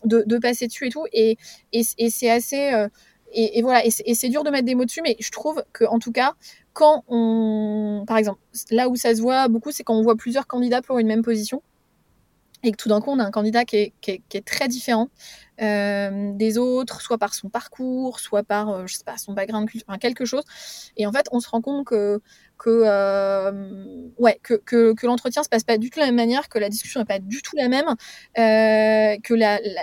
de, 0.04 0.24
de 0.26 0.38
passer 0.38 0.66
dessus 0.66 0.88
et 0.88 0.90
tout 0.90 1.06
et 1.12 1.38
et, 1.72 1.82
et 1.98 2.10
c'est 2.10 2.28
assez 2.28 2.72
et, 3.32 3.58
et, 3.58 3.62
voilà 3.62 3.86
et 3.86 3.90
c'est 3.90 4.28
dur 4.28 4.42
de 4.42 4.50
mettre 4.50 4.66
des 4.66 4.74
mots 4.74 4.84
dessus 4.84 5.00
mais 5.04 5.16
je 5.20 5.30
trouve 5.30 5.62
que 5.72 5.84
en 5.84 6.00
tout 6.00 6.10
cas 6.10 6.34
quand 6.72 7.04
on 7.06 8.02
par 8.08 8.16
exemple 8.16 8.40
là 8.72 8.88
où 8.88 8.96
ça 8.96 9.14
se 9.14 9.20
voit 9.20 9.46
beaucoup 9.46 9.70
c'est 9.70 9.84
quand 9.84 9.94
on 9.94 10.02
voit 10.02 10.16
plusieurs 10.16 10.48
candidats 10.48 10.82
pour 10.82 10.98
une 10.98 11.06
même 11.06 11.22
position 11.22 11.62
et 12.62 12.72
que 12.72 12.76
tout 12.76 12.88
d'un 12.88 13.00
coup 13.00 13.10
on 13.10 13.18
a 13.18 13.24
un 13.24 13.30
candidat 13.30 13.64
qui 13.64 13.76
est, 13.76 13.92
qui 14.00 14.12
est, 14.12 14.22
qui 14.28 14.36
est 14.36 14.46
très 14.46 14.68
différent 14.68 15.08
euh, 15.60 16.32
des 16.34 16.58
autres, 16.58 17.00
soit 17.02 17.18
par 17.18 17.34
son 17.34 17.48
parcours, 17.48 18.20
soit 18.20 18.42
par 18.42 18.70
euh, 18.70 18.86
je 18.86 18.96
sais 18.96 19.04
pas 19.04 19.16
son 19.16 19.32
background 19.32 19.68
enfin, 19.86 19.98
quelque 19.98 20.24
chose. 20.24 20.42
Et 20.96 21.06
en 21.06 21.12
fait, 21.12 21.26
on 21.30 21.40
se 21.40 21.48
rend 21.48 21.60
compte 21.60 21.86
que 21.86 22.20
que 22.58 22.70
euh, 22.84 24.08
ouais 24.18 24.38
que, 24.42 24.54
que, 24.54 24.94
que 24.94 25.06
l'entretien 25.06 25.42
se 25.42 25.48
passe 25.48 25.64
pas 25.64 25.78
du 25.78 25.90
tout 25.90 25.96
de 25.96 26.00
la 26.00 26.06
même 26.06 26.16
manière, 26.16 26.48
que 26.48 26.58
la 26.58 26.68
discussion 26.68 27.00
n'est 27.00 27.06
pas 27.06 27.18
du 27.18 27.42
tout 27.42 27.56
la 27.56 27.68
même, 27.68 27.86
euh, 27.86 29.16
que 29.22 29.34
la, 29.34 29.60
la, 29.60 29.82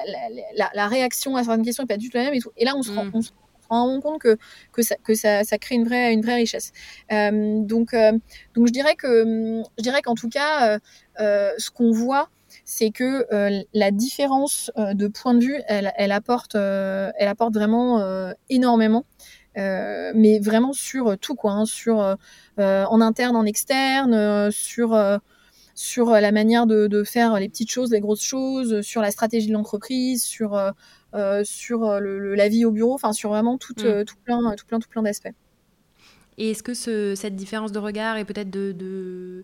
la, 0.56 0.70
la, 0.74 0.88
réaction 0.88 1.36
à 1.36 1.44
certaines 1.44 1.64
questions 1.64 1.84
n'est 1.84 1.88
pas 1.88 1.98
du 1.98 2.10
tout 2.10 2.18
la 2.18 2.24
même 2.24 2.34
et 2.34 2.40
tout. 2.40 2.52
Et 2.58 2.66
là, 2.66 2.76
on 2.76 2.82
se 2.82 2.92
rend, 2.92 3.06
mm. 3.06 3.12
on 3.14 3.22
se 3.22 3.32
rend 3.70 4.02
compte 4.02 4.22
que, 4.22 4.38
que, 4.72 4.82
ça, 4.82 4.96
que 5.04 5.14
ça, 5.14 5.44
ça 5.44 5.58
crée 5.58 5.76
une 5.76 5.86
vraie, 5.86 6.14
une 6.14 6.22
vraie 6.22 6.36
richesse. 6.36 6.72
Euh, 7.12 7.62
donc, 7.62 7.96
donc 8.56 8.68
je 8.68 8.72
dirais 8.72 8.96
que 8.96 9.62
je 9.78 9.84
dirais 9.84 10.02
qu'en 10.02 10.16
tout 10.16 10.30
cas, 10.30 10.80
ce 11.18 11.70
qu'on 11.70 11.92
voit, 11.92 12.30
c'est 12.70 12.92
que 12.92 13.26
euh, 13.34 13.64
la 13.74 13.90
différence 13.90 14.70
euh, 14.78 14.94
de 14.94 15.08
point 15.08 15.34
de 15.34 15.44
vue, 15.44 15.60
elle, 15.68 15.92
elle 15.98 16.12
apporte, 16.12 16.54
euh, 16.54 17.10
elle 17.18 17.28
apporte 17.28 17.56
vraiment 17.56 18.00
énormément. 18.50 19.06
mais 19.56 20.40
vraiment 20.40 20.72
sur 20.72 21.18
tout 21.18 21.34
quoi, 21.34 21.54
hein, 21.54 21.66
sur 21.66 21.98
en 22.58 23.02
interne, 23.02 23.36
en 23.36 23.46
externe, 23.46 24.52
sur 24.52 24.96
sur 25.74 26.12
la 26.12 26.32
manière 26.32 26.68
de, 26.68 26.88
de, 26.88 27.04
faire 27.04 27.40
les 27.40 27.50
petites 27.50 27.72
choses, 27.72 27.92
les 27.92 28.02
grosses 28.02 28.22
choses, 28.22 28.82
sur 28.82 29.02
la 29.02 29.12
stratégie 29.12 29.48
de 29.48 29.54
l'entreprise, 29.54 30.24
sur 30.24 30.52
sur 31.44 32.00
le, 32.00 32.36
la 32.36 32.50
vie 32.50 32.66
au 32.66 32.72
bureau, 32.72 32.94
enfin 32.94 33.14
sur 33.14 33.32
vraiment 33.32 33.58
tout, 33.58 33.74
mm. 33.80 34.06
tout 34.06 34.18
plein 34.24 34.56
tout 34.56 34.68
plein 34.68 34.80
tout 34.80 34.90
plein 34.90 35.02
d'aspects. 35.02 35.34
Et 36.38 36.52
est-ce 36.52 36.64
que 36.64 36.76
ce, 36.76 37.16
cette 37.16 37.36
différence 37.36 37.72
de 37.72 37.80
regard 37.80 38.18
et 38.18 38.26
peut-être 38.26 38.50
de, 38.50 38.72
de 38.72 39.44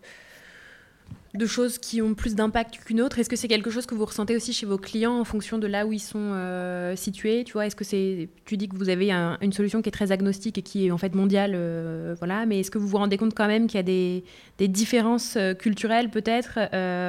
de 1.38 1.45
choses 1.45 1.77
qui 1.77 2.01
ont 2.01 2.13
plus 2.13 2.36
d'impact 2.36 2.77
qu'une 2.83 3.01
autre? 3.01 3.19
Est-ce 3.19 3.29
que 3.29 3.36
c'est 3.36 3.47
quelque 3.47 3.69
chose 3.69 3.86
que 3.86 3.95
vous 3.95 4.05
ressentez 4.05 4.36
aussi 4.36 4.53
chez 4.53 4.65
vos 4.65 4.77
clients 4.77 5.19
en 5.19 5.23
fonction 5.23 5.57
de 5.57 5.67
là 5.67 5.86
où 5.86 5.93
ils 5.93 5.99
sont 5.99 6.31
euh, 6.33 6.95
situés 6.95 7.43
Tu 7.43 7.53
vois, 7.53 7.65
est-ce 7.65 7.75
que 7.75 7.83
c'est 7.83 8.29
Tu 8.45 8.57
dis 8.57 8.67
que 8.67 8.75
vous 8.75 8.89
avez 8.89 9.11
une 9.11 9.53
solution 9.53 9.81
qui 9.81 9.89
est 9.89 9.91
très 9.91 10.11
agnostique 10.11 10.57
et 10.57 10.61
qui 10.61 10.88
est 10.88 10.91
en 10.91 10.97
fait 10.97 11.15
mondiale, 11.15 11.53
euh, 11.55 12.15
voilà. 12.19 12.45
Mais 12.45 12.59
est-ce 12.59 12.71
que 12.71 12.77
vous 12.77 12.88
vous 12.88 12.97
rendez 12.97 13.17
compte 13.17 13.33
quand 13.33 13.47
même 13.47 13.67
qu'il 13.67 13.77
y 13.77 13.79
a 13.79 13.83
des, 13.83 14.67
différences 14.67 15.36
euh, 15.38 15.53
culturelles 15.53 16.09
peut-être 16.09 16.59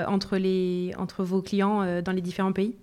entre 0.09 0.37
les 0.37 0.93
entre 0.99 1.25
vos 1.25 1.43
clients 1.43 2.03
dans 2.03 2.13
les 2.13 2.21
différents 2.21 2.53
pays? 2.53 2.75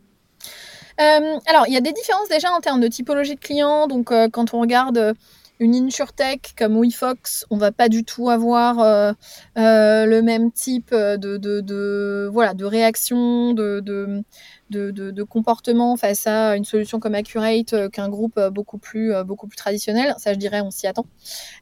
Alors, 0.98 1.66
il 1.68 1.74
y 1.74 1.78
a 1.78 1.82
des 1.82 1.94
différences 1.94 2.30
déjà 2.30 2.52
en 2.52 2.60
termes 2.60 2.80
de 2.80 2.88
typologie 2.88 3.36
de 3.36 3.40
clients. 3.40 3.88
Donc, 3.88 4.14
quand 4.32 4.54
on 4.54 4.62
regarde 4.62 5.16
une 5.60 5.76
insurtech 5.76 6.54
comme 6.58 6.78
WeFox, 6.78 7.46
on 7.50 7.58
va 7.58 7.72
pas 7.72 7.88
du 7.90 8.04
tout 8.04 8.30
avoir 8.30 8.80
euh, 8.80 9.14
euh, 9.58 10.06
le 10.06 10.22
même 10.22 10.52
type 10.52 10.92
de, 10.92 11.38
de, 11.38 11.62
de, 11.62 12.30
voilà 12.32 12.54
de 12.54 12.66
réaction, 12.66 13.54
de, 13.54 13.80
de, 13.80 14.24
de, 14.70 15.24
comportement 15.24 15.96
face 15.96 16.26
à 16.26 16.56
une 16.58 16.66
solution 16.66 17.00
comme 17.00 17.14
Accurate 17.14 17.74
euh, 17.74 17.90
qu'un 17.90 18.10
groupe 18.10 18.40
beaucoup 18.52 18.78
plus 18.78 19.14
beaucoup 19.24 19.48
plus 19.48 19.56
traditionnel. 19.56 20.16
Ça, 20.18 20.34
je 20.34 20.40
dirais, 20.40 20.62
on 20.62 20.72
s'y 20.72 20.88
attend. 20.88 21.06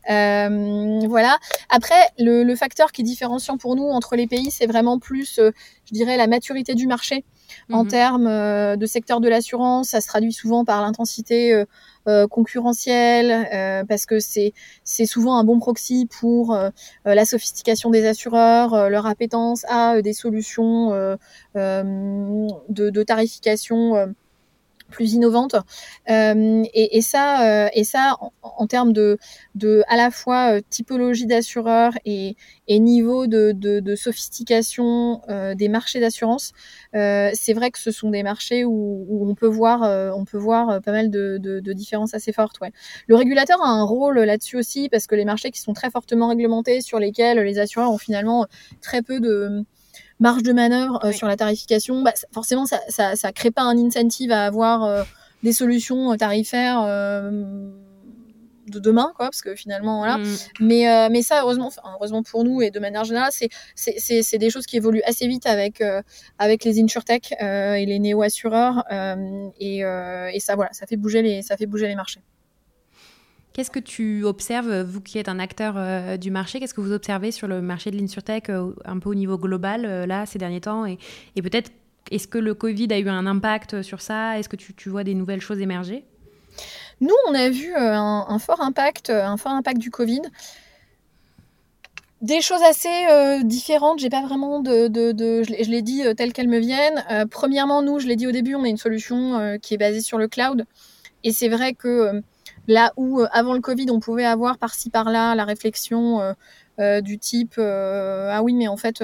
voilà. 0.08 1.38
Après, 1.70 2.02
le, 2.18 2.44
le, 2.44 2.56
facteur 2.56 2.92
qui 2.92 3.02
est 3.02 3.06
différenciant 3.06 3.58
pour 3.58 3.76
nous 3.76 3.84
entre 3.84 4.16
les 4.16 4.28
pays, 4.28 4.52
c'est 4.52 4.68
vraiment 4.68 5.00
plus, 5.00 5.36
je 5.38 5.94
dirais, 5.94 6.18
la 6.18 6.28
maturité 6.28 6.74
du 6.76 6.88
marché. 6.88 7.26
En 7.72 7.84
mhm. 7.84 7.90
termes 7.90 8.78
de 8.78 8.86
secteur 8.86 9.20
de 9.20 9.28
l'assurance, 9.28 9.90
ça 9.90 10.00
se 10.00 10.08
traduit 10.08 10.32
souvent 10.32 10.64
par 10.64 10.82
l'intensité 10.82 11.66
euh, 12.08 12.28
euh, 12.28 13.84
parce 13.88 14.06
que 14.06 14.20
c'est 14.20 14.54
souvent 15.06 15.38
un 15.38 15.44
bon 15.44 15.60
proxy 15.60 16.08
pour 16.20 16.54
euh, 16.54 16.70
la 17.06 17.26
sophistication 17.26 17.90
des 17.90 18.06
assureurs, 18.06 18.90
leur 18.90 19.06
appétence 19.06 19.66
à 19.70 20.02
des 20.02 20.14
solutions 20.14 21.18
de, 21.56 23.04
tarification 23.04 24.14
plus 24.92 25.14
innovante. 25.14 25.56
Euh, 26.10 26.64
et, 26.74 26.98
et, 26.98 27.02
ça, 27.02 27.66
euh, 27.66 27.70
et 27.74 27.84
ça 27.84 28.18
en, 28.44 28.68
termes 28.68 28.94
de, 28.94 29.18
à 29.88 29.96
la 29.96 30.12
fois 30.12 30.58
euh, 30.58 30.62
typologie 30.70 31.26
d'assureurs 31.26 31.94
et, 32.06 32.36
niveau 32.70 33.28
de, 33.28 33.96
sophistication 33.96 35.22
euh, 35.30 35.56
des 35.56 35.68
marchés 35.68 36.00
d'assurance, 36.00 36.54
euh, 36.96 37.30
c'est 37.34 37.54
vrai 37.54 37.72
que 37.72 37.80
ce 37.80 37.92
sont 37.92 38.10
des 38.10 38.24
marchés 38.24 38.66
où, 38.66 39.30
on 39.30 39.36
peut 39.36 39.48
voir, 39.48 39.82
on 40.16 40.26
peut 40.26 40.38
voir 40.38 40.82
pas 40.82 40.92
mal 40.92 41.10
de, 41.10 41.74
différences 41.74 42.14
assez 42.14 42.32
fortes. 42.32 42.60
Le 43.08 43.16
régulateur 43.16 43.62
a 43.62 43.70
un 43.70 43.84
rôle 43.84 44.20
là-dessus 44.20 44.58
aussi 44.58 44.90
parce 44.90 45.08
que 45.08 45.16
les 45.16 45.26
marchés 45.26 45.52
qui 45.52 45.62
sont 45.62 45.74
très 45.74 45.90
fortement 45.90 46.30
réglementés, 46.30 46.82
sur 46.82 47.00
lesquels 47.00 47.40
les 47.40 47.60
assureurs 47.60 47.92
ont 47.92 47.98
finalement 47.98 48.48
très 48.82 49.02
peu 49.02 49.20
de 49.20 49.64
marge 50.22 50.44
de 50.44 50.54
manœuvre 50.54 51.00
euh, 51.04 51.12
sur 51.12 51.28
la 51.28 51.36
tarification, 51.36 52.02
bah, 52.04 52.14
forcément, 52.32 52.66
ça, 52.66 52.80
ça, 52.88 53.16
ça 53.16 53.34
crée 53.34 53.52
pas 53.52 53.64
un 53.64 53.78
incentive 53.78 54.32
à 54.32 54.46
avoir 54.46 54.86
euh, 54.86 55.04
des 55.44 55.52
solutions 55.52 56.16
tarifaires 56.16 56.84
euh, 56.86 57.70
de 58.68 58.80
demain, 58.80 59.12
quoi, 59.18 59.26
parce 59.26 59.42
que 59.42 59.56
finalement, 59.56 59.98
voilà. 59.98 60.20
Mm. 60.20 60.26
Mais, 60.62 61.10
mais 61.10 61.24
ça, 61.24 61.42
heureusement, 61.42 61.72
heureusement 61.96 62.24
pour 62.24 62.46
nous 62.46 62.62
et 62.62 62.70
de 62.72 62.80
manière 62.80 63.04
générale, 63.04 63.32
c'est, 63.34 63.50
c'est, 63.76 64.22
c'est, 64.22 64.38
des 64.38 64.50
choses 64.50 64.66
qui 64.66 64.78
évoluent 64.78 65.02
assez 65.06 65.28
vite 65.28 65.46
avec, 65.46 65.84
avec 66.38 66.64
les 66.64 66.82
insurtech 66.82 67.34
et 67.42 67.86
les 67.86 68.00
néo-assureurs. 68.00 68.86
et, 69.60 69.80
et 69.80 70.40
ça, 70.40 70.56
voilà, 70.56 70.72
ça 70.72 70.86
fait 70.86 70.96
bouger 70.96 71.22
les, 71.22 71.42
ça 71.42 71.58
fait 71.58 71.66
bouger 71.66 71.88
les 71.88 71.96
marchés. 71.96 72.22
Qu'est-ce 73.54 73.72
que 73.72 73.80
tu 73.80 74.24
observes, 74.24 74.84
vous 74.84 75.02
qui 75.02 75.18
êtes 75.18 75.28
un 75.28 75.40
acteur 75.40 75.74
euh, 75.76 76.16
du 76.16 76.32
marché, 76.32 76.60
qu'est-ce 76.60 76.74
que 76.74 76.80
vous 76.80 76.94
observez 76.94 77.32
sur 77.32 77.50
le 77.50 77.62
marché 77.62 77.92
de 77.92 77.98
l'InsurTech 77.98 78.50
euh, 78.50 78.72
un 78.86 78.98
peu 79.00 79.10
au 79.10 79.16
niveau 79.16 79.38
global, 79.38 79.86
euh, 79.86 80.06
là, 80.06 80.26
ces 80.26 80.40
derniers 80.40 80.62
temps 80.62 80.86
Et, 80.86 80.98
peut-être, 81.36 81.70
est-ce 82.12 82.30
que 82.30 82.38
le 82.38 82.54
Covid 82.54 82.88
a 82.92 83.00
eu 83.00 83.10
un 83.10 83.26
impact 83.26 83.82
sur 83.82 84.00
ça? 84.00 84.40
Est-ce 84.40 84.48
que 84.48 84.56
tu, 84.56 84.90
vois 84.90 85.04
des 85.04 85.16
nouvelles 85.16 85.42
choses 85.42 85.60
émerger? 85.60 86.06
Nous, 87.02 87.14
on 87.28 87.36
a 87.36 87.50
vu 87.50 87.74
un, 87.76 88.40
fort 88.40 88.62
impact, 88.62 89.10
un 89.10 89.36
fort 89.36 89.52
impact 89.52 89.80
du 89.80 89.92
Covid. 89.92 90.22
Des 92.22 92.42
choses 92.42 92.62
assez 92.62 93.44
différentes, 93.44 94.00
j'ai 94.00 94.10
pas 94.10 94.22
vraiment 94.22 94.60
de, 94.60 94.88
de 94.88 95.44
je 95.44 95.70
l'ai 95.70 95.82
dit 95.82 96.04
telles 96.16 96.34
qu'elles 96.34 96.50
me 96.50 96.60
viennent. 96.60 97.04
premièrement, 97.32 97.82
nous, 97.82 98.00
je 98.00 98.08
l'ai 98.08 98.16
dit 98.16 98.28
au 98.28 98.32
début, 98.32 98.56
on 98.56 98.64
a 98.64 98.68
une 98.68 98.78
solution 98.78 99.58
qui 99.62 99.74
est 99.74 99.78
basée 99.78 100.02
sur 100.02 100.18
le 100.18 100.28
cloud, 100.28 100.66
et 101.24 101.32
c'est 101.32 101.50
vrai 101.50 101.74
que 101.74 102.22
Là 102.68 102.94
où, 102.96 103.22
euh, 103.22 103.28
avant 103.32 103.54
le 103.54 103.62
Covid, 103.62 103.88
on 103.92 104.00
pouvait 104.00 104.26
avoir 104.26 104.58
par-ci 104.58 104.90
par-là 104.90 105.36
la 105.36 105.46
réflexion 105.46 106.22
euh, 106.22 106.34
euh, 106.80 107.02
du 107.02 107.18
type 107.18 107.56
Ah 107.58 108.42
oui, 108.44 108.54
mais 108.54 108.68
en 108.68 108.78
fait, 108.78 109.04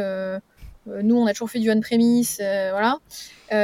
nous, 0.85 1.17
on 1.17 1.27
a 1.27 1.33
toujours 1.33 1.49
fait 1.49 1.59
du 1.59 1.69
on-premise, 1.69 2.37
voilà. 2.37 2.99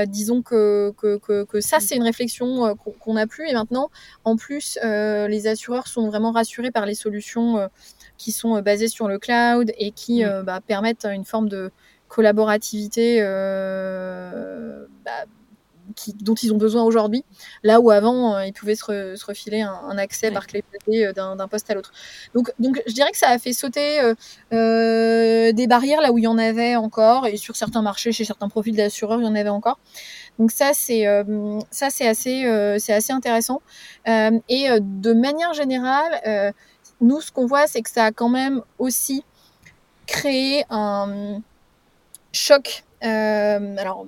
disons 0.08 0.42
que, 0.42 0.94
que, 0.98 1.46
que, 1.46 1.62
ça, 1.62 1.80
c'est 1.80 1.96
une 1.96 2.04
réflexion 2.04 2.76
qu'on 3.00 3.14
n'a 3.14 3.28
plus. 3.28 3.48
Et 3.48 3.54
maintenant, 3.54 3.90
en 4.24 4.36
plus, 4.36 4.78
les 4.84 5.48
assureurs 5.48 5.88
sont 5.88 6.08
vraiment 6.08 6.32
rassurés 6.32 6.72
par 6.72 6.86
les 6.86 6.96
solutions 6.96 7.70
qui 8.18 8.32
sont 8.32 8.62
basées 8.62 8.90
sur 8.90 9.08
le 9.08 9.20
cloud 9.20 9.72
et 9.78 9.92
qui 9.92 10.24
bah, 10.44 10.60
permettent 10.66 11.06
une 11.06 11.26
forme 11.26 11.50
de 11.50 11.72
collaborativité 12.08 13.22
bah, 13.22 15.26
dont 16.22 16.36
ils 16.36 16.54
ont 16.54 16.58
besoin 16.58 16.84
aujourd'hui, 16.84 17.24
là 17.64 17.80
où 17.80 17.92
avant, 17.92 18.40
ils 18.40 18.54
pouvaient 18.54 18.76
se, 18.76 19.26
refiler 19.26 19.62
un, 19.62 19.98
accès 19.98 20.32
par 20.32 20.48
clé 20.48 20.64
d'un 21.16 21.48
poste 21.48 21.70
à 21.70 21.74
l'autre. 21.74 21.92
Donc, 22.34 22.52
donc, 22.60 22.82
je 22.88 22.94
dirais 22.94 23.12
que 23.12 23.18
ça 23.18 23.30
a 23.30 23.38
fait 23.38 23.54
sauter 23.54 24.00
des 24.52 25.68
barrières 25.68 26.02
là 26.02 26.12
où 26.12 26.18
il 26.18 26.24
y 26.24 26.28
en 26.28 26.38
avait 26.38 26.76
encore, 26.76 27.28
et 27.28 27.38
sur 27.38 27.56
certains 27.56 27.82
marchés, 27.82 28.12
chez 28.12 28.26
certains 28.26 28.50
profils 28.50 28.76
d'assureurs, 28.76 29.20
il 29.20 29.26
y 29.26 29.28
en 29.28 29.36
avait 29.36 29.50
encore. 29.50 29.80
Donc 30.40 30.52
ça, 30.52 30.72
c'est 30.74 31.06
ça, 31.72 31.90
c'est 31.90 32.08
assez, 32.08 32.44
c'est 32.80 32.94
assez 32.94 33.14
intéressant. 33.14 33.62
et 34.08 34.68
de 34.80 35.14
manière 35.14 35.54
générale, 35.54 36.54
nous, 37.02 37.22
ce 37.22 37.32
qu'on 37.32 37.46
voit, 37.46 37.68
c'est 37.68 37.82
que 37.82 37.90
ça 37.90 38.06
a 38.06 38.12
quand 38.12 38.30
même 38.30 38.62
aussi 38.80 39.24
créé 40.08 40.66
un 40.70 41.42
choc. 42.32 42.84
alors 43.02 44.06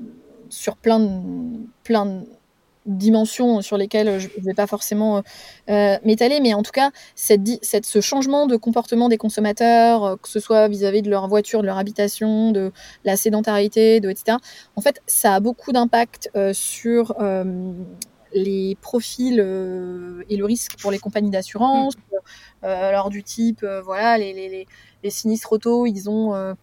sur 0.55 0.77
plein 0.77 0.99
de, 0.99 1.67
plein 1.83 2.05
de 2.05 2.25
dimensions 2.85 3.61
sur 3.61 3.77
lesquelles 3.77 4.19
je 4.19 4.27
ne 4.37 4.43
vais 4.43 4.53
pas 4.53 4.67
forcément 4.67 5.23
euh, 5.69 5.97
m'étaler, 6.03 6.39
mais 6.39 6.53
en 6.53 6.63
tout 6.63 6.71
cas, 6.71 6.91
cette, 7.15 7.41
cette, 7.63 7.85
ce 7.85 7.99
changement 7.99 8.45
de 8.45 8.55
comportement 8.55 9.09
des 9.09 9.17
consommateurs, 9.17 10.03
euh, 10.03 10.15
que 10.17 10.29
ce 10.29 10.39
soit 10.39 10.67
vis-à-vis 10.67 11.01
de 11.01 11.09
leur 11.09 11.27
voiture, 11.27 11.61
de 11.61 11.65
leur 11.65 11.77
habitation, 11.77 12.51
de 12.51 12.71
la 13.03 13.17
sédentarité, 13.17 13.99
de, 13.99 14.09
etc., 14.09 14.37
en 14.75 14.81
fait, 14.81 15.01
ça 15.07 15.35
a 15.35 15.39
beaucoup 15.39 15.71
d'impact 15.71 16.29
euh, 16.35 16.53
sur 16.53 17.15
les 18.33 18.77
profils 18.81 19.39
et 20.29 20.35
le 20.35 20.45
risque 20.45 20.77
pour 20.79 20.91
les 20.91 20.99
compagnies 20.99 21.29
d'assurance. 21.29 21.95
Mmh. 21.95 22.65
alors 22.65 23.09
du 23.09 23.23
type, 23.23 23.65
voilà, 23.83 24.17
les, 24.17 24.33
les, 24.33 24.67
les, 25.03 25.09
sinistres 25.09 25.53
auto, 25.53 25.85
ils 25.85 26.09
ont 26.09 26.55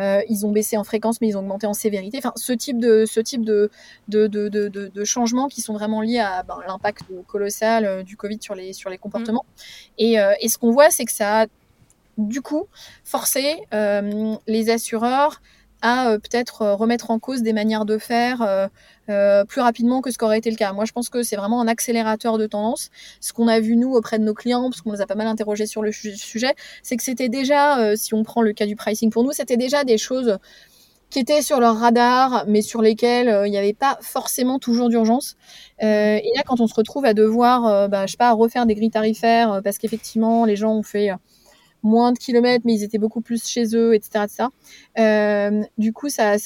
euh, 0.00 0.22
ils 0.28 0.46
ont 0.46 0.52
baissé 0.52 0.76
en 0.76 0.84
fréquence, 0.84 1.20
mais 1.20 1.28
ils 1.28 1.36
ont 1.36 1.40
augmenté 1.40 1.66
en 1.66 1.74
sévérité. 1.74 2.18
Enfin, 2.18 2.32
ce 2.36 2.52
type 2.52 2.78
de, 2.78 3.04
ce 3.06 3.20
type 3.20 3.44
de, 3.44 3.70
de, 4.08 4.26
de, 4.26 4.48
de, 4.48 4.68
de 4.68 5.04
changements 5.04 5.48
qui 5.48 5.60
sont 5.60 5.74
vraiment 5.74 6.00
liés 6.02 6.20
à 6.20 6.42
ben, 6.42 6.58
l'impact 6.66 7.02
colossal 7.26 7.84
euh, 7.84 8.02
du 8.02 8.16
Covid 8.16 8.38
sur 8.40 8.54
les, 8.54 8.72
sur 8.72 8.90
les 8.90 8.98
comportements. 8.98 9.44
Mm. 9.44 9.62
Et, 9.98 10.20
euh, 10.20 10.32
et, 10.40 10.48
ce 10.48 10.58
qu'on 10.58 10.70
voit, 10.70 10.90
c'est 10.90 11.04
que 11.04 11.12
ça 11.12 11.42
a 11.42 11.46
du 12.16 12.42
coup 12.42 12.66
forcé 13.04 13.58
les 13.70 14.70
assureurs 14.70 15.40
à 15.82 16.16
peut-être 16.20 16.66
remettre 16.72 17.12
en 17.12 17.20
cause 17.20 17.42
des 17.42 17.52
manières 17.52 17.84
de 17.84 17.96
faire 17.96 18.68
euh, 19.08 19.44
plus 19.44 19.60
rapidement 19.60 20.00
que 20.00 20.10
ce 20.10 20.18
qu'aurait 20.18 20.38
été 20.38 20.50
le 20.50 20.56
cas. 20.56 20.72
Moi, 20.72 20.84
je 20.84 20.92
pense 20.92 21.08
que 21.08 21.22
c'est 21.22 21.36
vraiment 21.36 21.60
un 21.60 21.68
accélérateur 21.68 22.38
de 22.38 22.46
tendance. 22.46 22.90
Ce 23.20 23.32
qu'on 23.32 23.48
a 23.48 23.60
vu, 23.60 23.76
nous, 23.76 23.92
auprès 23.94 24.18
de 24.18 24.24
nos 24.24 24.34
clients, 24.34 24.70
parce 24.70 24.82
qu'on 24.82 24.92
les 24.92 25.00
a 25.00 25.06
pas 25.06 25.14
mal 25.14 25.26
interrogés 25.26 25.66
sur 25.66 25.82
le 25.82 25.92
sujet, 25.92 26.54
c'est 26.82 26.96
que 26.96 27.02
c'était 27.02 27.28
déjà, 27.28 27.96
si 27.96 28.14
on 28.14 28.22
prend 28.22 28.42
le 28.42 28.52
cas 28.52 28.66
du 28.66 28.76
pricing 28.76 29.10
pour 29.10 29.24
nous, 29.24 29.32
c'était 29.32 29.56
déjà 29.56 29.84
des 29.84 29.98
choses 29.98 30.38
qui 31.10 31.20
étaient 31.20 31.40
sur 31.40 31.58
leur 31.58 31.76
radar, 31.76 32.44
mais 32.46 32.60
sur 32.60 32.82
lesquelles 32.82 33.46
il 33.46 33.50
n'y 33.50 33.56
avait 33.56 33.72
pas 33.72 33.98
forcément 34.02 34.58
toujours 34.58 34.88
d'urgence. 34.90 35.36
et 35.80 36.30
là, 36.36 36.42
quand 36.46 36.60
on 36.60 36.66
se 36.66 36.74
retrouve 36.74 37.04
à 37.04 37.14
devoir, 37.14 37.88
bah, 37.88 38.06
je 38.06 38.12
sais 38.12 38.16
pas, 38.18 38.32
refaire 38.32 38.66
des 38.66 38.74
grilles 38.74 38.90
tarifaires, 38.90 39.60
parce 39.64 39.78
qu'effectivement, 39.78 40.44
les 40.44 40.56
gens 40.56 40.74
ont 40.74 40.82
fait 40.82 41.10
moins 41.82 42.12
de 42.12 42.18
kilomètres, 42.18 42.64
mais 42.64 42.74
ils 42.74 42.82
étaient 42.82 42.98
beaucoup 42.98 43.20
plus 43.20 43.46
chez 43.46 43.74
eux, 43.74 43.94
etc. 43.94 44.26
Euh, 44.98 45.62
du 45.78 45.92
coup, 45.92 46.08
ça, 46.08 46.36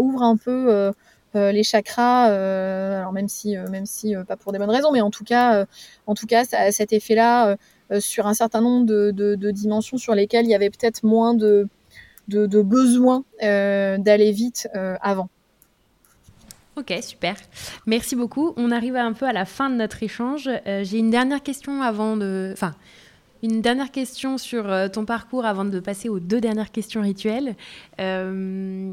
ouvre 0.00 0.22
un 0.22 0.36
peu 0.36 0.92
euh, 1.34 1.38
euh, 1.38 1.52
les 1.52 1.62
chakras, 1.62 2.26
alors 2.26 3.12
même 3.12 3.28
si, 3.28 3.56
si 3.84 4.14
pas 4.26 4.36
pour 4.36 4.52
des 4.52 4.58
bonnes 4.58 4.70
raisons, 4.70 4.92
mais 4.92 5.00
en 5.00 5.10
tout 5.10 5.24
cas, 5.24 5.66
en 6.06 6.14
ça 6.14 6.70
cet 6.72 6.92
effet-là 6.92 7.56
sur 8.00 8.26
un 8.26 8.34
certain 8.34 8.60
nombre 8.60 8.86
de, 8.86 9.50
dimensions 9.50 9.98
sur 9.98 10.14
lesquelles 10.14 10.46
il 10.46 10.50
y 10.50 10.54
avait 10.54 10.70
peut-être 10.70 11.04
moins 11.04 11.34
de, 11.34 11.68
besoin 12.28 13.24
d'aller 13.40 14.32
vite 14.32 14.68
avant. 15.00 15.28
Ok, 16.76 16.94
super. 17.02 17.34
Merci 17.86 18.14
beaucoup. 18.14 18.52
On 18.56 18.70
arrive 18.70 18.94
un 18.94 19.12
peu 19.12 19.26
à 19.26 19.32
la 19.32 19.44
fin 19.44 19.68
de 19.68 19.74
notre 19.74 20.02
échange. 20.02 20.48
J'ai 20.64 20.98
une 20.98 21.10
dernière 21.10 21.42
question 21.42 21.82
avant 21.82 22.16
de... 22.16 22.50
Enfin, 22.52 22.74
une 23.42 23.60
dernière 23.60 23.90
question 23.90 24.38
sur 24.38 24.70
euh, 24.70 24.88
ton 24.88 25.04
parcours 25.04 25.44
avant 25.44 25.64
de 25.64 25.80
passer 25.80 26.08
aux 26.08 26.18
deux 26.18 26.40
dernières 26.40 26.70
questions 26.70 27.02
rituelles. 27.02 27.54
Euh, 28.00 28.92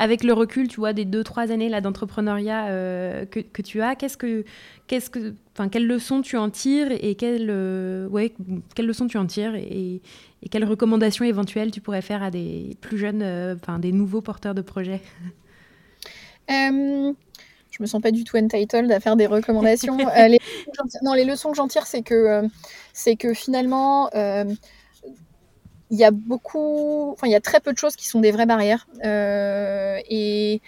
avec 0.00 0.24
le 0.24 0.32
recul, 0.32 0.66
tu 0.66 0.76
vois, 0.80 0.92
des 0.92 1.04
deux, 1.04 1.22
trois 1.22 1.52
années 1.52 1.68
là 1.68 1.80
d'entrepreneuriat 1.80 2.66
euh, 2.66 3.24
que, 3.26 3.38
que, 3.38 3.62
tu 3.62 3.80
as, 3.80 3.94
qu'est-ce 3.94 4.16
que, 4.16 4.44
qu'est-ce 4.88 5.10
que, 5.10 5.34
quelles 5.70 5.86
leçons 5.86 6.22
tu 6.22 6.36
en 6.36 6.50
tires 6.50 6.88
et 6.90 7.14
quelles, 7.14 7.50
ouais, 8.10 8.34
quelles 8.74 8.86
leçons 8.86 9.06
tu 9.06 9.18
en 9.18 9.26
tires 9.26 9.54
et, 9.54 10.00
et, 10.42 10.48
quelles 10.48 10.64
recommandations 10.64 11.24
éventuelles 11.24 11.70
tu 11.70 11.80
pourrais 11.80 12.02
faire 12.02 12.22
à 12.22 12.32
des 12.32 12.76
plus 12.80 12.98
jeunes, 12.98 13.22
enfin, 13.62 13.78
des 13.78 13.92
nouveaux 13.92 14.22
porteurs 14.22 14.54
de 14.54 14.62
projets? 14.62 15.00
Je 17.70 17.82
me 17.82 17.86
sens 17.86 18.02
pas 18.02 18.10
du 18.10 18.24
tout 18.24 18.36
entitled 18.36 18.90
à 18.92 19.00
faire 19.00 19.16
des 19.16 19.26
recommandations. 19.26 19.98
Euh, 20.00 20.36
non, 21.02 21.14
les 21.14 21.24
leçons 21.24 21.50
que 21.50 21.56
j'en 21.56 21.68
tire, 21.68 21.86
c'est 21.86 22.02
que, 22.02 22.14
euh, 22.14 22.48
c'est 22.92 23.16
que 23.16 23.32
finalement, 23.32 24.10
euh, 24.14 24.44
il 25.90 25.98
y 25.98 26.04
a 26.04 26.10
beaucoup, 26.10 27.10
enfin, 27.12 27.26
il 27.26 27.30
y 27.30 27.36
a 27.36 27.40
très 27.40 27.60
peu 27.60 27.72
de 27.72 27.78
choses 27.78 27.96
qui 27.96 28.06
sont 28.06 28.20
des 28.20 28.30
vraies 28.30 28.46
barrières. 28.46 28.86
Et, 29.02 30.60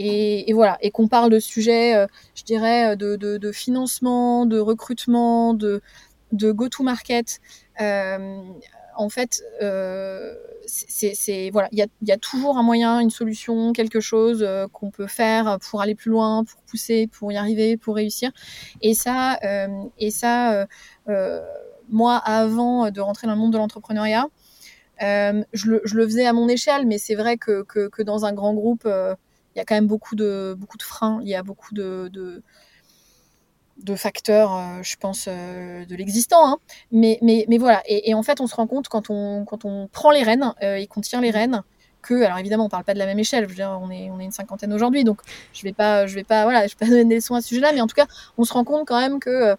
et, 0.00 0.52
voilà, 0.52 0.78
et 0.80 0.90
qu'on 0.90 1.08
parle 1.08 1.30
de 1.30 1.40
sujets, 1.40 2.06
je 2.34 2.44
dirais, 2.44 2.96
de, 2.96 3.16
de, 3.16 3.36
de, 3.36 3.52
financement, 3.52 4.46
de 4.46 4.58
recrutement, 4.58 5.54
de, 5.54 5.80
de 6.32 6.52
go-to-market 6.52 7.40
en 8.98 9.08
fait, 9.08 9.44
euh, 9.62 10.34
c'est 10.66 11.50
voilà, 11.50 11.68
il 11.70 11.78
y 12.02 12.12
a, 12.12 12.16
toujours 12.18 12.58
un 12.58 12.64
moyen, 12.64 12.98
une 12.98 13.10
solution, 13.10 13.72
quelque 13.72 14.00
chose 14.00 14.42
euh, 14.42 14.66
qu'on 14.66 14.90
peut 14.90 15.06
faire 15.06 15.58
pour 15.70 15.80
aller 15.80 15.94
plus 15.94 16.10
loin, 16.10 16.44
pour 16.44 16.60
pousser, 16.62 17.06
pour 17.06 17.30
y 17.30 17.36
arriver, 17.36 17.76
pour 17.76 17.94
réussir. 17.94 18.32
Et 18.82 18.94
ça, 18.94 19.38
euh, 19.44 19.68
et 19.98 20.10
ça, 20.10 20.66
moi, 21.88 22.16
avant 22.16 22.90
de 22.90 23.00
rentrer 23.00 23.28
dans 23.28 23.34
le 23.34 23.38
monde 23.38 23.52
de 23.52 23.58
l'entrepreneuriat, 23.58 24.26
je 25.00 25.70
le, 25.70 25.80
je, 25.84 25.96
le, 25.96 26.04
faisais 26.04 26.26
à 26.26 26.32
mon 26.32 26.48
échelle, 26.48 26.86
mais 26.86 26.98
c'est 26.98 27.14
vrai 27.14 27.36
que, 27.36 28.02
dans 28.02 28.24
un 28.24 28.32
grand 28.32 28.54
groupe, 28.54 28.82
il 28.86 29.58
y 29.58 29.60
a 29.60 29.64
quand 29.64 29.74
même 29.74 29.86
beaucoup 29.86 30.14
de 30.16 30.56
freins, 30.80 31.20
il 31.22 31.28
y 31.28 31.34
a 31.34 31.42
beaucoup 31.42 31.74
de 31.74 32.42
facteurs, 33.96 34.54
euh, 34.54 34.82
je 34.82 34.96
pense, 34.96 35.26
euh, 35.28 35.84
de 35.84 35.96
l'existant. 35.96 36.46
Hein. 36.46 36.58
Mais, 36.92 37.18
voilà, 37.58 37.82
et, 37.86 38.14
en 38.14 38.22
fait, 38.22 38.40
on 38.40 38.46
se 38.46 38.54
rend 38.54 38.66
compte 38.66 38.88
quand 38.88 39.10
on, 39.10 39.88
prend 39.92 40.10
les 40.10 40.22
rênes 40.22 40.52
euh, 40.62 40.76
et 40.76 40.86
qu'on 40.86 41.00
tient 41.00 41.20
les 41.20 41.30
rênes, 41.30 41.62
que, 42.02 42.22
alors 42.22 42.38
évidemment, 42.38 42.66
on 42.66 42.68
parle 42.68 42.84
pas 42.84 42.94
de 42.94 42.98
la 42.98 43.06
même 43.06 43.18
échelle, 43.18 43.44
je 43.44 43.48
veux 43.48 43.54
dire, 43.54 43.76
on 43.82 43.90
est, 43.90 44.10
on 44.10 44.20
est 44.20 44.24
une 44.24 44.30
cinquantaine 44.30 44.72
aujourd'hui, 44.72 45.02
donc 45.02 45.20
je 45.52 45.62
vais 45.62 45.72
pas, 45.72 46.06
je 46.06 46.14
vais 46.14 46.24
pas, 46.24 46.44
voilà, 46.44 46.66
je 46.66 46.74
vais 46.74 46.86
pas 46.86 46.86
donner 46.90 47.04
des 47.04 47.16
leçons 47.16 47.34
à 47.34 47.40
ce 47.40 47.48
sujet-là, 47.48 47.72
mais 47.72 47.80
en 47.80 47.86
tout 47.86 47.96
cas, 47.96 48.06
on 48.36 48.44
se 48.44 48.52
rend 48.52 48.64
compte 48.64 48.86
quand 48.86 49.00
même 49.00 49.18
que 49.18 49.56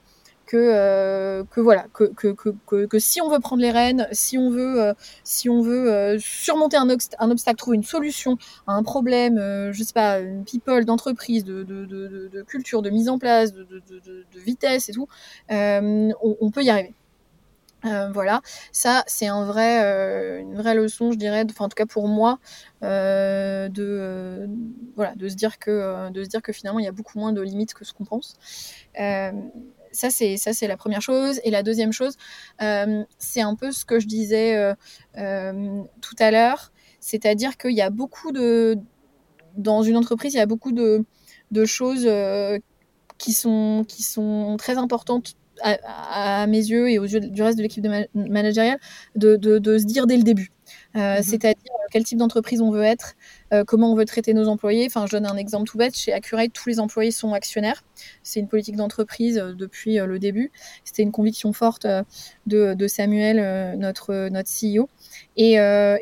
que, 0.49 0.57
euh, 0.57 1.43
que 1.51 1.61
voilà, 1.61 1.85
que, 1.93 2.05
que, 2.05 2.33
que, 2.33 2.85
que, 2.87 2.99
si 2.99 3.21
on 3.21 3.29
veut 3.29 3.39
prendre 3.39 3.61
les 3.61 3.69
rênes, 3.69 4.07
si 4.11 4.35
on 4.35 4.49
veut, 4.49 4.81
euh, 4.81 4.93
si 5.23 5.47
on 5.47 5.61
veut 5.61 5.93
euh, 5.93 6.17
surmonter 6.17 6.75
un, 6.75 6.89
obstacle, 6.89 7.55
trouver 7.55 7.77
une 7.77 7.83
solution 7.83 8.35
à 8.65 8.73
un 8.73 8.81
problème, 8.81 9.37
je 9.71 9.83
sais 9.83 9.93
pas, 9.93 10.19
une 10.19 10.45
people 10.45 10.85
d'entreprise, 10.85 11.43
de, 11.43 11.61
de, 11.61 11.85
de, 11.85 12.41
culture, 12.41 12.81
de 12.81 12.89
mise 12.89 13.09
en 13.09 13.19
place, 13.19 13.53
de, 13.53 13.67
vitesse 14.43 14.89
et 14.89 14.93
tout, 14.93 15.07
on, 15.51 16.13
on, 16.41 16.49
peut 16.49 16.63
y 16.63 16.71
arriver. 16.71 16.95
voilà, 17.83 18.41
ça 18.71 19.03
c'est 19.05 19.27
un 19.27 19.45
vrai, 19.45 20.39
une 20.41 20.55
vraie 20.55 20.73
leçon, 20.73 21.11
je 21.11 21.17
dirais, 21.19 21.45
enfin 21.47 21.65
en 21.65 21.69
tout 21.69 21.75
cas 21.75 21.85
pour 21.85 22.07
moi, 22.07 22.39
de 22.81 24.49
voilà, 24.95 25.13
de 25.13 25.29
se 25.29 25.35
dire 25.35 25.59
que 25.59 26.09
de 26.09 26.23
se 26.23 26.29
dire 26.29 26.41
que 26.41 26.53
finalement 26.53 26.79
il 26.79 26.85
y 26.85 26.89
a 26.89 26.91
beaucoup 26.91 27.19
moins 27.19 27.33
de 27.33 27.41
limites 27.41 27.75
que 27.75 27.85
ce 27.85 27.93
qu'on 27.93 28.05
pense 28.05 28.35
ça 29.91 30.09
c'est 30.09 30.37
ça 30.37 30.53
c'est 30.53 30.67
la 30.67 30.77
première 30.77 31.01
chose. 31.01 31.39
Et 31.43 31.51
la 31.51 31.63
deuxième 31.63 31.91
chose 31.91 32.15
euh, 32.61 33.03
c'est 33.17 33.41
un 33.41 33.55
peu 33.55 33.71
ce 33.71 33.85
que 33.85 33.99
je 33.99 34.07
disais 34.07 34.55
euh, 34.55 34.73
euh, 35.17 35.81
tout 36.01 36.15
à 36.19 36.31
l'heure. 36.31 36.71
C'est-à-dire 36.99 37.57
qu'il 37.57 37.75
y 37.75 37.81
a 37.81 37.89
beaucoup 37.89 38.31
de 38.31 38.77
dans 39.55 39.83
une 39.83 39.97
entreprise 39.97 40.33
il 40.33 40.37
y 40.37 40.41
a 40.41 40.45
beaucoup 40.45 40.71
de, 40.71 41.05
de 41.51 41.65
choses 41.65 42.07
qui 43.17 43.33
sont 43.33 43.85
qui 43.87 44.03
sont 44.03 44.55
très 44.57 44.77
importantes 44.77 45.35
à, 45.61 46.47
mes 46.47 46.57
yeux 46.57 46.89
et 46.89 46.99
aux 46.99 47.05
yeux 47.05 47.19
du 47.19 47.41
reste 47.41 47.57
de 47.57 47.63
l'équipe 47.63 47.85
managériale 48.13 48.79
de, 49.15 49.35
de, 49.35 49.57
de, 49.57 49.77
se 49.77 49.83
dire 49.83 50.07
dès 50.07 50.15
le 50.15 50.23
début 50.23 50.51
mm-hmm. 50.95 51.23
c'est-à-dire 51.23 51.79
quel 51.89 52.03
type 52.03 52.17
d'entreprise 52.17 52.61
on 52.61 52.71
veut 52.71 52.83
être, 52.83 53.15
euh, 53.53 53.63
comment 53.65 53.91
on 53.91 53.95
veut 53.95 54.05
traiter 54.05 54.33
nos 54.33 54.47
employés. 54.47 54.85
Enfin, 54.85 55.05
je 55.05 55.11
donne 55.11 55.25
un 55.25 55.37
exemple 55.37 55.67
tout 55.67 55.77
bête. 55.77 55.95
Chez 55.95 56.13
Accurate, 56.13 56.51
tous 56.53 56.69
les 56.69 56.79
employés 56.79 57.11
sont 57.11 57.33
actionnaires. 57.33 57.83
C'est 58.23 58.39
une 58.39 58.47
politique 58.47 58.75
d'entreprise 58.75 59.37
euh, 59.37 59.53
depuis 59.53 59.99
euh, 59.99 60.05
le 60.05 60.19
début. 60.19 60.51
C'était 60.83 61.03
une 61.03 61.11
conviction 61.11 61.53
forte 61.53 61.85
de, 62.45 62.87
Samuel, 62.87 63.77
notre, 63.77 64.29
notre 64.29 64.49
CEO. 64.49 64.89
Et, 65.35 65.57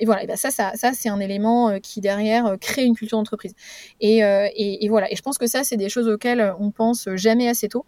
voilà, 0.05 0.23
et 0.23 0.27
ben 0.27 0.35
ça, 0.35 0.51
ça, 0.51 0.71
ça 0.75 0.91
c'est 0.93 1.09
un 1.09 1.19
élément 1.19 1.79
qui 1.79 2.01
derrière 2.01 2.55
crée 2.59 2.83
une 2.83 2.95
culture 2.95 3.17
d'entreprise. 3.17 3.53
Et, 3.99 4.19
et, 4.19 4.89
voilà, 4.89 5.11
et 5.11 5.15
je 5.15 5.21
pense 5.21 5.37
que 5.37 5.47
ça, 5.47 5.63
c'est 5.63 5.77
des 5.77 5.89
choses 5.89 6.07
auxquelles 6.07 6.53
on 6.59 6.71
pense 6.71 7.09
jamais 7.15 7.47
assez 7.49 7.67
tôt, 7.67 7.85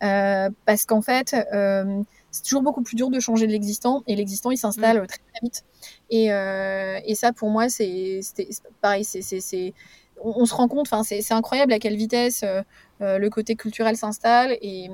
parce 0.00 0.84
qu'en 0.86 1.02
fait, 1.02 1.34
c'est 2.30 2.42
toujours 2.42 2.62
beaucoup 2.62 2.82
plus 2.82 2.96
dur 2.96 3.10
de 3.10 3.20
changer 3.20 3.46
de 3.46 3.52
l'existant 3.52 4.02
et 4.06 4.16
l'existant 4.16 4.50
il 4.50 4.58
s'installe 4.58 5.02
mm. 5.02 5.06
très, 5.06 5.18
très 5.18 5.40
vite 5.42 5.64
et, 6.10 6.32
euh, 6.32 7.00
et, 7.04 7.14
ça 7.14 7.32
pour 7.32 7.50
moi 7.50 7.68
c'est 7.68 8.20
pareil 8.80 9.04
on, 10.24 10.46
se 10.46 10.54
rend 10.54 10.68
compte, 10.68 10.88
c'est 11.04 11.32
incroyable 11.32 11.72
à 11.72 11.78
quelle 11.78 11.96
vitesse 11.96 12.44
le 13.00 13.28
côté 13.28 13.56
culturel 13.56 13.96
s'installe. 13.96 14.56
Et, 14.62 14.88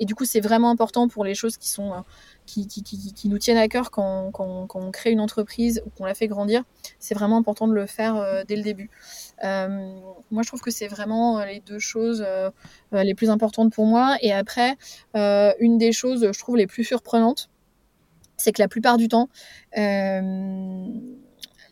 du 0.00 0.14
coup, 0.14 0.24
c'est 0.24 0.40
vraiment 0.40 0.70
important 0.70 1.08
pour 1.08 1.24
les 1.24 1.34
choses 1.34 1.56
qui 1.56 1.68
sont 1.68 2.04
qui, 2.46 2.68
nous 3.24 3.38
tiennent 3.38 3.56
à 3.56 3.66
cœur 3.66 3.90
quand, 3.90 4.30
on 4.38 4.90
crée 4.92 5.10
une 5.10 5.20
entreprise 5.20 5.82
ou 5.84 5.90
qu'on 5.90 6.04
la 6.04 6.14
fait 6.14 6.28
grandir. 6.28 6.62
C'est 7.00 7.14
vraiment 7.14 7.38
important 7.38 7.66
de 7.66 7.72
le 7.74 7.86
faire 7.86 8.44
dès 8.46 8.54
le 8.54 8.62
début. 8.62 8.90
moi, 9.42 10.42
je 10.42 10.46
trouve 10.46 10.60
que 10.60 10.70
c'est 10.70 10.88
vraiment 10.88 11.44
les 11.44 11.60
deux 11.60 11.80
choses 11.80 12.24
les 12.92 13.14
plus 13.14 13.30
importantes 13.30 13.72
pour 13.72 13.86
moi. 13.86 14.16
Et 14.20 14.32
après, 14.32 14.76
une 15.14 15.78
des 15.78 15.90
choses, 15.90 16.30
je 16.30 16.38
trouve, 16.38 16.56
les 16.56 16.68
plus 16.68 16.84
surprenantes, 16.84 17.50
c'est 18.38 18.52
que 18.52 18.62
la 18.62 18.68
plupart 18.68 18.96
du 18.96 19.08
temps, 19.08 19.28
euh, 19.76 20.86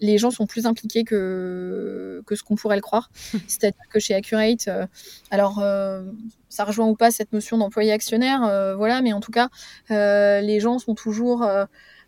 les 0.00 0.18
gens 0.18 0.30
sont 0.30 0.46
plus 0.46 0.66
impliqués 0.66 1.04
que, 1.04 2.22
que 2.26 2.34
ce 2.34 2.42
qu'on 2.42 2.56
pourrait 2.56 2.76
le 2.76 2.82
croire. 2.82 3.10
C'est-à-dire 3.46 3.88
que 3.90 3.98
chez 3.98 4.14
Accurate, 4.14 4.68
euh, 4.68 4.86
alors 5.30 5.60
euh, 5.60 6.02
ça 6.50 6.64
rejoint 6.64 6.86
ou 6.86 6.96
pas 6.96 7.10
cette 7.10 7.32
notion 7.32 7.56
d'employé 7.56 7.92
actionnaire, 7.92 8.40
voilà, 8.76 9.00
mais 9.00 9.12
en 9.12 9.20
tout 9.20 9.32
cas, 9.32 9.48
les 9.88 10.60
gens 10.60 10.78
sont 10.78 10.94
toujours 10.94 11.46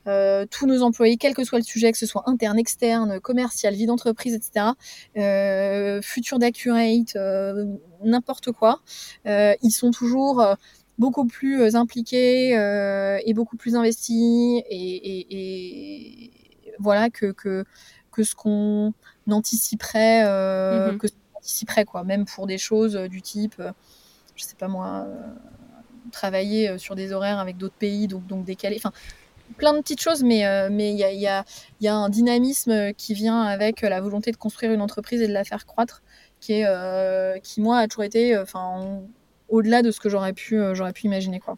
tous 0.05 0.67
nos 0.67 0.83
employés, 0.83 1.19
quel 1.19 1.35
que 1.35 1.45
soit 1.45 1.59
le 1.59 1.65
sujet, 1.65 1.93
que 1.93 1.99
ce 1.99 2.07
soit 2.07 2.23
interne, 2.27 2.59
externe, 2.59 3.21
commercial, 3.21 3.75
vie 3.75 3.85
d'entreprise, 3.85 4.35
etc., 4.35 4.73
futur 6.03 6.39
d'Accurate, 6.39 7.19
n'importe 8.03 8.53
quoi, 8.53 8.81
ils 9.27 9.73
sont 9.73 9.91
toujours 9.91 10.57
beaucoup 10.99 11.27
plus 11.27 11.63
euh, 11.63 11.75
impliqués 11.75 12.59
euh, 12.59 13.19
et 13.25 13.33
beaucoup 13.33 13.57
plus 13.57 13.77
investis 13.77 14.63
et, 14.69 16.31
voilà 16.81 17.11
que, 17.11 17.33
que, 17.33 17.65
que 18.13 18.23
ce 18.23 18.37
qu'on 18.37 18.93
anticiperait, 19.29 20.25
euh, 20.27 20.93
mm-hmm. 20.93 20.99
que 20.99 21.07
anticiperait 21.35 21.85
quoi, 21.85 22.05
même 22.05 22.25
pour 22.25 22.47
des 22.47 22.59
choses 22.59 22.95
du 22.95 23.21
type, 23.21 23.61
je 24.37 24.45
sais 24.45 24.55
pas 24.57 24.69
moi, 24.69 25.09
travailler 26.13 26.79
sur 26.79 26.95
des 26.95 27.13
horaires 27.13 27.39
avec 27.41 27.57
d'autres 27.57 27.75
pays, 27.75 28.07
donc, 28.07 28.27
donc 28.27 28.45
décaler, 28.45 28.77
enfin 28.77 28.93
plein 29.57 29.73
de 29.73 29.81
petites 29.81 30.01
choses, 30.01 30.23
mais 30.23 30.45
mais 30.71 30.93
il 30.93 30.99
y 30.99 31.05
a, 31.05 31.13
y, 31.13 31.27
a, 31.27 31.45
y 31.81 31.89
a, 31.89 31.95
un 31.95 32.09
dynamisme 32.09 32.93
qui 32.95 33.15
vient 33.15 33.43
avec 33.43 33.81
la 33.81 34.01
volonté 34.01 34.31
de 34.31 34.37
construire 34.37 34.73
une 34.73 34.83
entreprise 34.83 35.21
et 35.21 35.27
de 35.27 35.33
la 35.33 35.45
faire 35.45 35.67
croître, 35.67 36.03
qui 36.39 36.53
est 36.53 37.43
qui 37.43 37.61
moi 37.61 37.79
a 37.79 37.89
toujours 37.89 38.05
été, 38.05 38.39
enfin 38.39 39.03
au-delà 39.49 39.83
de 39.83 39.91
ce 39.91 40.01
que 40.01 40.09
j'aurais 40.09 40.33
pu, 40.33 40.59
euh, 40.59 40.93
pu 40.93 41.07
imaginer. 41.07 41.41
Quoi. 41.41 41.57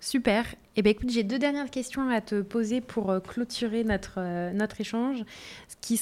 Super. 0.00 0.44
Eh 0.78 0.82
bien, 0.82 0.92
écoute, 0.92 1.10
j'ai 1.10 1.22
deux 1.22 1.38
dernières 1.38 1.70
questions 1.70 2.08
à 2.10 2.20
te 2.20 2.42
poser 2.42 2.82
pour 2.82 3.10
euh, 3.10 3.18
clôturer 3.18 3.82
notre, 3.82 4.16
euh, 4.18 4.52
notre 4.52 4.80
échange. 4.80 5.24
Qui, 5.80 6.00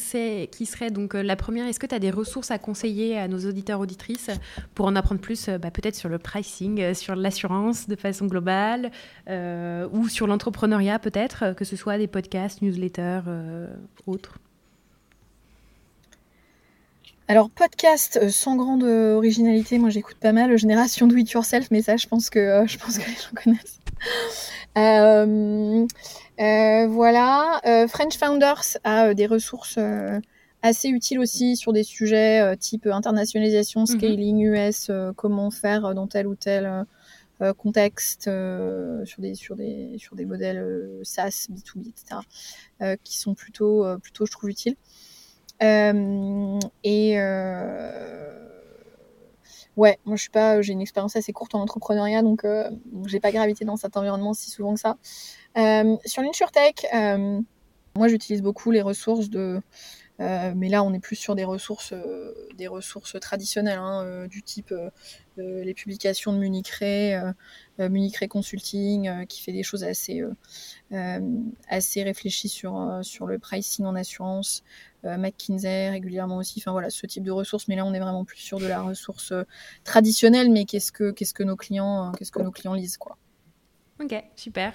qui 0.51 0.67
serait 0.67 0.91
donc 0.91 1.13
la 1.15 1.37
première, 1.37 1.67
est-ce 1.67 1.79
que 1.79 1.87
tu 1.87 1.95
as 1.95 1.99
des 1.99 2.11
ressources 2.11 2.51
à 2.51 2.59
conseiller 2.59 3.19
à 3.19 3.29
nos 3.29 3.39
auditeurs, 3.39 3.81
auditrices 3.81 4.31
pour 4.75 4.87
en 4.87 4.97
apprendre 4.97 5.21
plus 5.21 5.49
bah, 5.49 5.71
peut-être 5.71 5.95
sur 5.95 6.09
le 6.09 6.19
pricing, 6.19 6.95
sur 6.95 7.15
l'assurance 7.15 7.87
de 7.87 7.95
façon 7.95 8.27
globale 8.27 8.91
ou 9.29 10.09
sur 10.09 10.27
l'entrepreneuriat 10.27 10.99
peut-être, 10.99 11.55
que 11.55 11.67
ce 11.67 11.77
soit 11.77 11.99
des 11.99 12.07
podcasts, 12.07 12.63
newsletters, 12.63 13.21
autres? 14.07 14.39
Alors, 17.27 17.49
podcast 17.49 18.19
euh, 18.21 18.29
sans 18.29 18.57
grande 18.57 18.83
originalité, 18.83 19.79
moi 19.79 19.89
j'écoute 19.89 20.19
pas 20.21 20.33
mal 20.33 20.59
Génération 20.59 21.07
Do 21.07 21.17
It 21.17 21.31
Yourself, 21.31 21.71
mais 21.71 21.81
ça 21.81 21.97
je 21.97 22.07
pense 22.07 22.29
que, 22.29 22.39
euh, 22.39 22.67
je 22.67 22.77
pense 22.77 22.99
que 22.99 23.09
les 23.09 23.17
gens 23.17 23.43
connaissent. 23.43 23.81
Euh, 26.41 26.89
voilà, 26.89 27.61
French 27.89 28.19
Founders 28.19 28.77
a 28.83 29.15
des 29.15 29.27
ressources 29.27 29.79
assez 30.63 30.89
utiles 30.89 31.21
aussi 31.21 31.57
sur 31.57 31.73
des 31.73 31.85
sujets 31.85 32.57
type 32.57 32.89
internationalisation, 32.89 33.83
mhm. 33.83 33.87
scaling 33.87 34.41
US, 34.41 34.91
comment 35.15 35.53
faire 35.53 35.95
dans 35.95 36.09
tel 36.09 36.27
ou 36.27 36.35
tel 36.35 36.85
contexte 37.57 38.25
sur, 38.25 39.23
des, 39.23 39.37
sur, 39.37 39.55
des, 39.55 39.95
sur 39.97 40.17
des 40.17 40.25
modèles 40.25 40.67
SaaS, 41.05 41.47
B2B, 41.53 41.91
etc., 41.91 42.97
qui 43.05 43.17
sont 43.17 43.35
plutôt, 43.35 43.87
plutôt, 44.03 44.27
je 44.27 44.33
trouve, 44.33 44.51
utiles. 44.51 44.75
Euh, 45.63 46.59
et 46.83 47.15
euh, 47.19 48.49
ouais, 49.77 49.99
moi 50.05 50.17
pas, 50.31 50.61
j'ai 50.63 50.73
une 50.73 50.81
expérience 50.81 51.17
assez 51.17 51.33
courte 51.33 51.55
en 51.55 51.61
entrepreneuriat, 51.61 52.23
donc, 52.23 52.45
euh, 52.45 52.71
j'ai 53.07 53.21
pas 53.21 53.33
gravité 53.33 53.65
dans 53.65 53.77
cet 53.77 53.97
environnement 53.97 54.35
si 54.35 54.51
souvent 54.51 54.75
que 54.75 54.81
ça. 54.81 54.97
sur 56.05 56.23
l'InsurTech, 56.23 56.87
moi 57.97 58.09
j'utilise 58.09 58.43
beaucoup 58.43 58.71
les 58.71 58.83
ressources 58.83 59.31
de 59.31 59.61
mais 60.19 60.69
là, 60.69 60.85
on 60.85 60.95
est 60.95 61.01
plus 61.01 61.17
sur 61.17 61.35
des 61.35 61.43
ressources, 61.45 61.93
des 62.57 62.69
ressources 62.69 63.19
traditionnelles, 63.21 63.81
hein, 63.81 64.27
du 64.29 64.43
type 64.45 64.73
les 65.37 65.75
publications 65.75 66.33
de 66.33 66.39
Munich 66.39 66.71
Re, 66.71 67.35
Munich 67.81 68.29
Consulting, 68.29 69.27
qui 69.27 69.43
fait 69.43 69.51
des 69.53 69.65
choses 69.65 69.83
assez, 69.83 70.23
réfléchies 72.05 72.49
sur, 72.49 73.01
sur 73.03 73.27
le 73.27 73.41
pricing 73.41 73.87
en 73.87 73.97
assurance, 73.97 74.63
euh, 74.63 74.94
McKinsey 75.05 75.91
régulièrement 75.91 76.37
aussi, 76.39 76.61
enfin 76.61 76.73
voilà, 76.73 76.91
ce 76.91 77.07
type 77.07 77.25
de 77.25 77.31
ressources. 77.31 77.69
Mais 77.69 77.77
là, 77.77 77.85
on 77.85 77.93
est 77.95 78.01
vraiment 78.01 78.25
plus 78.25 78.39
sur 78.39 78.59
de 78.59 78.67
la 78.67 78.81
ressource 78.83 79.33
euh, 79.33 79.45
traditionnelle, 79.85 80.51
mais 80.51 80.65
qu'est-ce 80.65 80.93
que, 80.93 81.11
qu'est-ce 81.11 81.35
que 81.35 81.43
nos 81.43 81.57
clients, 81.57 82.09
euh, 82.09 82.13
qu'est-ce 82.13 82.33
que 82.33 82.43
nos 82.43 82.51
clients 82.51 82.75
lisent, 82.75 82.97
quoi. 82.97 83.17
Ok, 84.03 84.15
super. 84.35 84.73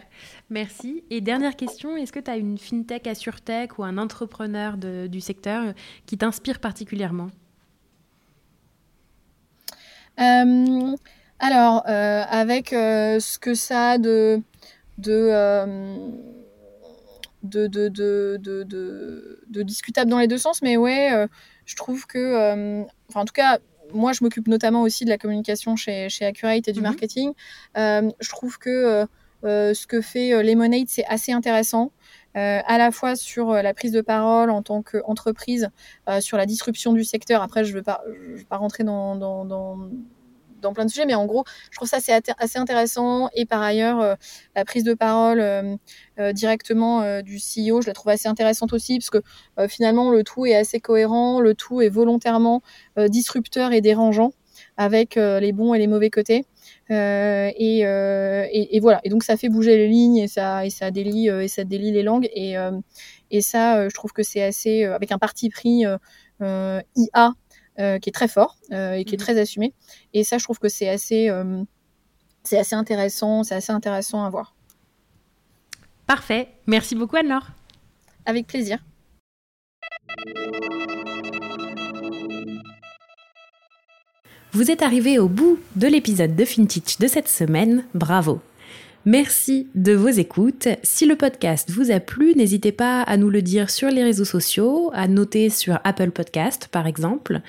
Merci. 0.49 1.03
Et 1.09 1.19
dernière 1.19 1.55
question, 1.55 1.97
est-ce 1.97 2.13
que 2.13 2.19
tu 2.19 2.31
as 2.31 2.37
une 2.37 2.57
fintech, 2.57 3.05
assurtech 3.05 3.77
ou 3.77 3.83
un 3.83 3.97
entrepreneur 3.97 4.77
du 4.77 5.19
secteur 5.19 5.73
qui 6.05 6.17
t'inspire 6.17 6.59
particulièrement? 6.59 7.27
Alors, 11.41 11.83
avec 11.85 12.69
ce 12.69 13.39
que 13.39 13.53
ça 13.55 13.91
a 13.91 13.97
de, 13.97 14.41
de 14.97 15.31
de, 17.43 17.67
de, 17.67 17.87
de, 17.87 18.37
de, 19.47 19.63
discutable 19.63 20.09
dans 20.09 20.19
les 20.19 20.27
deux 20.27 20.37
sens, 20.37 20.61
mais 20.61 20.77
ouais, 20.77 21.11
euh, 21.13 21.27
je 21.65 21.75
trouve 21.75 22.05
que, 22.05 22.17
euh, 22.17 22.83
enfin, 23.09 23.21
en 23.21 23.25
tout 23.25 23.33
cas, 23.33 23.59
moi, 23.93 24.13
je 24.13 24.23
m'occupe 24.23 24.47
notamment 24.47 24.83
aussi 24.83 25.05
de 25.05 25.09
la 25.09 25.17
communication 25.17 25.75
chez, 25.75 26.09
chez 26.09 26.25
Accurate 26.25 26.67
et 26.67 26.73
du 26.73 26.79
mhm. 26.79 26.87
marketing. 26.87 27.33
Euh, 27.77 28.09
je 28.19 28.29
trouve 28.29 28.57
que 28.59 29.05
ce 29.43 29.87
que 29.87 30.01
fait 30.01 30.43
Lemonade, 30.43 30.87
c'est 30.87 31.05
assez 31.05 31.31
intéressant. 31.31 31.91
à 32.35 32.77
la 32.77 32.91
fois 32.91 33.15
sur 33.15 33.53
la 33.53 33.73
prise 33.73 33.91
de 33.91 34.01
parole 34.01 34.49
en 34.49 34.61
tant 34.61 34.83
qu'entreprise, 34.83 35.69
sur 36.19 36.37
la 36.37 36.45
disruption 36.45 36.93
du 36.93 37.03
secteur. 37.03 37.41
Après, 37.41 37.63
je 37.63 37.71
ne 37.71 37.77
veux, 37.77 37.83
pas, 37.83 38.03
rentrer 38.51 38.83
dans, 38.83 39.15
dans, 39.15 39.45
dans 39.45 39.89
dans 40.61 40.73
plein 40.73 40.85
de 40.85 40.89
sujets, 40.89 41.05
mais 41.05 41.15
en 41.15 41.25
gros, 41.25 41.43
je 41.71 41.77
trouve 41.77 41.87
ça 41.87 41.99
c'est 41.99 42.13
assez 42.37 42.59
intéressant. 42.59 43.29
Et 43.33 43.45
par 43.45 43.61
ailleurs, 43.61 43.99
euh, 44.01 44.15
la 44.55 44.65
prise 44.65 44.83
de 44.83 44.93
parole 44.93 45.39
euh, 45.39 45.75
euh, 46.19 46.33
directement 46.33 47.21
du 47.21 47.37
CEO, 47.37 47.81
je 47.81 47.87
la 47.87 47.93
trouve 47.93 48.09
assez 48.09 48.27
intéressante 48.27 48.73
aussi, 48.73 48.99
parce 48.99 49.09
que 49.09 49.21
finalement, 49.67 50.11
le 50.11 50.23
tout 50.23 50.45
est 50.45 50.55
assez 50.55 50.79
cohérent, 50.79 51.39
le 51.39 51.53
tout 51.55 51.81
est 51.81 51.89
volontairement 51.89 52.61
disrupteur 52.97 53.71
et 53.71 53.81
dérangeant, 53.81 54.31
avec 54.77 55.15
les 55.15 55.51
bons 55.51 55.73
et 55.73 55.79
les 55.79 55.87
mauvais 55.87 56.09
côtés. 56.09 56.45
Et, 56.89 57.83
voilà. 58.81 58.99
Et 59.03 59.09
donc, 59.09 59.23
ça 59.23 59.37
fait 59.37 59.49
bouger 59.49 59.77
les 59.77 59.87
lignes 59.87 60.17
et 60.17 60.27
ça, 60.27 60.91
délie, 60.91 61.29
les 61.91 62.03
langues. 62.03 62.29
Et 62.33 63.41
ça, 63.41 63.87
je 63.87 63.93
trouve 63.93 64.11
que 64.11 64.23
c'est 64.23 64.43
assez, 64.43 64.83
avec 64.83 65.11
un 65.11 65.17
parti 65.17 65.49
pris 65.49 65.83
IA 66.41 67.33
euh, 67.79 67.97
qui 67.97 68.09
est 68.09 68.13
très 68.13 68.27
fort 68.27 68.57
euh, 68.71 68.93
et 68.93 69.05
qui 69.05 69.15
est 69.15 69.17
mhm. 69.17 69.23
très 69.23 69.39
assumé. 69.39 69.73
Et 70.13 70.25
ça, 70.25 70.37
je 70.37 70.43
trouve 70.43 70.59
que 70.59 70.67
c'est 70.67 70.89
assez, 70.89 71.29
euh, 71.29 71.63
c'est 72.43 72.57
assez 72.57 72.75
intéressant, 72.75 73.43
c'est 73.43 73.55
assez 73.55 73.71
intéressant 73.71 74.25
à 74.25 74.29
voir. 74.29 74.53
Parfait. 76.05 76.49
Merci 76.67 76.95
beaucoup, 76.95 77.15
Anne-Laure. 77.15 77.47
Avec 78.25 78.47
plaisir. 78.47 78.79
Vous 84.51 84.71
êtes 84.71 84.81
arrivé 84.81 85.19
au 85.19 85.29
bout 85.29 85.59
de 85.75 85.87
l'épisode 85.87 86.35
de 86.35 86.43
FinTech 86.43 86.99
de 86.99 87.07
cette 87.07 87.29
semaine. 87.29 87.85
Bravo. 87.93 88.41
Merci 89.05 89.67
de 89.75 89.93
vos 89.93 90.09
écoutes. 90.09 90.67
Si 90.83 91.05
le 91.05 91.15
podcast 91.15 91.71
vous 91.71 91.89
a 91.89 92.01
plu, 92.01 92.35
n'hésitez 92.35 92.73
pas 92.73 93.01
à 93.01 93.15
nous 93.15 93.29
le 93.29 93.41
dire 93.41 93.69
sur 93.69 93.89
les 93.89 94.03
réseaux 94.03 94.25
sociaux, 94.25 94.91
à 94.93 95.07
noter 95.07 95.49
sur 95.49 95.79
Apple 95.85 96.11
Podcast 96.11 96.67
par 96.69 96.85
exemple, 96.85 97.39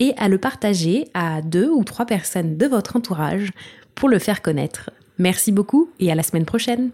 et 0.00 0.14
à 0.16 0.28
le 0.28 0.38
partager 0.38 1.06
à 1.12 1.42
deux 1.42 1.68
ou 1.68 1.84
trois 1.84 2.06
personnes 2.06 2.56
de 2.56 2.66
votre 2.66 2.96
entourage 2.96 3.50
pour 3.94 4.08
le 4.08 4.18
faire 4.18 4.40
connaître. 4.40 4.90
Merci 5.18 5.52
beaucoup 5.52 5.90
et 6.00 6.10
à 6.10 6.14
la 6.14 6.22
semaine 6.22 6.46
prochaine. 6.46 6.90